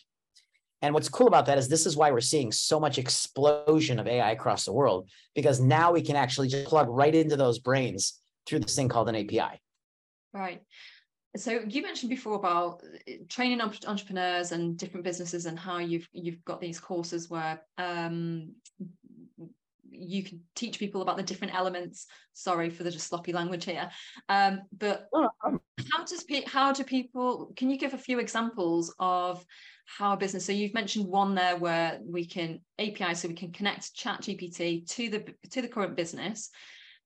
And 0.80 0.94
what's 0.94 1.08
cool 1.08 1.26
about 1.26 1.46
that 1.46 1.58
is 1.58 1.68
this 1.68 1.86
is 1.86 1.96
why 1.96 2.10
we're 2.10 2.20
seeing 2.20 2.52
so 2.52 2.78
much 2.78 2.98
explosion 2.98 3.98
of 3.98 4.06
AI 4.06 4.30
across 4.30 4.64
the 4.64 4.72
world, 4.72 5.08
because 5.34 5.60
now 5.60 5.92
we 5.92 6.02
can 6.02 6.16
actually 6.16 6.48
just 6.48 6.66
plug 6.68 6.88
right 6.88 7.14
into 7.14 7.36
those 7.36 7.58
brains 7.58 8.20
through 8.46 8.60
this 8.60 8.76
thing 8.76 8.88
called 8.88 9.08
an 9.08 9.16
API. 9.16 9.60
Right. 10.32 10.62
So 11.36 11.60
you 11.68 11.82
mentioned 11.82 12.10
before 12.10 12.36
about 12.36 12.82
uh, 13.08 13.12
training 13.28 13.60
entrepreneurs 13.60 14.52
and 14.52 14.76
different 14.76 15.04
businesses 15.04 15.46
and 15.46 15.58
how 15.58 15.78
you've 15.78 16.08
you've 16.12 16.44
got 16.44 16.60
these 16.60 16.80
courses 16.80 17.28
where 17.28 17.60
um, 17.76 18.52
you 19.90 20.22
can 20.22 20.40
teach 20.54 20.78
people 20.78 21.02
about 21.02 21.16
the 21.16 21.22
different 21.22 21.54
elements. 21.54 22.06
Sorry 22.32 22.70
for 22.70 22.82
the 22.82 22.90
just 22.90 23.08
sloppy 23.08 23.32
language 23.32 23.64
here, 23.64 23.90
um, 24.28 24.62
but 24.76 25.08
how 25.42 26.04
does 26.04 26.24
how 26.46 26.72
do 26.72 26.82
people? 26.82 27.52
Can 27.56 27.68
you 27.68 27.78
give 27.78 27.94
a 27.94 27.98
few 27.98 28.18
examples 28.18 28.94
of 28.98 29.44
how 29.96 30.12
a 30.12 30.16
business? 30.16 30.44
So 30.44 30.52
you've 30.52 30.74
mentioned 30.74 31.06
one 31.06 31.34
there 31.34 31.56
where 31.56 31.98
we 32.04 32.24
can 32.24 32.60
API, 32.78 33.14
so 33.14 33.28
we 33.28 33.34
can 33.34 33.52
connect 33.52 33.94
Chat 33.94 34.22
GPT 34.22 34.88
to 34.90 35.10
the 35.10 35.24
to 35.50 35.62
the 35.62 35.68
current 35.68 35.96
business. 35.96 36.50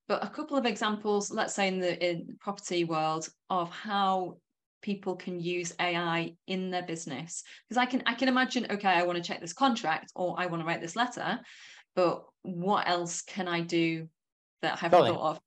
But 0.08 0.24
a 0.24 0.28
couple 0.28 0.56
of 0.56 0.66
examples, 0.66 1.30
let's 1.30 1.54
say 1.54 1.68
in 1.68 1.80
the 1.80 2.10
in 2.10 2.36
property 2.40 2.84
world, 2.84 3.28
of 3.50 3.70
how 3.70 4.38
people 4.82 5.14
can 5.14 5.38
use 5.38 5.72
AI 5.78 6.34
in 6.48 6.70
their 6.70 6.82
business. 6.82 7.44
Because 7.68 7.80
I 7.80 7.86
can 7.86 8.02
I 8.06 8.14
can 8.14 8.28
imagine, 8.28 8.66
okay, 8.70 8.88
I 8.88 9.04
want 9.04 9.16
to 9.16 9.24
check 9.24 9.40
this 9.40 9.52
contract 9.52 10.12
or 10.14 10.34
I 10.38 10.46
want 10.46 10.62
to 10.62 10.66
write 10.66 10.80
this 10.80 10.96
letter 10.96 11.40
but 11.94 12.24
what 12.42 12.88
else 12.88 13.22
can 13.22 13.48
I 13.48 13.60
do 13.60 14.08
that 14.62 14.74
I 14.74 14.76
haven't 14.76 14.98
totally. 14.98 15.16
thought 15.16 15.30
of? 15.30 15.40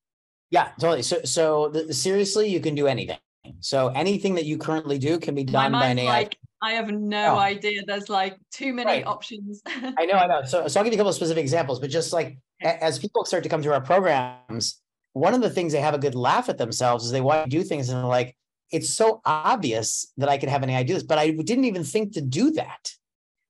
Yeah, 0.51 0.71
totally. 0.79 1.01
So, 1.01 1.21
so 1.23 1.69
the, 1.69 1.93
seriously, 1.93 2.49
you 2.49 2.59
can 2.59 2.75
do 2.75 2.87
anything. 2.87 3.17
So 3.59 3.89
anything 3.89 4.35
that 4.35 4.45
you 4.45 4.57
currently 4.57 4.97
do 4.97 5.19
can 5.19 5.35
be 5.35 5.43
done 5.43 5.71
by 5.71 5.87
an 5.87 5.99
AI. 5.99 6.05
Like, 6.05 6.37
I 6.65 6.71
have 6.71 6.89
no 6.89 7.36
oh. 7.36 7.38
idea. 7.38 7.84
There's 7.86 8.10
like 8.10 8.38
too 8.51 8.73
many 8.73 8.89
right. 8.89 9.06
options. 9.06 9.62
I 9.67 10.06
know, 10.08 10.15
I 10.15 10.25
know. 10.25 10.41
So, 10.45 10.67
so 10.67 10.80
I'll 10.80 10.84
give 10.84 10.93
you 10.93 10.97
a 10.97 10.99
couple 10.99 11.10
of 11.10 11.15
specific 11.15 11.43
examples, 11.43 11.80
but 11.80 11.91
just 11.91 12.12
like 12.12 12.39
as 12.60 12.97
people 12.97 13.23
start 13.23 13.43
to 13.43 13.49
come 13.49 13.62
to 13.62 13.71
our 13.71 13.82
programs, 13.82 14.82
one 15.13 15.36
of 15.36 15.41
the 15.41 15.49
things 15.49 15.73
they 15.73 15.80
have 15.80 15.93
a 15.93 15.99
good 15.99 16.15
laugh 16.15 16.49
at 16.49 16.58
themselves 16.58 17.06
is 17.06 17.12
they 17.12 17.21
want 17.21 17.43
to 17.43 17.49
do 17.49 17.63
things 17.63 17.89
and 17.89 17.99
they're 17.99 18.06
like, 18.06 18.36
it's 18.71 18.89
so 18.89 19.21
obvious 19.25 20.12
that 20.17 20.28
I 20.28 20.39
could 20.39 20.49
have 20.49 20.63
an 20.63 20.71
AI 20.71 20.82
do 20.82 20.95
this, 20.95 21.04
but 21.04 21.19
I 21.19 21.30
didn't 21.30 21.65
even 21.65 21.84
think 21.84 22.13
to 22.13 22.21
do 22.21 22.49
that. 22.51 22.91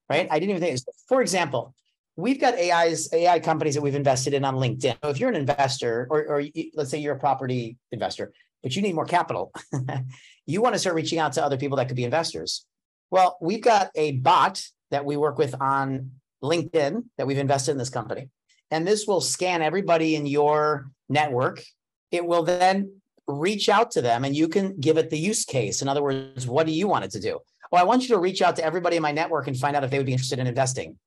Right. 0.09 0.27
I 0.29 0.37
didn't 0.37 0.57
even 0.57 0.61
think. 0.61 0.79
For 1.07 1.21
example, 1.21 1.73
we've 2.17 2.39
got 2.39 2.55
AIs, 2.55 3.11
AI 3.13 3.39
companies 3.39 3.75
that 3.75 3.81
we've 3.81 3.95
invested 3.95 4.33
in 4.33 4.43
on 4.43 4.55
LinkedIn. 4.55 4.97
So 5.01 5.09
if 5.09 5.19
you're 5.21 5.29
an 5.29 5.35
investor, 5.35 6.05
or, 6.09 6.25
or 6.27 6.43
let's 6.75 6.91
say 6.91 6.97
you're 6.97 7.15
a 7.15 7.19
property 7.19 7.77
investor, 7.93 8.33
but 8.61 8.75
you 8.75 8.81
need 8.81 8.93
more 8.93 9.05
capital, 9.05 9.53
you 10.45 10.61
want 10.61 10.75
to 10.75 10.79
start 10.79 10.95
reaching 10.95 11.17
out 11.17 11.33
to 11.33 11.43
other 11.43 11.57
people 11.57 11.77
that 11.77 11.87
could 11.87 11.95
be 11.95 12.03
investors. 12.03 12.65
Well, 13.11 13.37
we've 13.41 13.61
got 13.61 13.91
a 13.95 14.13
bot 14.13 14.63
that 14.91 15.05
we 15.05 15.17
work 15.17 15.37
with 15.37 15.59
on 15.61 16.11
LinkedIn 16.43 17.03
that 17.17 17.27
we've 17.27 17.37
invested 17.37 17.71
in 17.71 17.77
this 17.77 17.89
company. 17.89 18.29
And 18.71 18.87
this 18.87 19.05
will 19.07 19.21
scan 19.21 19.61
everybody 19.61 20.15
in 20.15 20.25
your 20.25 20.89
network. 21.09 21.63
It 22.11 22.25
will 22.25 22.43
then 22.43 23.01
reach 23.27 23.69
out 23.69 23.91
to 23.91 24.01
them 24.01 24.23
and 24.23 24.35
you 24.35 24.47
can 24.47 24.79
give 24.79 24.97
it 24.97 25.09
the 25.09 25.17
use 25.17 25.45
case. 25.45 25.81
In 25.81 25.87
other 25.87 26.03
words, 26.03 26.47
what 26.47 26.65
do 26.65 26.71
you 26.71 26.87
want 26.87 27.05
it 27.05 27.11
to 27.11 27.19
do? 27.19 27.39
Well, 27.71 27.81
I 27.81 27.85
want 27.85 28.03
you 28.03 28.09
to 28.09 28.19
reach 28.19 28.41
out 28.41 28.55
to 28.57 28.63
everybody 28.63 28.95
in 28.95 29.01
my 29.01 29.11
network 29.11 29.47
and 29.47 29.57
find 29.57 29.75
out 29.75 29.83
if 29.83 29.91
they 29.91 29.97
would 29.97 30.05
be 30.05 30.11
interested 30.11 30.39
in 30.39 30.47
investing. 30.47 30.97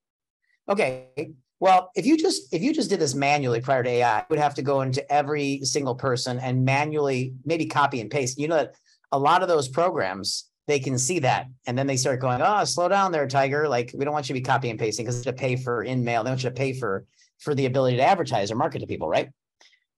Okay. 0.69 1.33
Well, 1.61 1.91
if 1.97 2.07
you 2.07 2.17
just 2.17 2.55
if 2.55 2.63
you 2.63 2.73
just 2.73 2.91
did 2.91 3.01
this 3.01 3.15
manually 3.15 3.61
prior 3.61 3.83
to 3.83 3.91
AI, 3.91 4.19
you 4.19 4.25
would 4.31 4.39
have 4.39 4.55
to 4.55 4.63
go 4.63 4.83
into 4.83 5.13
every 5.13 5.61
single 5.65 5.95
person 5.95 6.39
and 6.39 6.65
manually 6.65 7.35
maybe 7.45 7.67
copy 7.67 8.01
and 8.01 8.11
paste. 8.11 8.39
You 8.39 8.49
know 8.49 8.57
that 8.57 8.75
a 9.11 9.19
lot 9.19 9.43
of 9.43 9.49
those 9.49 9.67
programs 9.67 10.49
they 10.69 10.79
can 10.79 10.99
see 10.99 11.19
that 11.21 11.47
and 11.67 11.77
then 11.77 11.87
they 11.87 11.97
start 11.97 12.21
going, 12.21 12.41
oh, 12.43 12.63
slow 12.65 12.89
down 12.89 13.11
there, 13.11 13.27
Tiger. 13.27 13.67
Like 13.69 13.91
we 13.95 14.05
don't 14.05 14.13
want 14.13 14.29
you 14.29 14.35
to 14.35 14.41
be 14.41 14.45
copy 14.45 14.69
and 14.69 14.79
pasting 14.79 15.07
because 15.07 15.23
to 15.23 15.33
pay 15.33 15.57
for 15.57 15.85
InMail. 15.85 16.23
They 16.23 16.31
want 16.31 16.45
you 16.45 16.51
to 16.51 16.55
pay 16.55 16.75
for 16.75 17.07
for 17.39 17.55
the 17.55 17.67
ability 17.67 17.97
to 17.97 18.03
advertise 18.03 18.53
or 18.53 18.57
market 18.57 18.81
to 18.81 18.87
people, 18.87 19.09
right? 19.09 19.31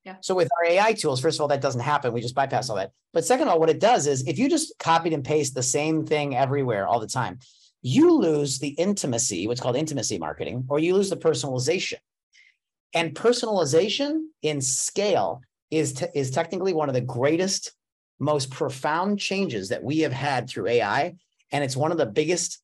Yeah. 0.04 0.16
So 0.22 0.34
with 0.34 0.48
our 0.58 0.70
AI 0.70 0.92
tools, 0.92 1.20
first 1.20 1.38
of 1.38 1.42
all, 1.42 1.48
that 1.48 1.60
doesn't 1.60 1.80
happen. 1.80 2.12
We 2.12 2.20
just 2.20 2.34
bypass 2.34 2.70
all 2.70 2.76
that. 2.76 2.92
But 3.12 3.24
second 3.24 3.48
of 3.48 3.54
all, 3.54 3.60
what 3.60 3.68
it 3.68 3.80
does 3.80 4.06
is 4.06 4.26
if 4.26 4.38
you 4.38 4.48
just 4.48 4.78
copied 4.78 5.12
and 5.12 5.24
paste 5.24 5.54
the 5.54 5.62
same 5.62 6.06
thing 6.06 6.36
everywhere 6.36 6.86
all 6.86 7.00
the 7.00 7.06
time, 7.06 7.40
you 7.82 8.12
lose 8.14 8.58
the 8.58 8.68
intimacy, 8.68 9.46
what's 9.46 9.60
called 9.60 9.76
intimacy 9.76 10.18
marketing, 10.18 10.64
or 10.68 10.78
you 10.78 10.94
lose 10.94 11.10
the 11.10 11.16
personalization. 11.16 11.98
And 12.94 13.14
personalization 13.14 14.26
in 14.42 14.60
scale 14.60 15.42
is, 15.70 15.94
te- 15.94 16.06
is 16.14 16.30
technically 16.30 16.72
one 16.72 16.88
of 16.88 16.94
the 16.94 17.00
greatest, 17.00 17.72
most 18.20 18.50
profound 18.50 19.18
changes 19.18 19.70
that 19.70 19.82
we 19.82 20.00
have 20.00 20.12
had 20.12 20.48
through 20.48 20.68
AI. 20.68 21.14
And 21.50 21.64
it's 21.64 21.76
one 21.76 21.90
of 21.90 21.98
the 21.98 22.06
biggest 22.06 22.62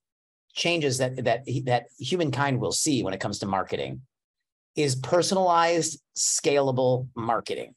changes 0.55 0.99
that, 0.99 1.25
that, 1.25 1.45
that 1.65 1.87
humankind 1.99 2.61
will 2.61 2.73
see 2.73 3.03
when 3.03 3.15
it 3.15 3.21
comes 3.21 3.41
to 3.41 3.47
marketing 3.47 4.03
is 4.77 4.95
personalized, 4.95 6.01
scalable 6.17 7.09
marketing. 7.17 7.75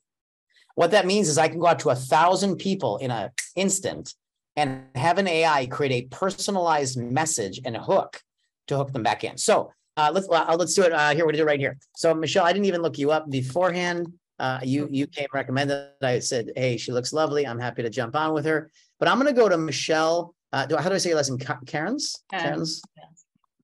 What 0.75 0.91
that 0.91 1.05
means 1.05 1.27
is 1.29 1.37
I 1.37 1.47
can 1.47 1.59
go 1.59 1.67
out 1.67 1.79
to 1.79 1.89
a 1.89 1.95
thousand 1.95 2.57
people 2.57 2.97
in 2.97 3.09
an 3.11 3.31
instant 3.55 4.13
and 4.55 4.83
have 4.95 5.17
an 5.17 5.27
AI 5.27 5.65
create 5.67 5.91
a 5.91 6.07
personalized 6.15 6.97
message 6.97 7.61
and 7.65 7.75
a 7.75 7.81
hook 7.81 8.21
to 8.67 8.77
hook 8.77 8.91
them 8.91 9.03
back 9.03 9.23
in. 9.23 9.37
So 9.37 9.71
uh, 9.97 10.11
let's 10.13 10.27
uh, 10.29 10.55
let's 10.57 10.73
do 10.73 10.83
it 10.83 10.93
uh, 10.93 11.13
here. 11.13 11.25
Gonna 11.25 11.37
do 11.37 11.43
it 11.43 11.47
right 11.47 11.59
here. 11.59 11.77
So 11.95 12.13
Michelle, 12.13 12.45
I 12.45 12.53
didn't 12.53 12.65
even 12.65 12.81
look 12.81 12.97
you 12.97 13.11
up 13.11 13.29
beforehand. 13.29 14.13
Uh, 14.39 14.59
you 14.63 14.87
you 14.91 15.07
came 15.07 15.27
recommended. 15.33 15.89
I 16.01 16.19
said, 16.19 16.51
hey, 16.55 16.77
she 16.77 16.91
looks 16.91 17.11
lovely. 17.13 17.45
I'm 17.45 17.59
happy 17.59 17.83
to 17.83 17.89
jump 17.89 18.15
on 18.15 18.33
with 18.33 18.45
her. 18.45 18.71
But 18.99 19.07
I'm 19.07 19.17
gonna 19.17 19.33
go 19.33 19.49
to 19.49 19.57
Michelle. 19.57 20.35
Uh, 20.51 20.65
do, 20.65 20.77
how 20.77 20.89
do 20.89 20.95
I 20.95 20.97
say 20.97 21.09
your 21.09 21.17
last 21.17 21.29
name? 21.29 21.39
Cairns. 21.65 22.23
Cairns. 22.31 22.81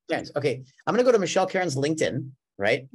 Cairns. 0.09 0.31
Okay, 0.35 0.63
I'm 0.85 0.93
gonna 0.93 1.03
go 1.03 1.11
to 1.11 1.19
Michelle 1.19 1.47
Cairns' 1.47 1.75
LinkedIn. 1.75 2.29
Right. 2.57 2.87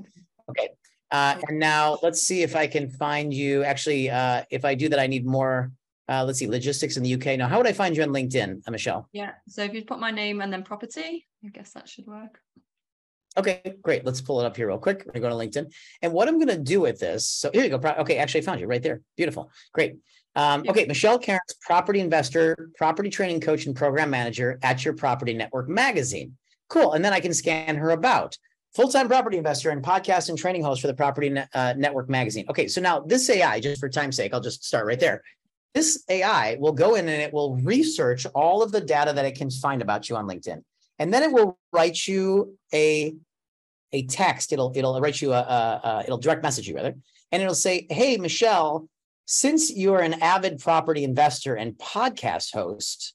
Okay. 0.49 0.71
Uh, 1.11 1.37
and 1.49 1.59
now 1.59 1.99
let's 2.03 2.23
see 2.23 2.43
if 2.43 2.55
I 2.55 2.67
can 2.67 2.89
find 2.89 3.35
you. 3.35 3.65
Actually, 3.65 4.11
uh, 4.11 4.45
if 4.51 4.65
I 4.65 4.75
do 4.75 4.89
that, 4.91 5.01
I 5.01 5.07
need 5.07 5.27
more 5.27 5.73
uh, 6.11 6.25
let's 6.25 6.41
see, 6.41 6.49
logistics 6.49 6.97
in 6.97 7.05
the 7.05 7.15
UK. 7.15 7.39
Now, 7.39 7.47
how 7.47 7.57
would 7.59 7.69
I 7.69 7.73
find 7.73 7.97
you 7.97 8.03
on 8.03 8.09
LinkedIn, 8.09 8.63
uh, 8.67 8.71
Michelle? 8.71 9.09
Yeah. 9.13 9.31
So 9.49 9.63
if 9.63 9.73
you 9.73 9.85
put 9.85 10.01
my 10.01 10.11
name 10.11 10.41
and 10.41 10.53
then 10.53 10.65
property, 10.65 11.27
I 11.45 11.49
guess 11.49 11.73
that 11.75 11.89
should 11.89 12.07
work. 12.07 12.41
Okay, 13.37 13.75
great. 13.83 14.05
Let's 14.05 14.21
pull 14.21 14.41
it 14.41 14.45
up 14.45 14.57
here 14.57 14.67
real 14.67 14.79
quick. 14.79 15.05
We're 15.07 15.21
going 15.21 15.23
to 15.23 15.29
go 15.29 15.39
to 15.39 15.61
LinkedIn. 15.63 15.73
And 16.03 16.13
what 16.13 16.29
I'm 16.29 16.37
going 16.37 16.49
to 16.49 16.59
do 16.59 16.81
with 16.81 16.99
this, 16.99 17.29
so 17.29 17.51
here 17.53 17.63
you 17.63 17.71
go. 17.71 17.77
Okay, 17.99 18.17
actually 18.17 18.41
I 18.41 18.45
found 18.45 18.61
you 18.61 18.67
right 18.67 18.83
there. 18.83 19.03
Beautiful. 19.17 19.51
Great. 19.73 19.97
Um, 20.37 20.65
okay, 20.69 20.85
Michelle 20.85 21.19
Cairns, 21.19 21.55
property 21.61 22.01
investor, 22.01 22.71
property 22.77 23.11
training 23.11 23.41
coach, 23.41 23.67
and 23.67 23.75
program 23.75 24.11
manager 24.11 24.59
at 24.63 24.85
your 24.85 24.95
property 24.95 25.35
network 25.35 25.69
magazine. 25.69 26.37
Cool. 26.69 26.93
And 26.93 27.05
then 27.05 27.13
I 27.13 27.21
can 27.21 27.35
scan 27.35 27.77
her 27.77 27.91
about 27.91 28.37
full-time 28.75 29.09
property 29.09 29.37
investor 29.37 29.71
and 29.71 29.83
podcast 29.83 30.29
and 30.29 30.39
training 30.39 30.63
host 30.63 30.81
for 30.81 30.87
the 30.87 30.95
property 30.95 31.37
uh, 31.55 31.75
network 31.77 32.09
magazine. 32.09 32.47
Okay, 32.49 32.69
so 32.69 32.81
now 32.81 33.01
this 33.01 33.29
AI, 33.29 33.61
just 33.61 33.81
for 33.81 33.89
time's 33.89 34.17
sake, 34.17 34.33
I'll 34.33 34.41
just 34.41 34.65
start 34.65 34.87
right 34.87 35.01
there. 35.01 35.23
This 35.75 36.05
AI 36.09 36.57
will 36.61 36.73
go 36.73 36.95
in 36.95 37.09
and 37.09 37.23
it 37.23 37.33
will 37.33 37.57
research 37.57 38.27
all 38.27 38.63
of 38.63 38.73
the 38.73 38.81
data 38.81 39.13
that 39.13 39.25
it 39.25 39.37
can 39.37 39.51
find 39.51 39.83
about 39.83 40.09
you 40.09 40.17
on 40.17 40.27
LinkedIn. 40.27 40.63
And 41.01 41.13
then 41.13 41.23
it 41.23 41.33
will 41.33 41.59
write 41.73 42.07
you 42.07 42.59
a, 42.73 43.15
a 43.93 44.07
text. 44.07 44.53
It'll, 44.53 44.71
it'll 44.77 45.01
write 45.01 45.21
you 45.21 45.33
a, 45.33 45.41
a, 45.41 45.81
a 45.83 46.03
it'll 46.05 46.19
direct 46.19 46.43
message 46.43 46.69
you 46.69 46.77
rather. 46.77 46.95
And 47.33 47.43
it'll 47.43 47.55
say, 47.55 47.87
Hey, 47.91 48.19
Michelle, 48.19 48.87
since 49.25 49.75
you're 49.75 50.01
an 50.01 50.15
avid 50.23 50.59
property 50.59 51.03
investor 51.03 51.55
and 51.55 51.73
podcast 51.79 52.53
host, 52.53 53.15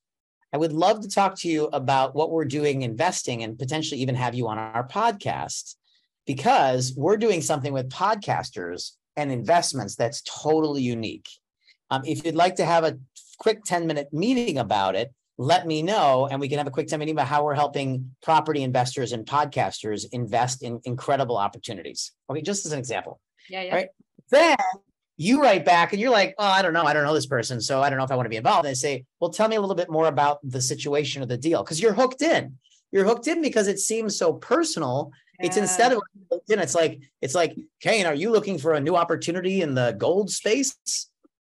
I 0.52 0.58
would 0.58 0.74
love 0.74 1.02
to 1.02 1.10
talk 1.10 1.38
to 1.40 1.48
you 1.48 1.66
about 1.66 2.16
what 2.16 2.32
we're 2.32 2.46
doing 2.46 2.82
investing 2.82 3.44
and 3.44 3.60
potentially 3.60 4.02
even 4.02 4.16
have 4.16 4.34
you 4.34 4.48
on 4.48 4.58
our 4.58 4.88
podcast 4.88 5.76
because 6.26 6.94
we're 6.98 7.18
doing 7.18 7.42
something 7.42 7.74
with 7.74 7.90
podcasters 7.90 8.94
and 9.16 9.32
investments 9.32 9.96
that's 9.96 10.22
totally 10.22 10.82
unique. 10.82 11.30
Um, 11.92 12.02
if 12.06 12.26
you'd 12.26 12.36
like 12.36 12.56
to 12.56 12.66
have 12.66 12.84
a 12.84 12.98
quick 13.38 13.64
10 13.64 13.86
minute 13.86 14.08
meeting 14.12 14.58
about 14.58 14.96
it, 14.96 15.14
let 15.38 15.68
me 15.68 15.82
know 15.82 16.28
and 16.30 16.40
we 16.40 16.48
can 16.48 16.58
have 16.58 16.68
a 16.68 16.72
quick 16.72 16.88
10 16.88 17.00
meeting 17.00 17.16
about 17.16 17.28
how 17.28 17.44
we're 17.44 17.56
helping 17.56 18.16
property 18.24 18.64
investors 18.64 19.12
and 19.12 19.26
podcasters 19.26 20.06
invest 20.12 20.64
in 20.64 20.80
incredible 20.86 21.38
opportunities. 21.38 22.14
Okay, 22.30 22.42
just 22.42 22.66
as 22.66 22.72
an 22.72 22.80
example. 22.80 23.20
Yeah, 23.50 23.64
yeah. 23.64 23.76
Right. 23.76 23.88
Then 24.32 24.58
you 25.18 25.42
write 25.42 25.66
back 25.66 25.94
and 25.94 26.02
you're 26.02 26.12
like, 26.12 26.36
oh, 26.38 26.46
I 26.46 26.62
don't 26.62 26.74
know. 26.74 26.84
I 26.84 26.94
don't 26.94 27.04
know 27.04 27.14
this 27.14 27.26
person. 27.26 27.62
So 27.62 27.82
I 27.82 27.90
don't 27.90 27.98
know 27.98 28.06
if 28.06 28.12
I 28.12 28.16
want 28.16 28.26
to 28.26 28.30
be 28.30 28.38
involved. 28.38 28.66
And 28.66 28.72
they 28.72 28.76
say, 28.76 29.06
well, 29.20 29.30
tell 29.30 29.48
me 29.48 29.56
a 29.56 29.62
little 29.62 29.76
bit 29.76 29.90
more 29.90 30.08
about 30.08 30.40
the 30.44 30.62
situation 30.62 31.22
of 31.22 31.30
the 31.30 31.38
deal 31.38 31.64
because 31.64 31.82
you're 31.82 31.94
hooked 31.94 32.22
in. 32.22 32.58
You're 32.92 33.06
hooked 33.06 33.28
in 33.28 33.42
because 33.42 33.68
it 33.68 33.80
seems 33.80 34.18
so 34.18 34.34
personal. 34.34 35.12
Yeah. 35.40 35.48
It's 35.48 35.58
instead 35.58 35.92
of 35.92 36.02
LinkedIn, 36.32 36.62
it's 36.62 36.76
like, 36.76 37.02
it's 37.22 37.36
like, 37.36 37.58
Kane, 37.82 38.06
are 38.06 38.14
you 38.14 38.32
looking 38.32 38.58
for 38.58 38.74
a 38.74 38.80
new 38.80 38.96
opportunity 38.96 39.62
in 39.62 39.76
the 39.76 39.96
gold 39.98 40.30
space? 40.30 40.76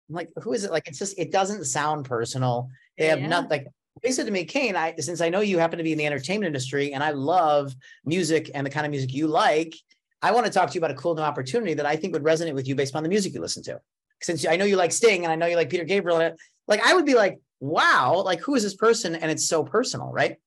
I'm 0.09 0.15
like, 0.15 0.29
who 0.43 0.53
is 0.53 0.63
it? 0.63 0.71
Like, 0.71 0.87
it's 0.87 0.99
just, 0.99 1.17
it 1.17 1.31
doesn't 1.31 1.65
sound 1.65 2.05
personal. 2.05 2.69
They 3.01 3.07
have 3.07 3.21
yeah. 3.21 3.27
not 3.29 3.49
like 3.49 3.65
they 4.03 4.11
said 4.11 4.27
to 4.27 4.31
me, 4.31 4.45
Kane, 4.45 4.75
I 4.75 4.93
since 4.99 5.21
I 5.21 5.29
know 5.29 5.39
you 5.39 5.57
happen 5.57 5.79
to 5.79 5.83
be 5.83 5.91
in 5.91 5.97
the 5.97 6.05
entertainment 6.05 6.45
industry 6.45 6.93
and 6.93 7.03
I 7.03 7.09
love 7.09 7.73
music 8.05 8.51
and 8.53 8.63
the 8.63 8.69
kind 8.69 8.85
of 8.85 8.91
music 8.91 9.11
you 9.11 9.25
like, 9.25 9.73
I 10.21 10.31
want 10.31 10.45
to 10.45 10.51
talk 10.51 10.69
to 10.69 10.75
you 10.75 10.79
about 10.79 10.91
a 10.91 10.95
cool 10.95 11.15
new 11.15 11.23
opportunity 11.23 11.73
that 11.73 11.85
I 11.87 11.95
think 11.95 12.13
would 12.13 12.23
resonate 12.23 12.53
with 12.53 12.67
you 12.67 12.75
based 12.75 12.95
on 12.95 13.01
the 13.01 13.09
music 13.09 13.33
you 13.33 13.41
listen 13.41 13.63
to. 13.63 13.81
Since 14.21 14.45
I 14.45 14.55
know 14.55 14.65
you 14.65 14.75
like 14.75 14.91
Sting 14.91 15.23
and 15.23 15.31
I 15.31 15.35
know 15.35 15.47
you 15.47 15.55
like 15.55 15.71
Peter 15.71 15.83
Gabriel, 15.83 16.35
like 16.67 16.85
I 16.85 16.93
would 16.93 17.07
be 17.07 17.15
like, 17.15 17.39
wow, 17.59 18.21
like 18.23 18.39
who 18.39 18.53
is 18.53 18.61
this 18.61 18.75
person? 18.75 19.15
And 19.15 19.31
it's 19.31 19.47
so 19.47 19.63
personal, 19.63 20.11
right? 20.11 20.37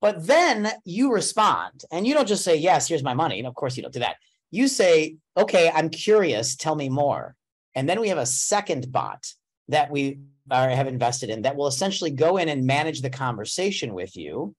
But 0.00 0.26
then 0.26 0.68
you 0.84 1.12
respond 1.12 1.84
and 1.92 2.04
you 2.08 2.12
don't 2.12 2.26
just 2.26 2.42
say, 2.42 2.56
yes, 2.56 2.88
here's 2.88 3.04
my 3.04 3.14
money. 3.14 3.38
And 3.38 3.46
of 3.46 3.54
course, 3.54 3.76
you 3.76 3.84
don't 3.84 3.94
do 3.94 4.00
that. 4.00 4.16
You 4.50 4.66
say, 4.66 5.14
okay, 5.36 5.70
I'm 5.72 5.90
curious, 5.90 6.56
tell 6.56 6.74
me 6.74 6.88
more. 6.88 7.36
And 7.76 7.88
then 7.88 8.00
we 8.00 8.08
have 8.08 8.18
a 8.18 8.26
second 8.26 8.90
bot 8.90 9.32
that 9.68 9.92
we 9.92 10.18
are, 10.50 10.68
have 10.68 10.88
invested 10.88 11.30
in 11.30 11.42
that 11.42 11.56
will 11.56 11.66
essentially 11.66 12.10
go 12.10 12.36
in 12.36 12.48
and 12.48 12.66
manage 12.66 13.00
the 13.00 13.10
conversation 13.10 13.94
with 13.94 14.16
you. 14.16 14.54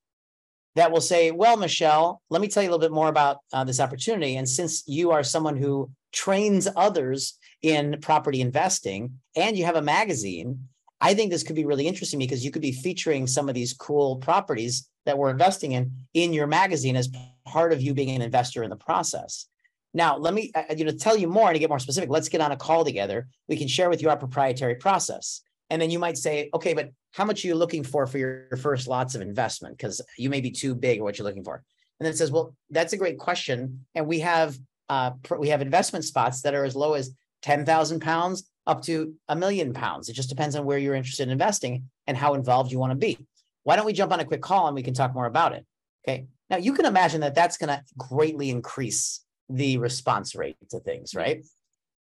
That 0.75 0.91
will 0.91 1.01
say, 1.01 1.29
well, 1.29 1.55
Michelle, 1.55 2.21
let 2.31 2.41
me 2.41 2.47
tell 2.47 2.63
you 2.63 2.69
a 2.69 2.71
little 2.71 2.87
bit 2.87 2.95
more 2.95 3.09
about 3.09 3.37
uh, 3.51 3.63
this 3.63 3.79
opportunity. 3.79 4.37
And 4.37 4.49
since 4.49 4.83
you 4.87 5.11
are 5.11 5.23
someone 5.23 5.55
who 5.55 5.91
trains 6.11 6.67
others 6.75 7.37
in 7.61 7.99
property 8.01 8.41
investing 8.41 9.19
and 9.35 9.55
you 9.55 9.65
have 9.65 9.75
a 9.75 9.81
magazine, 9.81 10.67
I 10.99 11.13
think 11.13 11.31
this 11.31 11.43
could 11.43 11.55
be 11.55 11.65
really 11.65 11.87
interesting 11.87 12.17
because 12.17 12.43
you 12.43 12.49
could 12.49 12.61
be 12.61 12.71
featuring 12.71 13.27
some 13.27 13.49
of 13.49 13.55
these 13.55 13.73
cool 13.73 14.15
properties 14.15 14.89
that 15.05 15.17
we're 15.17 15.29
investing 15.29 15.73
in 15.73 15.91
in 16.13 16.33
your 16.33 16.47
magazine 16.47 16.95
as 16.95 17.09
part 17.45 17.73
of 17.73 17.81
you 17.81 17.93
being 17.93 18.15
an 18.15 18.21
investor 18.21 18.63
in 18.63 18.69
the 18.69 18.75
process. 18.77 19.47
Now, 19.93 20.17
let 20.17 20.33
me 20.33 20.51
uh, 20.55 20.73
you 20.75 20.85
know 20.85 20.91
tell 20.91 21.17
you 21.17 21.27
more 21.27 21.49
and 21.49 21.55
to 21.55 21.59
get 21.59 21.69
more 21.69 21.79
specific. 21.79 22.09
Let's 22.09 22.29
get 22.29 22.41
on 22.41 22.51
a 22.51 22.57
call 22.57 22.83
together. 22.83 23.27
We 23.47 23.57
can 23.57 23.67
share 23.67 23.89
with 23.89 24.01
you 24.01 24.09
our 24.09 24.17
proprietary 24.17 24.75
process. 24.75 25.41
And 25.69 25.81
then 25.81 25.89
you 25.89 25.99
might 25.99 26.17
say, 26.17 26.49
okay, 26.53 26.73
but 26.73 26.91
how 27.11 27.25
much 27.25 27.43
are 27.43 27.47
you 27.47 27.55
looking 27.55 27.83
for 27.83 28.05
for 28.05 28.17
your, 28.17 28.47
your 28.51 28.57
first 28.57 28.87
lots 28.87 29.15
of 29.15 29.21
investment? 29.21 29.77
Because 29.77 30.01
you 30.17 30.29
may 30.29 30.41
be 30.41 30.51
too 30.51 30.75
big 30.75 30.99
or 30.99 31.03
what 31.03 31.17
you're 31.17 31.27
looking 31.27 31.43
for. 31.43 31.63
And 31.99 32.05
then 32.05 32.13
it 32.13 32.17
says, 32.17 32.31
well, 32.31 32.55
that's 32.69 32.93
a 32.93 32.97
great 32.97 33.17
question. 33.17 33.85
And 33.95 34.07
we 34.07 34.19
have 34.19 34.57
uh, 34.89 35.11
we 35.37 35.49
have 35.49 35.61
investment 35.61 36.05
spots 36.05 36.41
that 36.41 36.53
are 36.53 36.65
as 36.65 36.75
low 36.75 36.93
as 36.93 37.11
10,000 37.43 37.99
pounds 37.99 38.49
up 38.67 38.81
to 38.83 39.13
a 39.27 39.35
million 39.35 39.73
pounds. 39.73 40.09
It 40.09 40.13
just 40.13 40.29
depends 40.29 40.55
on 40.55 40.65
where 40.65 40.77
you're 40.77 40.95
interested 40.95 41.23
in 41.23 41.31
investing 41.31 41.89
and 42.07 42.17
how 42.17 42.33
involved 42.33 42.71
you 42.71 42.79
want 42.79 42.91
to 42.91 42.97
be. 42.97 43.17
Why 43.63 43.75
don't 43.75 43.85
we 43.85 43.93
jump 43.93 44.11
on 44.11 44.19
a 44.19 44.25
quick 44.25 44.41
call 44.41 44.67
and 44.67 44.75
we 44.75 44.83
can 44.83 44.93
talk 44.93 45.13
more 45.13 45.25
about 45.25 45.53
it? 45.53 45.65
Okay. 46.07 46.27
Now 46.49 46.57
you 46.57 46.73
can 46.73 46.85
imagine 46.85 47.21
that 47.21 47.35
that's 47.35 47.57
going 47.57 47.69
to 47.69 47.83
greatly 47.97 48.49
increase 48.49 49.23
the 49.49 49.77
response 49.77 50.35
rate 50.35 50.57
to 50.69 50.79
things, 50.79 51.15
right? 51.15 51.43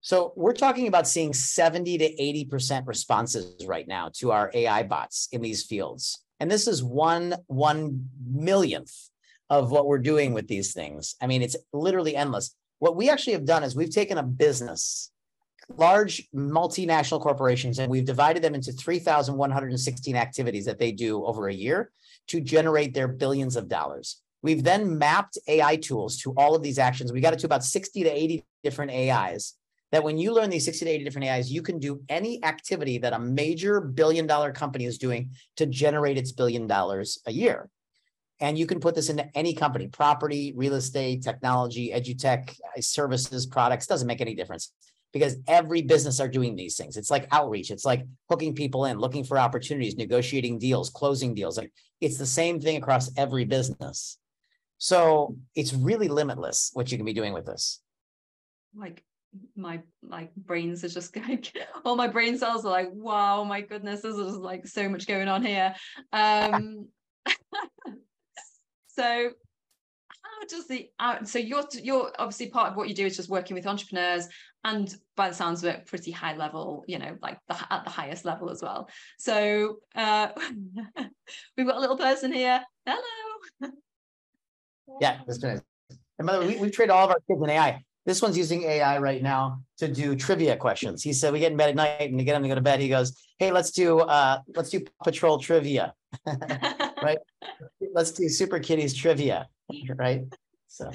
So 0.01 0.33
we're 0.37 0.53
talking 0.53 0.87
about 0.87 1.09
seeing 1.09 1.33
70 1.33 1.99
to 1.99 2.17
80% 2.49 2.87
responses 2.87 3.65
right 3.67 3.87
now 3.87 4.11
to 4.19 4.31
our 4.31 4.51
AI 4.55 4.85
bots 4.85 5.29
in 5.33 5.43
these 5.43 5.65
fields. 5.65 6.25
And 6.41 6.51
this 6.51 6.69
is 6.69 6.85
one 6.85 7.35
one 7.47 8.09
millionth 8.25 8.93
of 9.51 9.71
what 9.71 9.87
we're 9.87 9.99
doing 9.99 10.35
with 10.35 10.47
these 10.47 10.73
things. 10.73 11.17
I 11.21 11.27
mean, 11.27 11.43
it's 11.43 11.57
literally 11.73 12.15
endless. 12.15 12.55
What 12.79 12.97
we 12.97 13.11
actually 13.11 13.33
have 13.33 13.45
done 13.45 13.65
is 13.65 13.75
we've 13.75 13.91
taken 13.91 14.19
a 14.19 14.23
business, 14.23 15.11
large 15.69 16.29
multinational 16.33 17.21
corporations, 17.21 17.79
and 17.79 17.91
we've 17.91 18.05
divided 18.05 18.43
them 18.43 18.55
into 18.55 18.73
3,116 18.73 20.17
activities 20.17 20.67
that 20.67 20.79
they 20.79 20.93
do 20.93 21.25
over 21.25 21.49
a 21.49 21.55
year 21.55 21.91
to 22.29 22.41
generate 22.41 22.95
their 22.95 23.09
billions 23.09 23.57
of 23.57 23.69
dollars. 23.69 24.21
We've 24.43 24.63
then 24.63 24.99
mapped 24.99 25.39
AI 25.49 25.77
tools 25.77 26.19
to 26.19 26.33
all 26.37 26.55
of 26.55 26.63
these 26.63 26.79
actions. 26.79 27.13
We 27.13 27.21
got 27.21 27.33
it 27.33 27.41
to 27.41 27.47
about 27.47 27.65
60 27.65 28.05
to 28.05 28.11
80 28.11 28.45
different 28.63 28.93
AIs. 28.93 29.55
That 29.91 30.05
when 30.05 30.19
you 30.19 30.35
learn 30.35 30.51
these 30.51 30.67
60 30.67 30.85
to 30.85 30.91
80 30.91 31.05
different 31.05 31.29
AIs, 31.29 31.51
you 31.51 31.63
can 31.63 31.79
do 31.79 32.03
any 32.09 32.45
activity 32.45 32.99
that 32.99 33.15
a 33.15 33.19
major 33.19 33.81
billion 33.81 34.27
dollar 34.27 34.53
company 34.53 34.85
is 34.85 34.99
doing 34.99 35.31
to 35.57 35.67
generate 35.67 36.19
its 36.19 36.33
billion 36.33 36.67
dollars 36.67 37.19
a 37.27 37.33
year. 37.33 37.71
And 38.41 38.59
you 38.59 38.67
can 38.67 38.81
put 38.81 38.95
this 38.95 39.09
into 39.09 39.27
any 39.37 39.55
company 39.55 39.89
property, 39.89 40.53
real 40.55 40.75
estate, 40.75 41.23
technology, 41.23 41.91
edutech, 41.95 42.51
uh, 42.51 42.81
services, 42.81 43.47
products, 43.47 43.87
doesn't 43.87 44.07
make 44.07 44.21
any 44.21 44.35
difference 44.35 44.73
because 45.13 45.37
every 45.47 45.83
business 45.83 46.21
are 46.21 46.29
doing 46.29 46.55
these 46.55 46.77
things. 46.77 46.97
It's 46.97 47.11
like 47.11 47.27
outreach, 47.33 47.71
it's 47.71 47.85
like 47.85 48.07
hooking 48.29 48.55
people 48.55 48.85
in, 48.85 48.99
looking 48.99 49.25
for 49.25 49.39
opportunities, 49.39 49.97
negotiating 49.97 50.59
deals, 50.59 50.91
closing 50.91 51.35
deals. 51.35 51.57
Like 51.57 51.73
it's 52.01 52.19
the 52.19 52.27
same 52.27 52.61
thing 52.61 52.77
across 52.77 53.11
every 53.17 53.45
business. 53.45 54.19
So 54.77 55.37
it's 55.55 55.73
really 55.73 56.09
limitless 56.09 56.71
what 56.75 56.93
you 56.93 56.99
can 56.99 57.07
be 57.07 57.13
doing 57.13 57.33
with 57.33 57.47
this. 57.47 57.81
Like 58.77 59.03
my 59.57 59.81
like 60.03 60.35
brains 60.37 60.85
are 60.85 60.89
just 60.89 61.13
going 61.13 61.43
all 61.85 61.97
my 61.97 62.09
brain 62.09 62.39
cells 62.39 62.65
are 62.65 62.71
like 62.71 62.89
wow 62.93 63.45
my 63.45 63.61
goodness 63.61 64.03
there's 64.03 64.17
just 64.17 64.39
like 64.39 64.67
so 64.67 64.89
much 64.89 65.07
going 65.07 65.29
on 65.29 65.45
here. 65.45 65.75
Um 66.13 66.89
so 68.87 69.31
how 70.23 70.47
does 70.49 70.67
the 70.67 70.89
uh, 70.99 71.25
so 71.25 71.39
you're 71.39 71.65
you're 71.83 72.13
obviously 72.19 72.49
part 72.49 72.71
of 72.71 72.77
what 72.77 72.89
you 72.89 72.95
do 72.95 73.07
is 73.07 73.17
just 73.17 73.29
working 73.29 73.55
with 73.55 73.67
entrepreneurs 73.67 74.29
and 74.65 74.95
by 75.17 75.29
the 75.29 75.35
sounds 75.35 75.63
of 75.63 75.75
it 75.75 75.87
pretty 75.87 76.11
high 76.11 76.37
level 76.37 76.85
you 76.89 76.99
know 76.99 77.17
like 77.23 77.39
the, 77.49 77.57
at 77.71 77.85
the 77.85 77.91
highest 77.91 78.25
level 78.25 78.51
as 78.51 78.63
well. 78.63 78.89
So 79.19 79.79
uh 79.95 80.29
we've 81.57 81.67
got 81.67 81.77
a 81.77 81.81
little 81.81 81.99
person 81.99 82.33
here. 82.33 82.63
Hello. 82.87 83.71
Yeah 85.01 85.19
that's 85.27 85.43
nice. 85.43 85.61
And 86.19 86.27
by 86.27 86.35
the 86.35 86.41
way 86.41 86.47
we, 86.55 86.57
we 86.57 86.71
trained 86.71 86.91
all 86.91 87.05
of 87.05 87.11
our 87.11 87.21
kids 87.29 87.43
in 87.43 87.51
ai 87.51 87.85
this 88.09 88.23
one's 88.23 88.39
using 88.39 88.63
AI 88.63 88.97
right 88.97 89.23
now 89.23 89.61
to 89.77 89.87
do 89.87 90.17
trivia 90.17 90.57
questions. 90.57 91.03
He 91.03 91.13
said 91.13 91.31
we 91.31 91.41
get 91.41 91.53
in 91.53 91.59
bed 91.59 91.69
at 91.69 91.77
night 91.77 92.09
and 92.09 92.19
to 92.19 92.25
get 92.25 92.35
him 92.35 92.43
to 92.43 92.49
go 92.49 92.55
to 92.55 92.63
bed, 92.63 92.81
he 92.81 92.89
goes, 92.89 93.15
"Hey, 93.39 93.53
let's 93.53 93.71
do 93.71 93.99
uh, 94.01 94.39
let's 94.57 94.71
do 94.71 94.81
Patrol 95.05 95.39
trivia, 95.39 95.93
right? 97.03 97.19
let's 97.93 98.13
do 98.13 98.27
Super 98.31 98.61
Kitties 98.61 98.95
trivia, 98.95 99.47
right?" 99.95 100.25
So, 100.69 100.91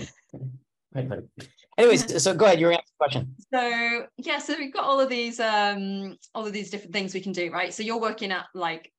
anyways, 1.78 2.24
so 2.24 2.34
go 2.34 2.46
ahead. 2.46 2.60
You're 2.60 2.74
asking 2.74 2.98
question. 2.98 3.36
So 3.54 4.08
yeah, 4.18 4.40
so 4.40 4.56
we've 4.58 4.74
got 4.74 4.84
all 4.84 5.00
of 5.00 5.08
these 5.08 5.40
um 5.40 6.18
all 6.34 6.48
of 6.48 6.52
these 6.52 6.72
different 6.72 6.94
things 6.94 7.14
we 7.14 7.22
can 7.22 7.32
do, 7.32 7.52
right? 7.52 7.72
So 7.72 7.84
you're 7.84 8.02
working 8.02 8.32
at 8.32 8.46
like 8.56 8.92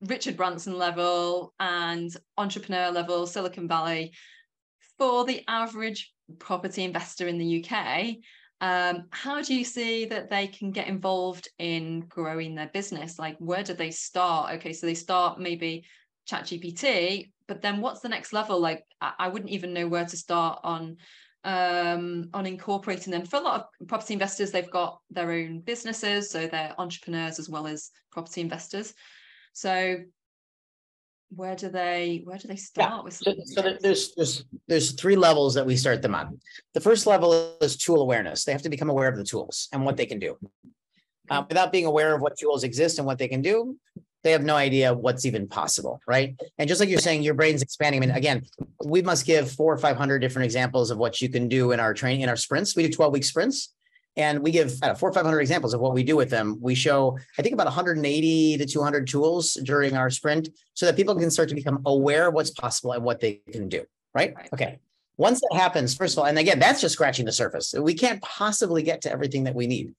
Richard 0.00 0.36
Branson 0.36 0.76
level 0.76 1.54
and 1.60 2.10
entrepreneur 2.36 2.90
level, 2.90 3.24
Silicon 3.24 3.68
Valley. 3.68 4.14
For 4.98 5.24
the 5.24 5.42
average 5.48 6.12
property 6.38 6.84
investor 6.84 7.28
in 7.28 7.38
the 7.38 7.64
UK, 7.64 8.16
um, 8.60 9.04
how 9.10 9.42
do 9.42 9.54
you 9.54 9.64
see 9.64 10.06
that 10.06 10.30
they 10.30 10.46
can 10.46 10.70
get 10.70 10.88
involved 10.88 11.48
in 11.58 12.00
growing 12.00 12.54
their 12.54 12.70
business? 12.72 13.18
Like, 13.18 13.36
where 13.38 13.62
do 13.62 13.74
they 13.74 13.90
start? 13.90 14.54
Okay, 14.54 14.72
so 14.72 14.86
they 14.86 14.94
start 14.94 15.38
maybe 15.38 15.84
ChatGPT, 16.28 17.30
but 17.46 17.60
then 17.60 17.80
what's 17.80 18.00
the 18.00 18.08
next 18.08 18.32
level? 18.32 18.58
Like, 18.58 18.84
I, 19.00 19.12
I 19.18 19.28
wouldn't 19.28 19.52
even 19.52 19.74
know 19.74 19.86
where 19.86 20.06
to 20.06 20.16
start 20.16 20.60
on 20.64 20.96
um, 21.44 22.28
on 22.34 22.44
incorporating 22.44 23.12
them. 23.12 23.24
For 23.24 23.36
a 23.36 23.42
lot 23.42 23.60
of 23.60 23.88
property 23.88 24.14
investors, 24.14 24.50
they've 24.50 24.70
got 24.70 24.98
their 25.10 25.30
own 25.30 25.60
businesses, 25.60 26.30
so 26.30 26.46
they're 26.46 26.74
entrepreneurs 26.76 27.38
as 27.38 27.48
well 27.48 27.66
as 27.68 27.90
property 28.10 28.40
investors. 28.40 28.94
So 29.52 29.98
where 31.34 31.56
do 31.56 31.68
they 31.68 32.22
where 32.24 32.38
do 32.38 32.48
they 32.48 32.56
start 32.56 32.90
yeah. 32.90 33.02
with 33.02 33.14
so, 33.14 33.34
so 33.44 33.76
there's 33.80 34.14
there's 34.14 34.44
there's 34.68 34.92
three 34.92 35.16
levels 35.16 35.54
that 35.54 35.66
we 35.66 35.76
start 35.76 36.02
them 36.02 36.14
on. 36.14 36.38
The 36.74 36.80
first 36.80 37.06
level 37.06 37.56
is 37.60 37.76
tool 37.76 38.00
awareness. 38.00 38.44
They 38.44 38.52
have 38.52 38.62
to 38.62 38.70
become 38.70 38.90
aware 38.90 39.08
of 39.08 39.16
the 39.16 39.24
tools 39.24 39.68
and 39.72 39.84
what 39.84 39.96
they 39.96 40.06
can 40.06 40.18
do. 40.18 40.38
Uh, 41.28 41.42
without 41.48 41.72
being 41.72 41.86
aware 41.86 42.14
of 42.14 42.20
what 42.22 42.38
tools 42.38 42.62
exist 42.62 42.98
and 42.98 43.06
what 43.06 43.18
they 43.18 43.26
can 43.26 43.42
do 43.42 43.76
they 44.22 44.32
have 44.32 44.42
no 44.42 44.56
idea 44.56 44.92
what's 44.92 45.24
even 45.24 45.46
possible 45.46 46.00
right? 46.08 46.34
And 46.58 46.68
just 46.68 46.80
like 46.80 46.88
you're 46.88 46.98
saying 46.98 47.22
your 47.22 47.34
brain's 47.34 47.62
expanding. 47.62 48.02
I 48.02 48.06
mean 48.06 48.16
again 48.16 48.42
we 48.84 49.00
must 49.02 49.24
give 49.24 49.50
four 49.50 49.72
or 49.72 49.78
five 49.78 49.96
hundred 49.96 50.18
different 50.18 50.44
examples 50.44 50.90
of 50.90 50.98
what 50.98 51.20
you 51.20 51.28
can 51.28 51.48
do 51.48 51.70
in 51.72 51.78
our 51.78 51.94
training 51.94 52.22
in 52.22 52.28
our 52.28 52.36
sprints. 52.36 52.74
We 52.74 52.82
do 52.84 52.92
12 52.92 53.12
week 53.12 53.24
sprints 53.24 53.72
and 54.16 54.40
we 54.40 54.50
give 54.50 54.80
know, 54.80 54.94
four 54.94 55.10
or 55.10 55.12
500 55.12 55.40
examples 55.40 55.74
of 55.74 55.80
what 55.80 55.92
we 55.92 56.02
do 56.02 56.16
with 56.16 56.30
them. 56.30 56.58
We 56.60 56.74
show, 56.74 57.18
I 57.38 57.42
think, 57.42 57.52
about 57.52 57.66
180 57.66 58.56
to 58.58 58.66
200 58.66 59.06
tools 59.06 59.54
during 59.54 59.96
our 59.96 60.10
sprint 60.10 60.48
so 60.74 60.86
that 60.86 60.96
people 60.96 61.14
can 61.14 61.30
start 61.30 61.48
to 61.50 61.54
become 61.54 61.82
aware 61.84 62.28
of 62.28 62.34
what's 62.34 62.50
possible 62.50 62.92
and 62.92 63.04
what 63.04 63.20
they 63.20 63.40
can 63.50 63.68
do. 63.68 63.84
Right? 64.14 64.34
right. 64.34 64.48
Okay. 64.52 64.78
Once 65.18 65.40
that 65.40 65.56
happens, 65.56 65.94
first 65.94 66.14
of 66.14 66.20
all, 66.20 66.26
and 66.26 66.38
again, 66.38 66.58
that's 66.58 66.80
just 66.80 66.94
scratching 66.94 67.24
the 67.24 67.32
surface. 67.32 67.74
We 67.78 67.94
can't 67.94 68.20
possibly 68.22 68.82
get 68.82 69.00
to 69.02 69.12
everything 69.12 69.44
that 69.44 69.54
we 69.54 69.66
need. 69.66 69.94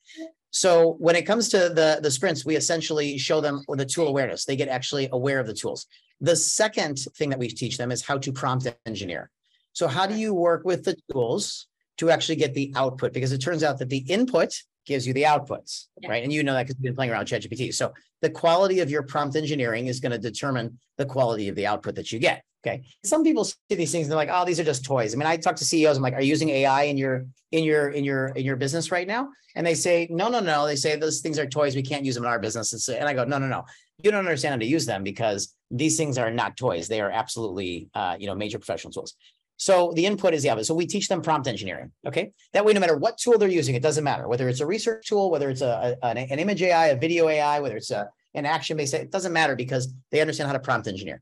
So 0.51 0.95
when 0.99 1.15
it 1.15 1.23
comes 1.23 1.49
to 1.49 1.69
the, 1.69 1.99
the 2.01 2.11
sprints, 2.11 2.45
we 2.45 2.55
essentially 2.55 3.17
show 3.17 3.41
them 3.41 3.63
the 3.67 3.85
tool 3.85 4.07
awareness. 4.07 4.45
They 4.45 4.55
get 4.55 4.69
actually 4.69 5.09
aware 5.11 5.39
of 5.39 5.47
the 5.47 5.53
tools. 5.53 5.87
The 6.21 6.35
second 6.35 6.99
thing 7.15 7.29
that 7.29 7.39
we 7.39 7.47
teach 7.47 7.77
them 7.77 7.91
is 7.91 8.03
how 8.03 8.17
to 8.19 8.31
prompt 8.31 8.67
engineer. 8.85 9.29
So 9.73 9.87
how 9.87 10.07
do 10.07 10.15
you 10.15 10.33
work 10.33 10.65
with 10.65 10.83
the 10.83 10.95
tools 11.11 11.67
to 11.97 12.09
actually 12.09 12.35
get 12.35 12.53
the 12.53 12.71
output 12.75 13.13
because 13.13 13.31
it 13.31 13.39
turns 13.39 13.63
out 13.63 13.77
that 13.79 13.89
the 13.89 14.05
input 14.09 14.53
gives 14.85 15.05
you 15.05 15.13
the 15.13 15.23
outputs, 15.23 15.87
yeah. 16.01 16.09
right? 16.09 16.23
And 16.23 16.31
you 16.31 16.43
know 16.43 16.53
that 16.53 16.63
because 16.63 16.77
you've 16.77 16.83
been 16.83 16.95
playing 16.95 17.11
around 17.11 17.29
with 17.29 17.43
ChatGPT. 17.43 17.73
So 17.73 17.93
the 18.21 18.29
quality 18.29 18.79
of 18.79 18.89
your 18.89 19.03
prompt 19.03 19.35
engineering 19.35 19.87
is 19.87 19.99
going 19.99 20.13
to 20.13 20.17
determine 20.17 20.79
the 20.97 21.05
quality 21.05 21.49
of 21.49 21.55
the 21.55 21.67
output 21.67 21.95
that 21.95 22.11
you 22.11 22.19
get. 22.19 22.43
Okay. 22.65 22.83
Some 23.03 23.23
people 23.23 23.43
see 23.43 23.55
these 23.69 23.91
things 23.91 24.07
and 24.07 24.11
they're 24.11 24.17
like, 24.17 24.29
oh, 24.31 24.43
these 24.43 24.59
are 24.59 24.63
just 24.63 24.83
toys. 24.83 25.13
I 25.13 25.17
mean, 25.17 25.27
I 25.27 25.37
talk 25.37 25.55
to 25.57 25.65
CEOs, 25.65 25.97
I'm 25.97 26.03
like, 26.03 26.13
are 26.13 26.21
you 26.21 26.29
using 26.29 26.49
AI 26.49 26.83
in 26.83 26.97
your 26.97 27.25
in 27.51 27.63
your 27.63 27.89
in 27.89 28.03
your 28.03 28.27
in 28.29 28.43
your 28.43 28.55
business 28.55 28.91
right 28.91 29.07
now? 29.07 29.29
And 29.55 29.65
they 29.65 29.75
say, 29.75 30.07
no, 30.09 30.27
no, 30.27 30.39
no. 30.39 30.65
They 30.65 30.75
say 30.75 30.95
those 30.95 31.21
things 31.21 31.39
are 31.39 31.47
toys. 31.47 31.75
We 31.75 31.81
can't 31.81 32.05
use 32.05 32.15
them 32.15 32.25
in 32.25 32.29
our 32.29 32.39
business. 32.39 32.87
And 32.89 33.07
I 33.07 33.13
go, 33.13 33.23
no, 33.23 33.37
no, 33.37 33.47
no. 33.47 33.63
You 34.03 34.11
don't 34.11 34.19
understand 34.19 34.53
how 34.53 34.59
to 34.59 34.65
use 34.65 34.85
them 34.85 35.03
because 35.03 35.55
these 35.71 35.97
things 35.97 36.17
are 36.17 36.29
not 36.29 36.57
toys. 36.57 36.87
They 36.87 37.01
are 37.01 37.09
absolutely 37.09 37.89
uh, 37.95 38.17
you 38.19 38.27
know, 38.27 38.35
major 38.35 38.59
professional 38.59 38.93
tools. 38.93 39.15
So 39.57 39.91
the 39.95 40.05
input 40.05 40.33
is 40.33 40.43
the 40.43 40.51
output. 40.51 40.67
So 40.67 40.75
we 40.75 40.85
teach 40.85 41.07
them 41.07 41.21
prompt 41.21 41.47
engineering. 41.47 41.91
Okay. 42.05 42.31
That 42.53 42.63
way, 42.63 42.73
no 42.73 42.79
matter 42.79 42.95
what 42.95 43.17
tool 43.17 43.37
they're 43.37 43.49
using, 43.49 43.75
it 43.75 43.81
doesn't 43.81 44.03
matter 44.03 44.27
whether 44.27 44.47
it's 44.47 44.59
a 44.59 44.65
research 44.65 45.07
tool, 45.07 45.31
whether 45.31 45.49
it's 45.49 45.61
a, 45.61 45.97
an, 46.03 46.17
an, 46.17 46.39
image 46.39 46.61
AI, 46.61 46.87
a 46.87 46.97
video 46.97 47.27
AI, 47.27 47.59
whether 47.59 47.75
it's 47.75 47.91
a, 47.91 48.09
an 48.35 48.45
action 48.45 48.77
based, 48.77 48.93
it 48.93 49.11
doesn't 49.11 49.33
matter 49.33 49.55
because 49.55 49.93
they 50.11 50.21
understand 50.21 50.47
how 50.47 50.53
to 50.53 50.59
prompt 50.59 50.87
engineer. 50.87 51.21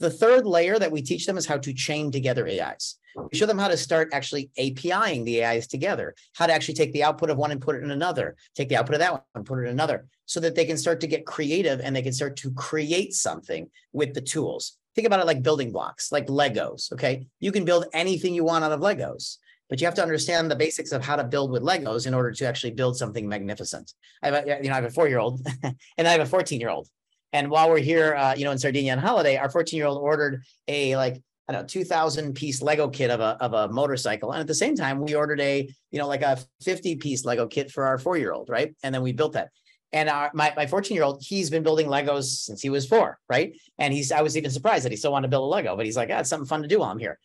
The 0.00 0.10
third 0.10 0.46
layer 0.46 0.78
that 0.78 0.92
we 0.92 1.02
teach 1.02 1.26
them 1.26 1.36
is 1.38 1.46
how 1.46 1.58
to 1.58 1.72
chain 1.72 2.10
together 2.10 2.46
AIs. 2.46 2.96
We 3.16 3.36
show 3.36 3.46
them 3.46 3.58
how 3.58 3.66
to 3.68 3.76
start 3.76 4.10
actually 4.12 4.50
APIing 4.56 5.24
the 5.24 5.44
AIs 5.44 5.66
together, 5.66 6.14
how 6.34 6.46
to 6.46 6.52
actually 6.52 6.74
take 6.74 6.92
the 6.92 7.02
output 7.02 7.30
of 7.30 7.38
one 7.38 7.50
and 7.50 7.60
put 7.60 7.74
it 7.74 7.82
in 7.82 7.90
another, 7.90 8.36
take 8.54 8.68
the 8.68 8.76
output 8.76 8.94
of 8.94 9.00
that 9.00 9.12
one 9.12 9.22
and 9.34 9.44
put 9.44 9.58
it 9.58 9.62
in 9.62 9.70
another, 9.70 10.06
so 10.26 10.38
that 10.40 10.54
they 10.54 10.64
can 10.64 10.76
start 10.76 11.00
to 11.00 11.08
get 11.08 11.26
creative 11.26 11.80
and 11.80 11.96
they 11.96 12.02
can 12.02 12.12
start 12.12 12.36
to 12.36 12.52
create 12.52 13.12
something 13.12 13.68
with 13.92 14.14
the 14.14 14.20
tools. 14.20 14.76
Think 14.98 15.06
about 15.06 15.20
it 15.20 15.26
like 15.26 15.44
building 15.44 15.70
blocks, 15.70 16.10
like 16.10 16.26
Legos. 16.26 16.92
Okay. 16.92 17.24
You 17.38 17.52
can 17.52 17.64
build 17.64 17.86
anything 17.92 18.34
you 18.34 18.42
want 18.42 18.64
out 18.64 18.72
of 18.72 18.80
Legos, 18.80 19.36
but 19.68 19.80
you 19.80 19.86
have 19.86 19.94
to 19.94 20.02
understand 20.02 20.50
the 20.50 20.56
basics 20.56 20.90
of 20.90 21.04
how 21.04 21.14
to 21.14 21.22
build 21.22 21.52
with 21.52 21.62
Legos 21.62 22.08
in 22.08 22.14
order 22.14 22.32
to 22.32 22.44
actually 22.48 22.72
build 22.72 22.96
something 22.96 23.28
magnificent. 23.28 23.92
I 24.24 24.26
have 24.26 24.34
a, 24.34 24.58
you 24.60 24.68
know, 24.68 24.72
I 24.72 24.74
have 24.74 24.86
a 24.86 24.90
four 24.90 25.06
year 25.06 25.20
old 25.20 25.46
and 25.62 26.08
I 26.08 26.10
have 26.10 26.20
a 26.20 26.26
14 26.26 26.58
year 26.58 26.70
old. 26.70 26.88
And 27.32 27.48
while 27.48 27.70
we're 27.70 27.78
here, 27.78 28.16
uh, 28.16 28.34
you 28.36 28.44
know, 28.44 28.50
in 28.50 28.58
Sardinia 28.58 28.90
on 28.90 28.98
holiday, 28.98 29.36
our 29.36 29.48
14 29.48 29.76
year 29.76 29.86
old 29.86 30.02
ordered 30.02 30.42
a 30.66 30.96
like 30.96 31.22
I 31.48 31.52
don't 31.52 31.62
know, 31.62 31.68
2000 31.68 32.34
piece 32.34 32.60
Lego 32.60 32.88
kit 32.88 33.12
of 33.12 33.20
a, 33.20 33.36
of 33.40 33.52
a 33.52 33.68
motorcycle. 33.72 34.32
And 34.32 34.40
at 34.40 34.48
the 34.48 34.54
same 34.54 34.74
time, 34.74 35.00
we 35.00 35.14
ordered 35.14 35.40
a, 35.40 35.68
you 35.92 35.98
know, 36.00 36.08
like 36.08 36.22
a 36.22 36.38
50 36.62 36.96
piece 36.96 37.24
Lego 37.24 37.46
kit 37.46 37.70
for 37.70 37.86
our 37.86 37.98
four 37.98 38.18
year 38.18 38.32
old, 38.32 38.48
right? 38.48 38.74
And 38.82 38.92
then 38.92 39.02
we 39.02 39.12
built 39.12 39.34
that. 39.34 39.50
And 39.92 40.08
our, 40.08 40.30
my, 40.34 40.52
my 40.56 40.66
14 40.66 40.94
year 40.94 41.04
old, 41.04 41.22
he's 41.22 41.50
been 41.50 41.62
building 41.62 41.86
Legos 41.86 42.24
since 42.24 42.60
he 42.60 42.68
was 42.68 42.86
four, 42.86 43.18
right? 43.28 43.56
And 43.78 43.94
he's, 43.94 44.12
I 44.12 44.20
was 44.20 44.36
even 44.36 44.50
surprised 44.50 44.84
that 44.84 44.92
he 44.92 44.96
still 44.96 45.12
wanted 45.12 45.28
to 45.28 45.30
build 45.30 45.44
a 45.44 45.46
Lego, 45.46 45.76
but 45.76 45.86
he's 45.86 45.96
like, 45.96 46.10
yeah, 46.10 46.20
it's 46.20 46.28
something 46.28 46.46
fun 46.46 46.62
to 46.62 46.68
do 46.68 46.80
while 46.80 46.90
I'm 46.90 46.98
here. 46.98 47.18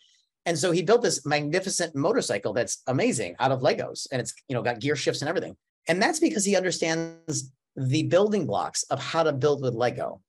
And 0.46 0.58
so 0.58 0.72
he 0.72 0.82
built 0.82 1.02
this 1.02 1.26
magnificent 1.26 1.96
motorcycle 1.96 2.54
that's 2.54 2.82
amazing 2.88 3.36
out 3.40 3.52
of 3.52 3.62
Legos 3.62 4.08
and 4.12 4.22
it's, 4.22 4.34
you 4.48 4.56
know, 4.56 4.62
got 4.62 4.80
gear 4.80 4.96
shifts 4.96 5.22
and 5.22 5.30
everything. 5.30 5.56
And 5.88 6.02
that's 6.02 6.20
because 6.20 6.46
he 6.46 6.56
understands 6.56 7.52
the 7.76 8.04
building 8.04 8.46
blocks 8.46 8.84
of 8.84 9.00
how 9.00 9.24
to 9.24 9.34
build 9.34 9.62
with 9.62 9.74
Lego. 9.74 10.22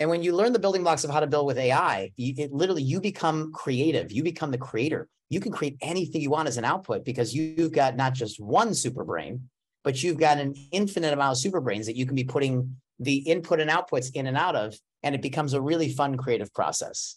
And 0.00 0.08
when 0.08 0.22
you 0.22 0.34
learn 0.34 0.52
the 0.52 0.58
building 0.58 0.82
blocks 0.82 1.04
of 1.04 1.10
how 1.10 1.20
to 1.20 1.26
build 1.26 1.46
with 1.46 1.58
AI, 1.58 2.12
you, 2.16 2.34
it 2.36 2.52
literally 2.52 2.82
you 2.82 3.00
become 3.00 3.52
creative. 3.52 4.12
You 4.12 4.22
become 4.22 4.50
the 4.50 4.58
creator. 4.58 5.08
You 5.28 5.40
can 5.40 5.52
create 5.52 5.76
anything 5.82 6.20
you 6.20 6.30
want 6.30 6.48
as 6.48 6.56
an 6.56 6.64
output 6.64 7.04
because 7.04 7.34
you've 7.34 7.72
got 7.72 7.96
not 7.96 8.14
just 8.14 8.40
one 8.40 8.74
super 8.74 9.04
brain, 9.04 9.48
but 9.88 10.02
you've 10.02 10.18
got 10.18 10.36
an 10.36 10.54
infinite 10.70 11.14
amount 11.14 11.32
of 11.32 11.38
super 11.38 11.62
brains 11.62 11.86
that 11.86 11.96
you 11.96 12.04
can 12.04 12.14
be 12.14 12.22
putting 12.22 12.76
the 13.00 13.16
input 13.20 13.58
and 13.58 13.70
outputs 13.70 14.14
in 14.14 14.26
and 14.26 14.36
out 14.36 14.54
of, 14.54 14.76
and 15.02 15.14
it 15.14 15.22
becomes 15.22 15.54
a 15.54 15.62
really 15.62 15.88
fun 15.90 16.14
creative 16.18 16.52
process. 16.52 17.16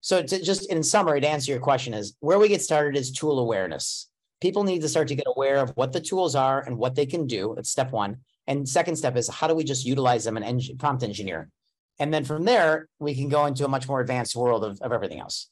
So 0.00 0.20
to 0.20 0.42
just 0.42 0.68
in 0.68 0.82
summary, 0.82 1.20
to 1.20 1.28
answer 1.28 1.52
your 1.52 1.60
question 1.60 1.94
is 1.94 2.16
where 2.18 2.40
we 2.40 2.48
get 2.48 2.60
started 2.60 2.98
is 2.98 3.12
tool 3.12 3.38
awareness. 3.38 4.10
People 4.40 4.64
need 4.64 4.80
to 4.80 4.88
start 4.88 5.06
to 5.06 5.14
get 5.14 5.28
aware 5.28 5.58
of 5.58 5.70
what 5.76 5.92
the 5.92 6.00
tools 6.00 6.34
are 6.34 6.60
and 6.60 6.76
what 6.76 6.96
they 6.96 7.06
can 7.06 7.28
do. 7.28 7.54
It's 7.56 7.70
step 7.70 7.92
one. 7.92 8.16
And 8.48 8.68
second 8.68 8.96
step 8.96 9.16
is 9.16 9.28
how 9.28 9.46
do 9.46 9.54
we 9.54 9.62
just 9.62 9.86
utilize 9.86 10.24
them 10.24 10.36
and 10.36 10.60
prompt 10.80 11.04
engineer? 11.04 11.50
And 12.00 12.12
then 12.12 12.24
from 12.24 12.42
there, 12.42 12.88
we 12.98 13.14
can 13.14 13.28
go 13.28 13.46
into 13.46 13.64
a 13.64 13.68
much 13.68 13.86
more 13.86 14.00
advanced 14.00 14.34
world 14.34 14.64
of, 14.64 14.80
of 14.80 14.90
everything 14.90 15.20
else. 15.20 15.50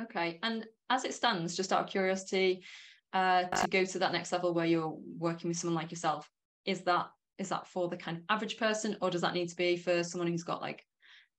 Okay. 0.00 0.40
And 0.42 0.66
as 0.90 1.04
it 1.04 1.14
stands, 1.14 1.56
just 1.56 1.72
out 1.72 1.84
of 1.84 1.88
curiosity, 1.88 2.64
uh, 3.12 3.44
to 3.44 3.68
go 3.68 3.84
to 3.84 3.98
that 3.98 4.12
next 4.12 4.32
level 4.32 4.54
where 4.54 4.66
you're 4.66 4.96
working 5.18 5.48
with 5.48 5.56
someone 5.56 5.74
like 5.74 5.90
yourself, 5.90 6.28
is 6.64 6.82
that 6.82 7.10
is 7.38 7.48
that 7.48 7.66
for 7.66 7.88
the 7.88 7.96
kind 7.96 8.18
of 8.18 8.22
average 8.28 8.56
person, 8.56 8.96
or 9.00 9.10
does 9.10 9.22
that 9.22 9.34
need 9.34 9.48
to 9.48 9.56
be 9.56 9.76
for 9.76 10.02
someone 10.04 10.28
who's 10.28 10.44
got 10.44 10.60
like, 10.60 10.84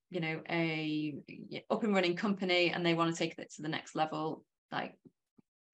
you 0.09 0.19
know, 0.19 0.41
a 0.49 1.15
up 1.69 1.83
and 1.83 1.93
running 1.93 2.15
company 2.15 2.71
and 2.71 2.85
they 2.85 2.93
want 2.93 3.11
to 3.11 3.17
take 3.17 3.37
it 3.37 3.53
to 3.55 3.61
the 3.61 3.69
next 3.69 3.95
level? 3.95 4.43
Like, 4.71 4.95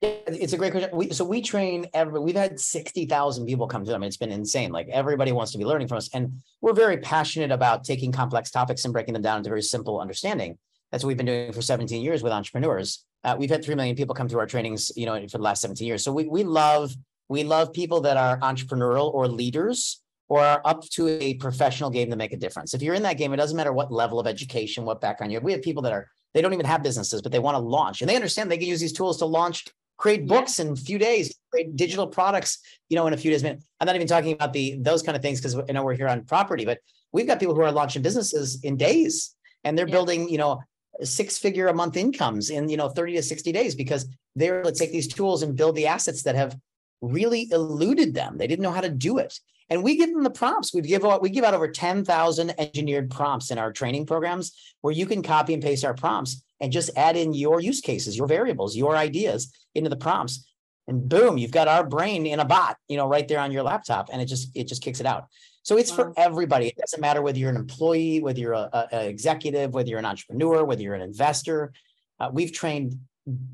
it's 0.02 0.54
a 0.54 0.58
great 0.58 0.72
question. 0.72 0.91
We, 0.93 1.12
so 1.12 1.26
we 1.26 1.41
train 1.41 1.88
every, 1.93 2.20
we've 2.20 2.36
had 2.36 2.60
60,000 2.60 3.45
people 3.45 3.68
come 3.68 3.84
to 3.84 3.91
them. 3.91 4.04
It's 4.04 4.18
been 4.18 4.32
insane. 4.32 4.72
Like 4.72 4.88
everybody 4.89 5.32
wants 5.32 5.52
to 5.52 5.58
be 5.58 5.66
learning 5.66 5.88
from 5.88 5.97
us. 5.97 6.10
And 6.14 6.41
we're 6.62 6.74
very 6.74 6.97
passionate 6.97 7.52
about 7.52 7.84
taking 7.84 8.12
complex 8.12 8.50
topics 8.50 8.86
and 8.86 8.93
breaking 8.93 9.14
them 9.14 9.24
down 9.24 9.39
into 9.39 9.50
very 9.50 9.62
simple 9.62 10.00
understanding. 10.00 10.58
That's 10.92 11.04
what 11.04 11.10
we've 11.10 11.18
been 11.18 11.26
doing 11.26 11.54
for 11.54 11.62
17 11.62 12.02
years 12.02 12.24
with 12.24 12.32
entrepreneurs. 12.32 13.06
Uh, 13.24 13.36
we've 13.38 13.50
had 13.50 13.64
3 13.64 13.76
million 13.76 13.96
people 13.96 14.16
come 14.16 14.28
through 14.28 14.40
our 14.40 14.48
trainings, 14.48 14.92
you 14.96 15.06
know, 15.06 15.20
for 15.28 15.38
the 15.38 15.44
last 15.44 15.62
17 15.62 15.86
years. 15.86 16.04
So 16.04 16.12
we, 16.12 16.26
we 16.26 16.44
love, 16.44 16.96
we 17.28 17.44
love 17.44 17.74
people 17.74 18.02
that 18.02 18.18
are 18.18 18.40
entrepreneurial 18.40 19.14
or 19.14 19.28
leaders 19.28 20.02
or 20.30 20.42
are 20.42 20.62
up 20.66 20.88
to 20.90 21.08
a 21.08 21.34
professional 21.36 21.90
game 21.90 22.10
to 22.10 22.16
make 22.16 22.34
a 22.34 22.38
difference. 22.38 22.74
If 22.74 22.82
you're 22.82 22.96
in 22.96 23.04
that 23.04 23.18
game, 23.18 23.34
it 23.34 23.38
doesn't 23.38 23.58
matter 23.58 23.74
what 23.74 23.92
level 23.92 24.20
of 24.20 24.28
education, 24.28 24.86
what 24.86 25.02
background 25.02 25.32
you 25.32 25.38
have. 25.38 25.44
We 25.44 25.52
have 25.52 25.62
people 25.62 25.84
that 25.84 25.92
are, 25.92 26.08
they 26.34 26.42
don't 26.42 26.54
even 26.54 26.66
have 26.66 26.84
businesses, 26.84 27.22
but 27.22 27.32
they 27.32 27.40
want 27.40 27.56
to 27.56 27.60
launch 27.60 28.02
and 28.02 28.10
they 28.10 28.16
understand 28.16 28.50
they 28.50 28.58
can 28.58 28.68
use 28.68 28.80
these 28.80 28.94
tools 28.94 29.18
to 29.18 29.26
launch 29.26 29.66
create 30.00 30.26
books 30.26 30.58
yeah. 30.58 30.66
in 30.66 30.72
a 30.72 30.76
few 30.76 30.98
days, 30.98 31.36
create 31.52 31.76
digital 31.76 32.08
products, 32.08 32.60
you 32.88 32.96
know, 32.96 33.06
in 33.06 33.14
a 33.14 33.18
few 33.18 33.30
days. 33.30 33.44
I'm 33.44 33.60
not 33.82 33.96
even 33.96 34.08
talking 34.08 34.32
about 34.32 34.54
the 34.54 34.78
those 34.80 35.04
kind 35.04 35.16
of 35.16 35.22
things 35.22 35.40
because 35.40 35.56
I 35.56 35.72
know 35.74 35.84
we're 35.84 35.94
here 35.94 36.08
on 36.08 36.24
property, 36.24 36.66
but 36.66 36.80
we've 37.12 37.28
got 37.28 37.40
people 37.40 37.54
who 37.54 37.62
are 37.62 37.72
launching 37.72 38.02
businesses 38.02 38.64
in 38.64 38.78
days 38.78 39.36
and 39.64 39.78
they're 39.78 39.88
yeah. 39.88 39.94
building, 39.94 40.30
you 40.30 40.38
know, 40.38 40.62
six 41.04 41.38
figure 41.38 41.68
a 41.68 41.74
month 41.74 41.97
incomes 41.97 42.50
in, 42.50 42.70
you 42.70 42.78
know, 42.78 42.89
30 42.89 43.16
to 43.16 43.24
60 43.24 43.52
days 43.52 43.76
because 43.76 44.06
they're 44.36 44.60
able 44.60 44.72
to 44.72 44.78
take 44.78 44.91
these 44.91 45.08
tools 45.08 45.43
and 45.43 45.56
build 45.56 45.76
the 45.76 45.88
assets 45.88 46.24
that 46.24 46.36
have 46.36 46.58
really 47.02 47.47
eluded 47.52 48.14
them. 48.14 48.38
They 48.38 48.47
didn't 48.47 48.64
know 48.64 48.72
how 48.72 48.82
to 48.82 48.89
do 48.89 49.18
it. 49.18 49.39
And 49.70 49.84
we 49.84 49.97
give 49.97 50.12
them 50.12 50.24
the 50.24 50.32
prompts. 50.32 50.74
We 50.74 50.82
give 50.82 51.06
out, 51.06 51.22
we 51.22 51.30
give 51.30 51.43
out 51.43 51.54
over 51.54 51.68
10,000 51.68 52.60
engineered 52.60 53.12
prompts 53.12 53.52
in 53.52 53.58
our 53.58 53.72
training 53.72 54.08
programs 54.08 54.52
where 54.82 54.93
you 54.93 55.06
can 55.06 55.22
copy 55.22 55.54
and 55.54 55.62
paste 55.62 55.86
our 55.86 55.93
prompts 55.93 56.43
and 56.60 56.72
just 56.72 56.89
add 56.97 57.16
in 57.16 57.34
your 57.34 57.62
use 57.62 57.80
cases, 57.80 58.18
your 58.18 58.28
variables, 58.28 58.76
your 58.76 58.97
ideas 58.97 59.54
into 59.76 59.89
the 59.89 59.95
prompts. 59.95 60.45
And 60.88 61.08
boom, 61.08 61.38
you've 61.38 61.52
got 61.52 61.68
our 61.68 61.86
brain 61.86 62.26
in 62.26 62.39
a 62.39 62.45
bot, 62.45 62.78
you 62.88 62.97
know, 62.97 63.08
right 63.08 63.28
there 63.28 63.39
on 63.39 63.52
your 63.52 63.62
laptop. 63.62 64.10
And 64.12 64.22
it 64.22 64.26
just, 64.26 64.50
it 64.56 64.68
just 64.68 64.82
kicks 64.82 65.00
it 65.00 65.06
out. 65.06 65.28
So 65.70 65.78
it's 65.78 65.91
wow. 65.91 65.97
for 65.97 66.13
everybody. 66.17 66.70
It 66.70 66.78
doesn't 66.78 66.99
matter 66.99 67.22
whether 67.22 67.38
you're 67.38 67.51
an 67.51 67.55
employee, 67.55 68.22
whether 68.22 68.39
you're 68.39 68.53
a, 68.53 68.88
a 68.91 69.07
executive, 69.07 69.72
whether 69.72 69.88
you're 69.88 69.99
an 69.99 70.05
entrepreneur, 70.05 70.65
whether 70.65 70.82
you're 70.82 70.95
an 70.95 71.03
investor. 71.03 71.74
Uh, 72.20 72.32
we've 72.34 72.51
trained 72.51 72.95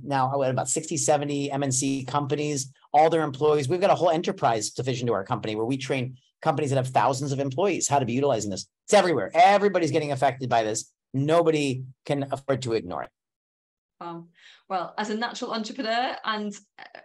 now 0.01 0.31
about 0.41 0.69
60, 0.69 0.95
70 0.95 1.49
MNC 1.49 2.07
companies, 2.07 2.71
all 2.93 3.09
their 3.09 3.23
employees. 3.23 3.67
We've 3.67 3.81
got 3.81 3.89
a 3.89 3.95
whole 3.95 4.11
enterprise 4.11 4.69
division 4.69 5.07
to 5.07 5.13
our 5.13 5.25
company 5.25 5.57
where 5.57 5.65
we 5.65 5.75
train 5.75 6.15
companies 6.41 6.69
that 6.69 6.77
have 6.77 6.87
thousands 6.87 7.33
of 7.33 7.41
employees 7.41 7.89
how 7.89 7.99
to 7.99 8.05
be 8.05 8.13
utilizing 8.13 8.49
this. 8.49 8.65
It's 8.85 8.93
everywhere. 8.93 9.29
Everybody's 9.33 9.91
getting 9.91 10.13
affected 10.13 10.47
by 10.47 10.63
this 10.63 10.93
nobody 11.13 11.83
can 12.05 12.27
afford 12.31 12.61
to 12.61 12.71
ignore 12.71 13.03
it. 13.03 13.09
Um, 13.99 14.29
well, 14.67 14.93
as 14.97 15.11
a 15.11 15.15
natural 15.15 15.51
entrepreneur 15.51 16.15
and 16.25 16.53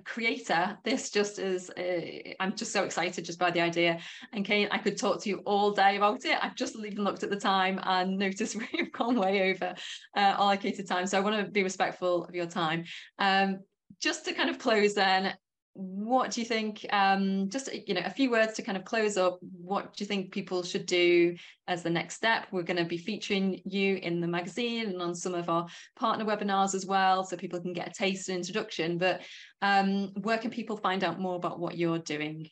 creator, 0.05 0.79
this 0.83 1.11
just 1.11 1.39
is, 1.39 1.71
uh, 1.71 2.33
I'm 2.41 2.57
just 2.57 2.73
so 2.73 2.85
excited 2.85 3.25
just 3.25 3.39
by 3.39 3.51
the 3.51 3.61
idea. 3.61 4.01
And 4.33 4.45
Kane, 4.45 4.69
I 4.71 4.79
could 4.79 4.97
talk 4.97 5.23
to 5.23 5.29
you 5.29 5.43
all 5.45 5.71
day 5.71 5.97
about 5.97 6.25
it. 6.25 6.39
I've 6.43 6.55
just 6.55 6.77
even 6.77 7.05
looked 7.05 7.23
at 7.23 7.31
the 7.31 7.37
time 7.37 7.79
and 7.83 8.17
noticed 8.17 8.57
we've 8.73 8.93
gone 8.93 9.17
way 9.17 9.51
over 9.51 9.75
uh, 10.17 10.21
allocated 10.39 10.89
time. 10.89 11.07
So 11.07 11.19
I 11.19 11.21
want 11.21 11.45
to 11.45 11.51
be 11.51 11.63
respectful 11.63 12.25
of 12.25 12.35
your 12.35 12.47
time. 12.47 12.85
Um, 13.19 13.59
just 14.01 14.25
to 14.25 14.33
kind 14.33 14.49
of 14.49 14.59
close 14.59 14.95
then, 14.95 15.35
what 15.75 16.31
do 16.31 16.41
you 16.41 16.47
think 16.47 16.85
um, 16.91 17.49
just 17.49 17.73
you 17.87 17.95
know 17.95 18.03
a 18.05 18.11
few 18.11 18.31
words 18.31 18.55
to 18.55 18.63
kind 18.63 18.77
of 18.77 18.85
close 18.85 19.17
up 19.17 19.39
what 19.41 19.95
do 19.97 20.03
you 20.03 20.07
think 20.07 20.33
people 20.33 20.63
should 20.63 20.85
do 20.85 21.37
as 21.69 21.83
the 21.83 21.91
next 21.91 22.17
step? 22.17 22.47
We're 22.51 22.63
going 22.63 22.77
to 22.77 22.85
be 22.85 22.99
featuring 22.99 23.61
you 23.65 23.97
in 23.97 24.21
the 24.21 24.27
magazine 24.27 24.89
and 24.89 25.01
on 25.01 25.15
some 25.15 25.35
of 25.35 25.49
our 25.49 25.67
partner 25.97 26.25
webinars 26.25 26.75
as 26.75 26.87
well 26.87 27.23
so 27.23 27.37
people 27.37 27.61
can 27.61 27.73
get 27.73 27.89
a 27.89 27.93
taste 27.93 28.29
and 28.29 28.39
introduction 28.39 28.99
but 28.99 29.21
um, 29.63 30.13
where 30.23 30.39
can 30.39 30.51
people 30.51 30.77
find 30.77 31.05
out 31.05 31.21
more 31.21 31.37
about 31.37 31.61
what 31.61 31.77
you're 31.77 31.99
doing? 31.99 32.49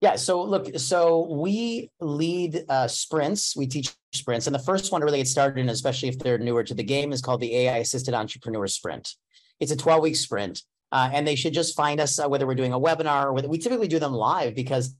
Yeah 0.00 0.14
so 0.14 0.42
look 0.42 0.78
so 0.78 1.26
we 1.28 1.90
lead 2.00 2.64
uh, 2.68 2.86
sprints. 2.86 3.56
We 3.56 3.66
teach 3.66 3.92
sprints 4.12 4.46
and 4.46 4.54
the 4.54 4.60
first 4.60 4.92
one 4.92 5.00
to 5.00 5.04
really 5.04 5.18
get 5.18 5.28
started 5.28 5.60
in 5.60 5.68
especially 5.70 6.08
if 6.08 6.18
they're 6.20 6.38
newer 6.38 6.62
to 6.62 6.74
the 6.74 6.84
game 6.84 7.12
is 7.12 7.20
called 7.20 7.40
the 7.40 7.54
ai 7.56 7.78
assisted 7.78 8.14
entrepreneur 8.14 8.68
sprint. 8.68 9.14
It's 9.58 9.72
a 9.72 9.76
12 9.76 10.02
week 10.02 10.16
sprint 10.16 10.62
uh, 10.92 11.10
and 11.12 11.26
they 11.26 11.34
should 11.34 11.52
just 11.52 11.76
find 11.76 12.00
us 12.00 12.18
uh, 12.18 12.28
whether 12.28 12.46
we're 12.46 12.54
doing 12.54 12.72
a 12.72 12.80
webinar 12.80 13.24
or 13.24 13.32
whether 13.32 13.48
we 13.48 13.58
typically 13.58 13.88
do 13.88 13.98
them 13.98 14.12
live 14.12 14.54
because 14.54 14.94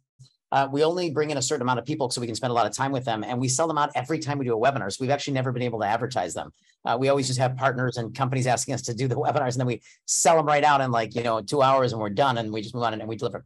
uh, 0.51 0.67
we 0.71 0.83
only 0.83 1.11
bring 1.11 1.31
in 1.31 1.37
a 1.37 1.43
certain 1.43 1.63
amount 1.63 1.79
of 1.79 1.85
people 1.85 2.11
so 2.11 2.21
we 2.21 2.27
can 2.27 2.37
spend 2.37 2.51
a 2.51 2.55
lot 2.55 2.67
of 2.67 2.75
time 2.75 2.91
with 2.91 3.05
them 3.05 3.23
and 3.23 3.39
we 3.39 3.49
sell 3.49 3.69
them 3.69 3.77
out 3.77 3.91
every 3.95 4.19
time 4.19 4.39
we 4.39 4.45
do 4.45 4.57
a 4.57 4.61
webinar 4.61 4.91
so 4.91 4.99
we've 5.01 5.11
actually 5.11 5.35
never 5.35 5.53
been 5.53 5.63
able 5.63 5.79
to 5.81 5.87
advertise 5.87 6.35
them. 6.35 6.51
Uh, 6.85 6.97
we 6.99 7.09
always 7.09 7.27
just 7.27 7.39
have 7.39 7.57
partners 7.57 7.97
and 7.97 8.15
companies 8.15 8.47
asking 8.47 8.75
us 8.75 8.83
to 8.83 8.95
do 8.95 9.09
the 9.09 9.15
webinars 9.17 9.53
and 9.53 9.61
then 9.61 9.67
we 9.67 9.83
sell 10.07 10.37
them 10.37 10.47
right 10.47 10.65
out 10.65 10.81
in 10.81 10.91
like 10.91 11.15
you 11.15 11.23
know 11.23 11.41
two 11.41 11.63
hours 11.63 11.93
and 11.93 12.01
we're 12.01 12.09
done 12.09 12.39
and 12.39 12.53
we 12.53 12.63
just 12.63 12.75
move 12.75 12.85
on 12.85 12.95
and 12.95 13.09
we 13.09 13.17
deliver. 13.17 13.45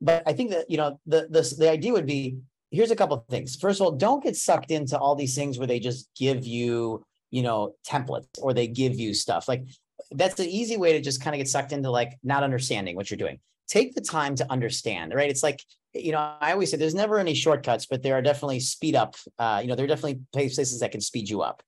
But 0.00 0.22
i 0.26 0.32
think 0.32 0.50
that 0.50 0.70
you 0.70 0.76
know 0.76 0.98
the 1.06 1.26
the, 1.30 1.54
the 1.58 1.70
idea 1.70 1.92
would 1.92 2.06
be 2.06 2.38
here's 2.70 2.90
a 2.90 2.96
couple 2.96 3.16
of 3.16 3.26
things. 3.26 3.56
First 3.56 3.80
of 3.80 3.86
all 3.86 3.92
don't 3.92 4.22
get 4.22 4.36
sucked 4.36 4.70
into 4.70 4.98
all 4.98 5.14
these 5.14 5.34
things 5.34 5.58
where 5.58 5.66
they 5.66 5.80
just 5.80 6.08
give 6.16 6.46
you 6.46 7.04
you 7.30 7.42
know 7.42 7.74
templates 7.86 8.26
or 8.40 8.54
they 8.54 8.68
give 8.68 8.98
you 8.98 9.12
stuff. 9.12 9.48
Like 9.48 9.64
that's 10.10 10.38
an 10.40 10.46
easy 10.46 10.76
way 10.76 10.92
to 10.92 11.00
just 11.00 11.22
kind 11.22 11.34
of 11.34 11.38
get 11.38 11.48
sucked 11.48 11.72
into 11.72 11.90
like 11.90 12.18
not 12.22 12.42
understanding 12.42 12.96
what 12.96 13.10
you're 13.10 13.18
doing. 13.18 13.38
Take 13.68 13.94
the 13.94 14.00
time 14.00 14.34
to 14.36 14.50
understand, 14.50 15.12
right? 15.14 15.28
It's 15.28 15.42
like, 15.42 15.62
you 15.92 16.12
know, 16.12 16.36
I 16.40 16.52
always 16.52 16.70
say 16.70 16.76
there's 16.76 16.94
never 16.94 17.18
any 17.18 17.34
shortcuts, 17.34 17.86
but 17.86 18.02
there 18.02 18.14
are 18.14 18.22
definitely 18.22 18.60
speed 18.60 18.96
up. 18.96 19.16
Uh, 19.38 19.60
you 19.62 19.68
know, 19.68 19.74
there 19.74 19.84
are 19.84 19.88
definitely 19.88 20.20
places 20.32 20.80
that 20.80 20.92
can 20.92 21.00
speed 21.00 21.28
you 21.28 21.42
up. 21.42 21.62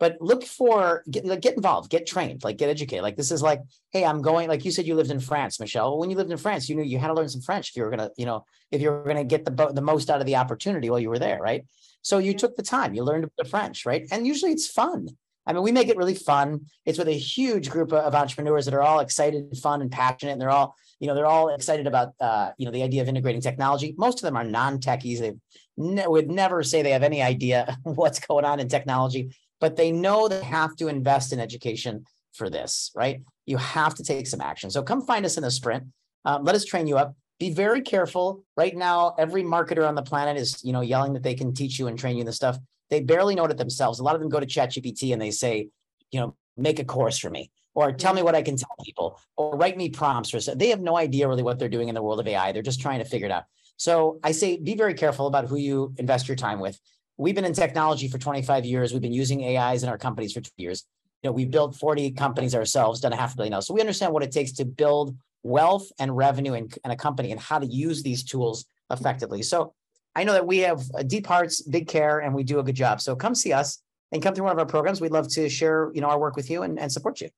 But 0.00 0.16
look 0.20 0.44
for 0.44 1.04
get 1.08 1.24
like, 1.24 1.40
get 1.40 1.54
involved, 1.54 1.88
get 1.88 2.06
trained, 2.06 2.42
like 2.42 2.56
get 2.56 2.68
educated. 2.68 3.04
Like 3.04 3.16
this 3.16 3.30
is 3.30 3.42
like, 3.42 3.60
hey, 3.92 4.04
I'm 4.04 4.22
going. 4.22 4.48
Like 4.48 4.64
you 4.64 4.72
said, 4.72 4.86
you 4.86 4.96
lived 4.96 5.12
in 5.12 5.20
France, 5.20 5.60
Michelle. 5.60 5.90
Well, 5.90 6.00
when 6.00 6.10
you 6.10 6.16
lived 6.16 6.32
in 6.32 6.36
France, 6.36 6.68
you 6.68 6.74
knew 6.74 6.82
you 6.82 6.98
had 6.98 7.08
to 7.08 7.14
learn 7.14 7.28
some 7.28 7.40
French 7.40 7.70
if 7.70 7.76
you 7.76 7.84
were 7.84 7.90
gonna, 7.90 8.10
you 8.16 8.26
know, 8.26 8.44
if 8.72 8.80
you 8.80 8.90
were 8.90 9.04
gonna 9.04 9.24
get 9.24 9.44
the 9.44 9.70
the 9.72 9.80
most 9.80 10.10
out 10.10 10.20
of 10.20 10.26
the 10.26 10.36
opportunity 10.36 10.90
while 10.90 10.98
you 10.98 11.08
were 11.08 11.20
there, 11.20 11.40
right? 11.40 11.64
So 12.02 12.18
you 12.18 12.34
took 12.34 12.56
the 12.56 12.62
time, 12.62 12.92
you 12.94 13.04
learned 13.04 13.30
the 13.38 13.44
French, 13.44 13.86
right? 13.86 14.06
And 14.10 14.26
usually 14.26 14.52
it's 14.52 14.66
fun 14.66 15.08
I 15.46 15.52
mean, 15.52 15.62
we 15.62 15.72
make 15.72 15.88
it 15.88 15.96
really 15.96 16.14
fun. 16.14 16.66
It's 16.86 16.98
with 16.98 17.08
a 17.08 17.12
huge 17.12 17.70
group 17.70 17.92
of 17.92 18.14
entrepreneurs 18.14 18.64
that 18.64 18.74
are 18.74 18.82
all 18.82 19.00
excited 19.00 19.56
fun 19.58 19.82
and 19.82 19.90
passionate, 19.90 20.32
and 20.32 20.40
they're 20.40 20.50
all, 20.50 20.74
you 21.00 21.06
know, 21.06 21.14
they're 21.14 21.26
all 21.26 21.50
excited 21.50 21.86
about, 21.86 22.14
uh, 22.20 22.52
you 22.56 22.64
know, 22.64 22.72
the 22.72 22.82
idea 22.82 23.02
of 23.02 23.08
integrating 23.08 23.42
technology. 23.42 23.94
Most 23.98 24.18
of 24.18 24.22
them 24.22 24.36
are 24.36 24.44
non-techies. 24.44 25.18
They 25.18 25.34
ne- 25.76 26.06
would 26.06 26.30
never 26.30 26.62
say 26.62 26.82
they 26.82 26.90
have 26.90 27.02
any 27.02 27.22
idea 27.22 27.76
what's 27.82 28.20
going 28.20 28.44
on 28.44 28.60
in 28.60 28.68
technology, 28.68 29.34
but 29.60 29.76
they 29.76 29.92
know 29.92 30.28
they 30.28 30.42
have 30.42 30.76
to 30.76 30.88
invest 30.88 31.32
in 31.32 31.40
education 31.40 32.04
for 32.32 32.50
this, 32.50 32.90
right? 32.94 33.22
You 33.46 33.58
have 33.58 33.94
to 33.96 34.02
take 34.02 34.26
some 34.26 34.40
action. 34.40 34.70
So 34.70 34.82
come 34.82 35.02
find 35.02 35.24
us 35.24 35.36
in 35.36 35.42
the 35.42 35.50
sprint. 35.50 35.84
Um, 36.24 36.44
let 36.44 36.54
us 36.54 36.64
train 36.64 36.86
you 36.86 36.96
up. 36.96 37.14
Be 37.38 37.50
very 37.50 37.82
careful. 37.82 38.44
Right 38.56 38.74
now, 38.74 39.14
every 39.18 39.42
marketer 39.42 39.86
on 39.86 39.94
the 39.94 40.02
planet 40.02 40.36
is, 40.36 40.64
you 40.64 40.72
know, 40.72 40.80
yelling 40.80 41.12
that 41.14 41.22
they 41.22 41.34
can 41.34 41.52
teach 41.52 41.78
you 41.78 41.88
and 41.88 41.98
train 41.98 42.16
you 42.16 42.24
the 42.24 42.32
stuff 42.32 42.58
they 42.90 43.00
barely 43.00 43.34
know 43.34 43.44
it 43.44 43.56
themselves. 43.56 43.98
A 43.98 44.02
lot 44.02 44.14
of 44.14 44.20
them 44.20 44.30
go 44.30 44.40
to 44.40 44.46
ChatGPT 44.46 45.12
and 45.12 45.20
they 45.20 45.30
say, 45.30 45.68
you 46.10 46.20
know, 46.20 46.36
make 46.56 46.78
a 46.78 46.84
course 46.84 47.18
for 47.18 47.30
me, 47.30 47.50
or 47.74 47.92
tell 47.92 48.14
me 48.14 48.22
what 48.22 48.34
I 48.34 48.42
can 48.42 48.56
tell 48.56 48.74
people, 48.84 49.18
or 49.36 49.56
write 49.56 49.76
me 49.76 49.88
prompts. 49.88 50.30
For 50.30 50.40
they 50.54 50.68
have 50.68 50.80
no 50.80 50.96
idea 50.96 51.28
really 51.28 51.42
what 51.42 51.58
they're 51.58 51.68
doing 51.68 51.88
in 51.88 51.94
the 51.94 52.02
world 52.02 52.20
of 52.20 52.28
AI. 52.28 52.52
They're 52.52 52.62
just 52.62 52.80
trying 52.80 53.00
to 53.00 53.04
figure 53.04 53.26
it 53.26 53.32
out. 53.32 53.44
So 53.76 54.20
I 54.22 54.32
say, 54.32 54.56
be 54.56 54.74
very 54.74 54.94
careful 54.94 55.26
about 55.26 55.46
who 55.46 55.56
you 55.56 55.94
invest 55.98 56.28
your 56.28 56.36
time 56.36 56.60
with. 56.60 56.78
We've 57.16 57.34
been 57.34 57.44
in 57.44 57.52
technology 57.52 58.08
for 58.08 58.18
25 58.18 58.64
years. 58.64 58.92
We've 58.92 59.02
been 59.02 59.12
using 59.12 59.44
AIs 59.44 59.82
in 59.82 59.88
our 59.88 59.98
companies 59.98 60.32
for 60.32 60.40
two 60.40 60.50
years. 60.56 60.84
You 61.22 61.30
know, 61.30 61.32
we've 61.32 61.50
built 61.50 61.74
40 61.74 62.12
companies 62.12 62.54
ourselves, 62.54 63.00
done 63.00 63.12
a 63.12 63.16
half 63.16 63.34
a 63.34 63.36
billion 63.36 63.52
dollars. 63.52 63.66
So 63.66 63.74
we 63.74 63.80
understand 63.80 64.12
what 64.12 64.22
it 64.22 64.30
takes 64.30 64.52
to 64.52 64.64
build 64.64 65.16
wealth 65.42 65.90
and 65.98 66.16
revenue 66.16 66.54
in, 66.54 66.68
in 66.84 66.90
a 66.90 66.96
company 66.96 67.30
and 67.30 67.40
how 67.40 67.58
to 67.58 67.66
use 67.66 68.02
these 68.02 68.24
tools 68.24 68.66
effectively. 68.90 69.42
So 69.42 69.74
I 70.14 70.24
know 70.24 70.32
that 70.32 70.46
we 70.46 70.58
have 70.58 70.82
deep 71.06 71.26
hearts, 71.26 71.62
big 71.62 71.88
care, 71.88 72.20
and 72.20 72.34
we 72.34 72.44
do 72.44 72.58
a 72.58 72.62
good 72.62 72.76
job. 72.76 73.00
So 73.00 73.16
come 73.16 73.34
see 73.34 73.52
us 73.52 73.82
and 74.12 74.22
come 74.22 74.34
through 74.34 74.44
one 74.44 74.52
of 74.52 74.58
our 74.58 74.66
programs. 74.66 75.00
We'd 75.00 75.12
love 75.12 75.28
to 75.30 75.48
share, 75.48 75.90
you 75.92 76.00
know, 76.00 76.08
our 76.08 76.20
work 76.20 76.36
with 76.36 76.50
you 76.50 76.62
and, 76.62 76.78
and 76.78 76.90
support 76.90 77.20
you. 77.20 77.30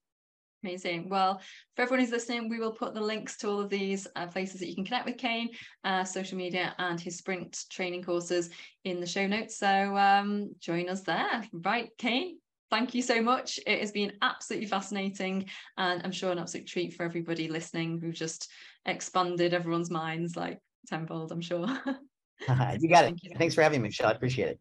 Amazing. 0.63 1.09
Well, 1.09 1.41
for 1.75 1.83
everyone 1.83 2.01
who's 2.01 2.11
listening, 2.11 2.49
we 2.49 2.59
will 2.59 2.73
put 2.73 2.93
the 2.93 3.01
links 3.01 3.37
to 3.39 3.49
all 3.49 3.61
of 3.61 3.71
these 3.71 4.07
uh, 4.17 4.27
places 4.27 4.61
that 4.61 4.69
you 4.69 4.75
can 4.75 4.85
connect 4.85 5.07
with 5.07 5.17
Kane, 5.17 5.51
uh, 5.85 6.03
social 6.03 6.37
media, 6.37 6.75
and 6.79 7.01
his 7.01 7.19
sprint 7.19 7.65
training 7.71 8.03
courses 8.03 8.51
in 8.85 9.01
the 9.01 9.07
show 9.07 9.27
notes. 9.27 9.59
So 9.59 9.97
um, 9.97 10.55
join 10.59 10.89
us 10.89 11.03
there. 11.03 11.45
Right, 11.53 11.91
Kane, 11.99 12.39
thank 12.71 12.95
you 12.95 13.03
so 13.03 13.23
much. 13.23 13.61
It 13.67 13.81
has 13.81 13.93
been 13.93 14.15
absolutely 14.23 14.67
fascinating, 14.67 15.47
and 15.77 16.03
I'm 16.03 16.13
sure 16.13 16.33
an 16.33 16.39
absolute 16.39 16.67
treat 16.67 16.95
for 16.95 17.05
everybody 17.05 17.49
listening 17.49 18.01
who 18.01 18.11
just 18.11 18.51
expanded 18.87 19.55
everyone's 19.55 19.91
minds 19.91 20.37
like 20.37 20.59
tenfold, 20.89 21.33
I'm 21.33 21.43
sure. 21.43 21.69
you 22.81 22.89
got 22.89 23.05
it. 23.05 23.19
You. 23.23 23.33
Thanks 23.37 23.55
for 23.55 23.63
having 23.63 23.83
me, 23.83 23.89
Michelle. 23.89 24.09
I 24.09 24.13
appreciate 24.13 24.49
it. 24.49 24.61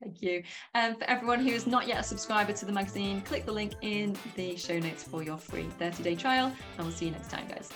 Thank 0.00 0.22
you. 0.22 0.44
And 0.74 0.94
um, 0.94 1.00
for 1.00 1.10
everyone 1.10 1.40
who 1.40 1.50
is 1.50 1.66
not 1.66 1.88
yet 1.88 1.98
a 2.00 2.02
subscriber 2.04 2.52
to 2.52 2.64
the 2.64 2.72
magazine, 2.72 3.20
click 3.22 3.44
the 3.44 3.52
link 3.52 3.72
in 3.80 4.16
the 4.36 4.56
show 4.56 4.78
notes 4.78 5.02
for 5.02 5.24
your 5.24 5.38
free 5.38 5.64
30 5.78 6.02
day 6.02 6.14
trial. 6.14 6.52
And 6.76 6.86
we'll 6.86 6.94
see 6.94 7.06
you 7.06 7.10
next 7.10 7.30
time, 7.30 7.48
guys. 7.48 7.70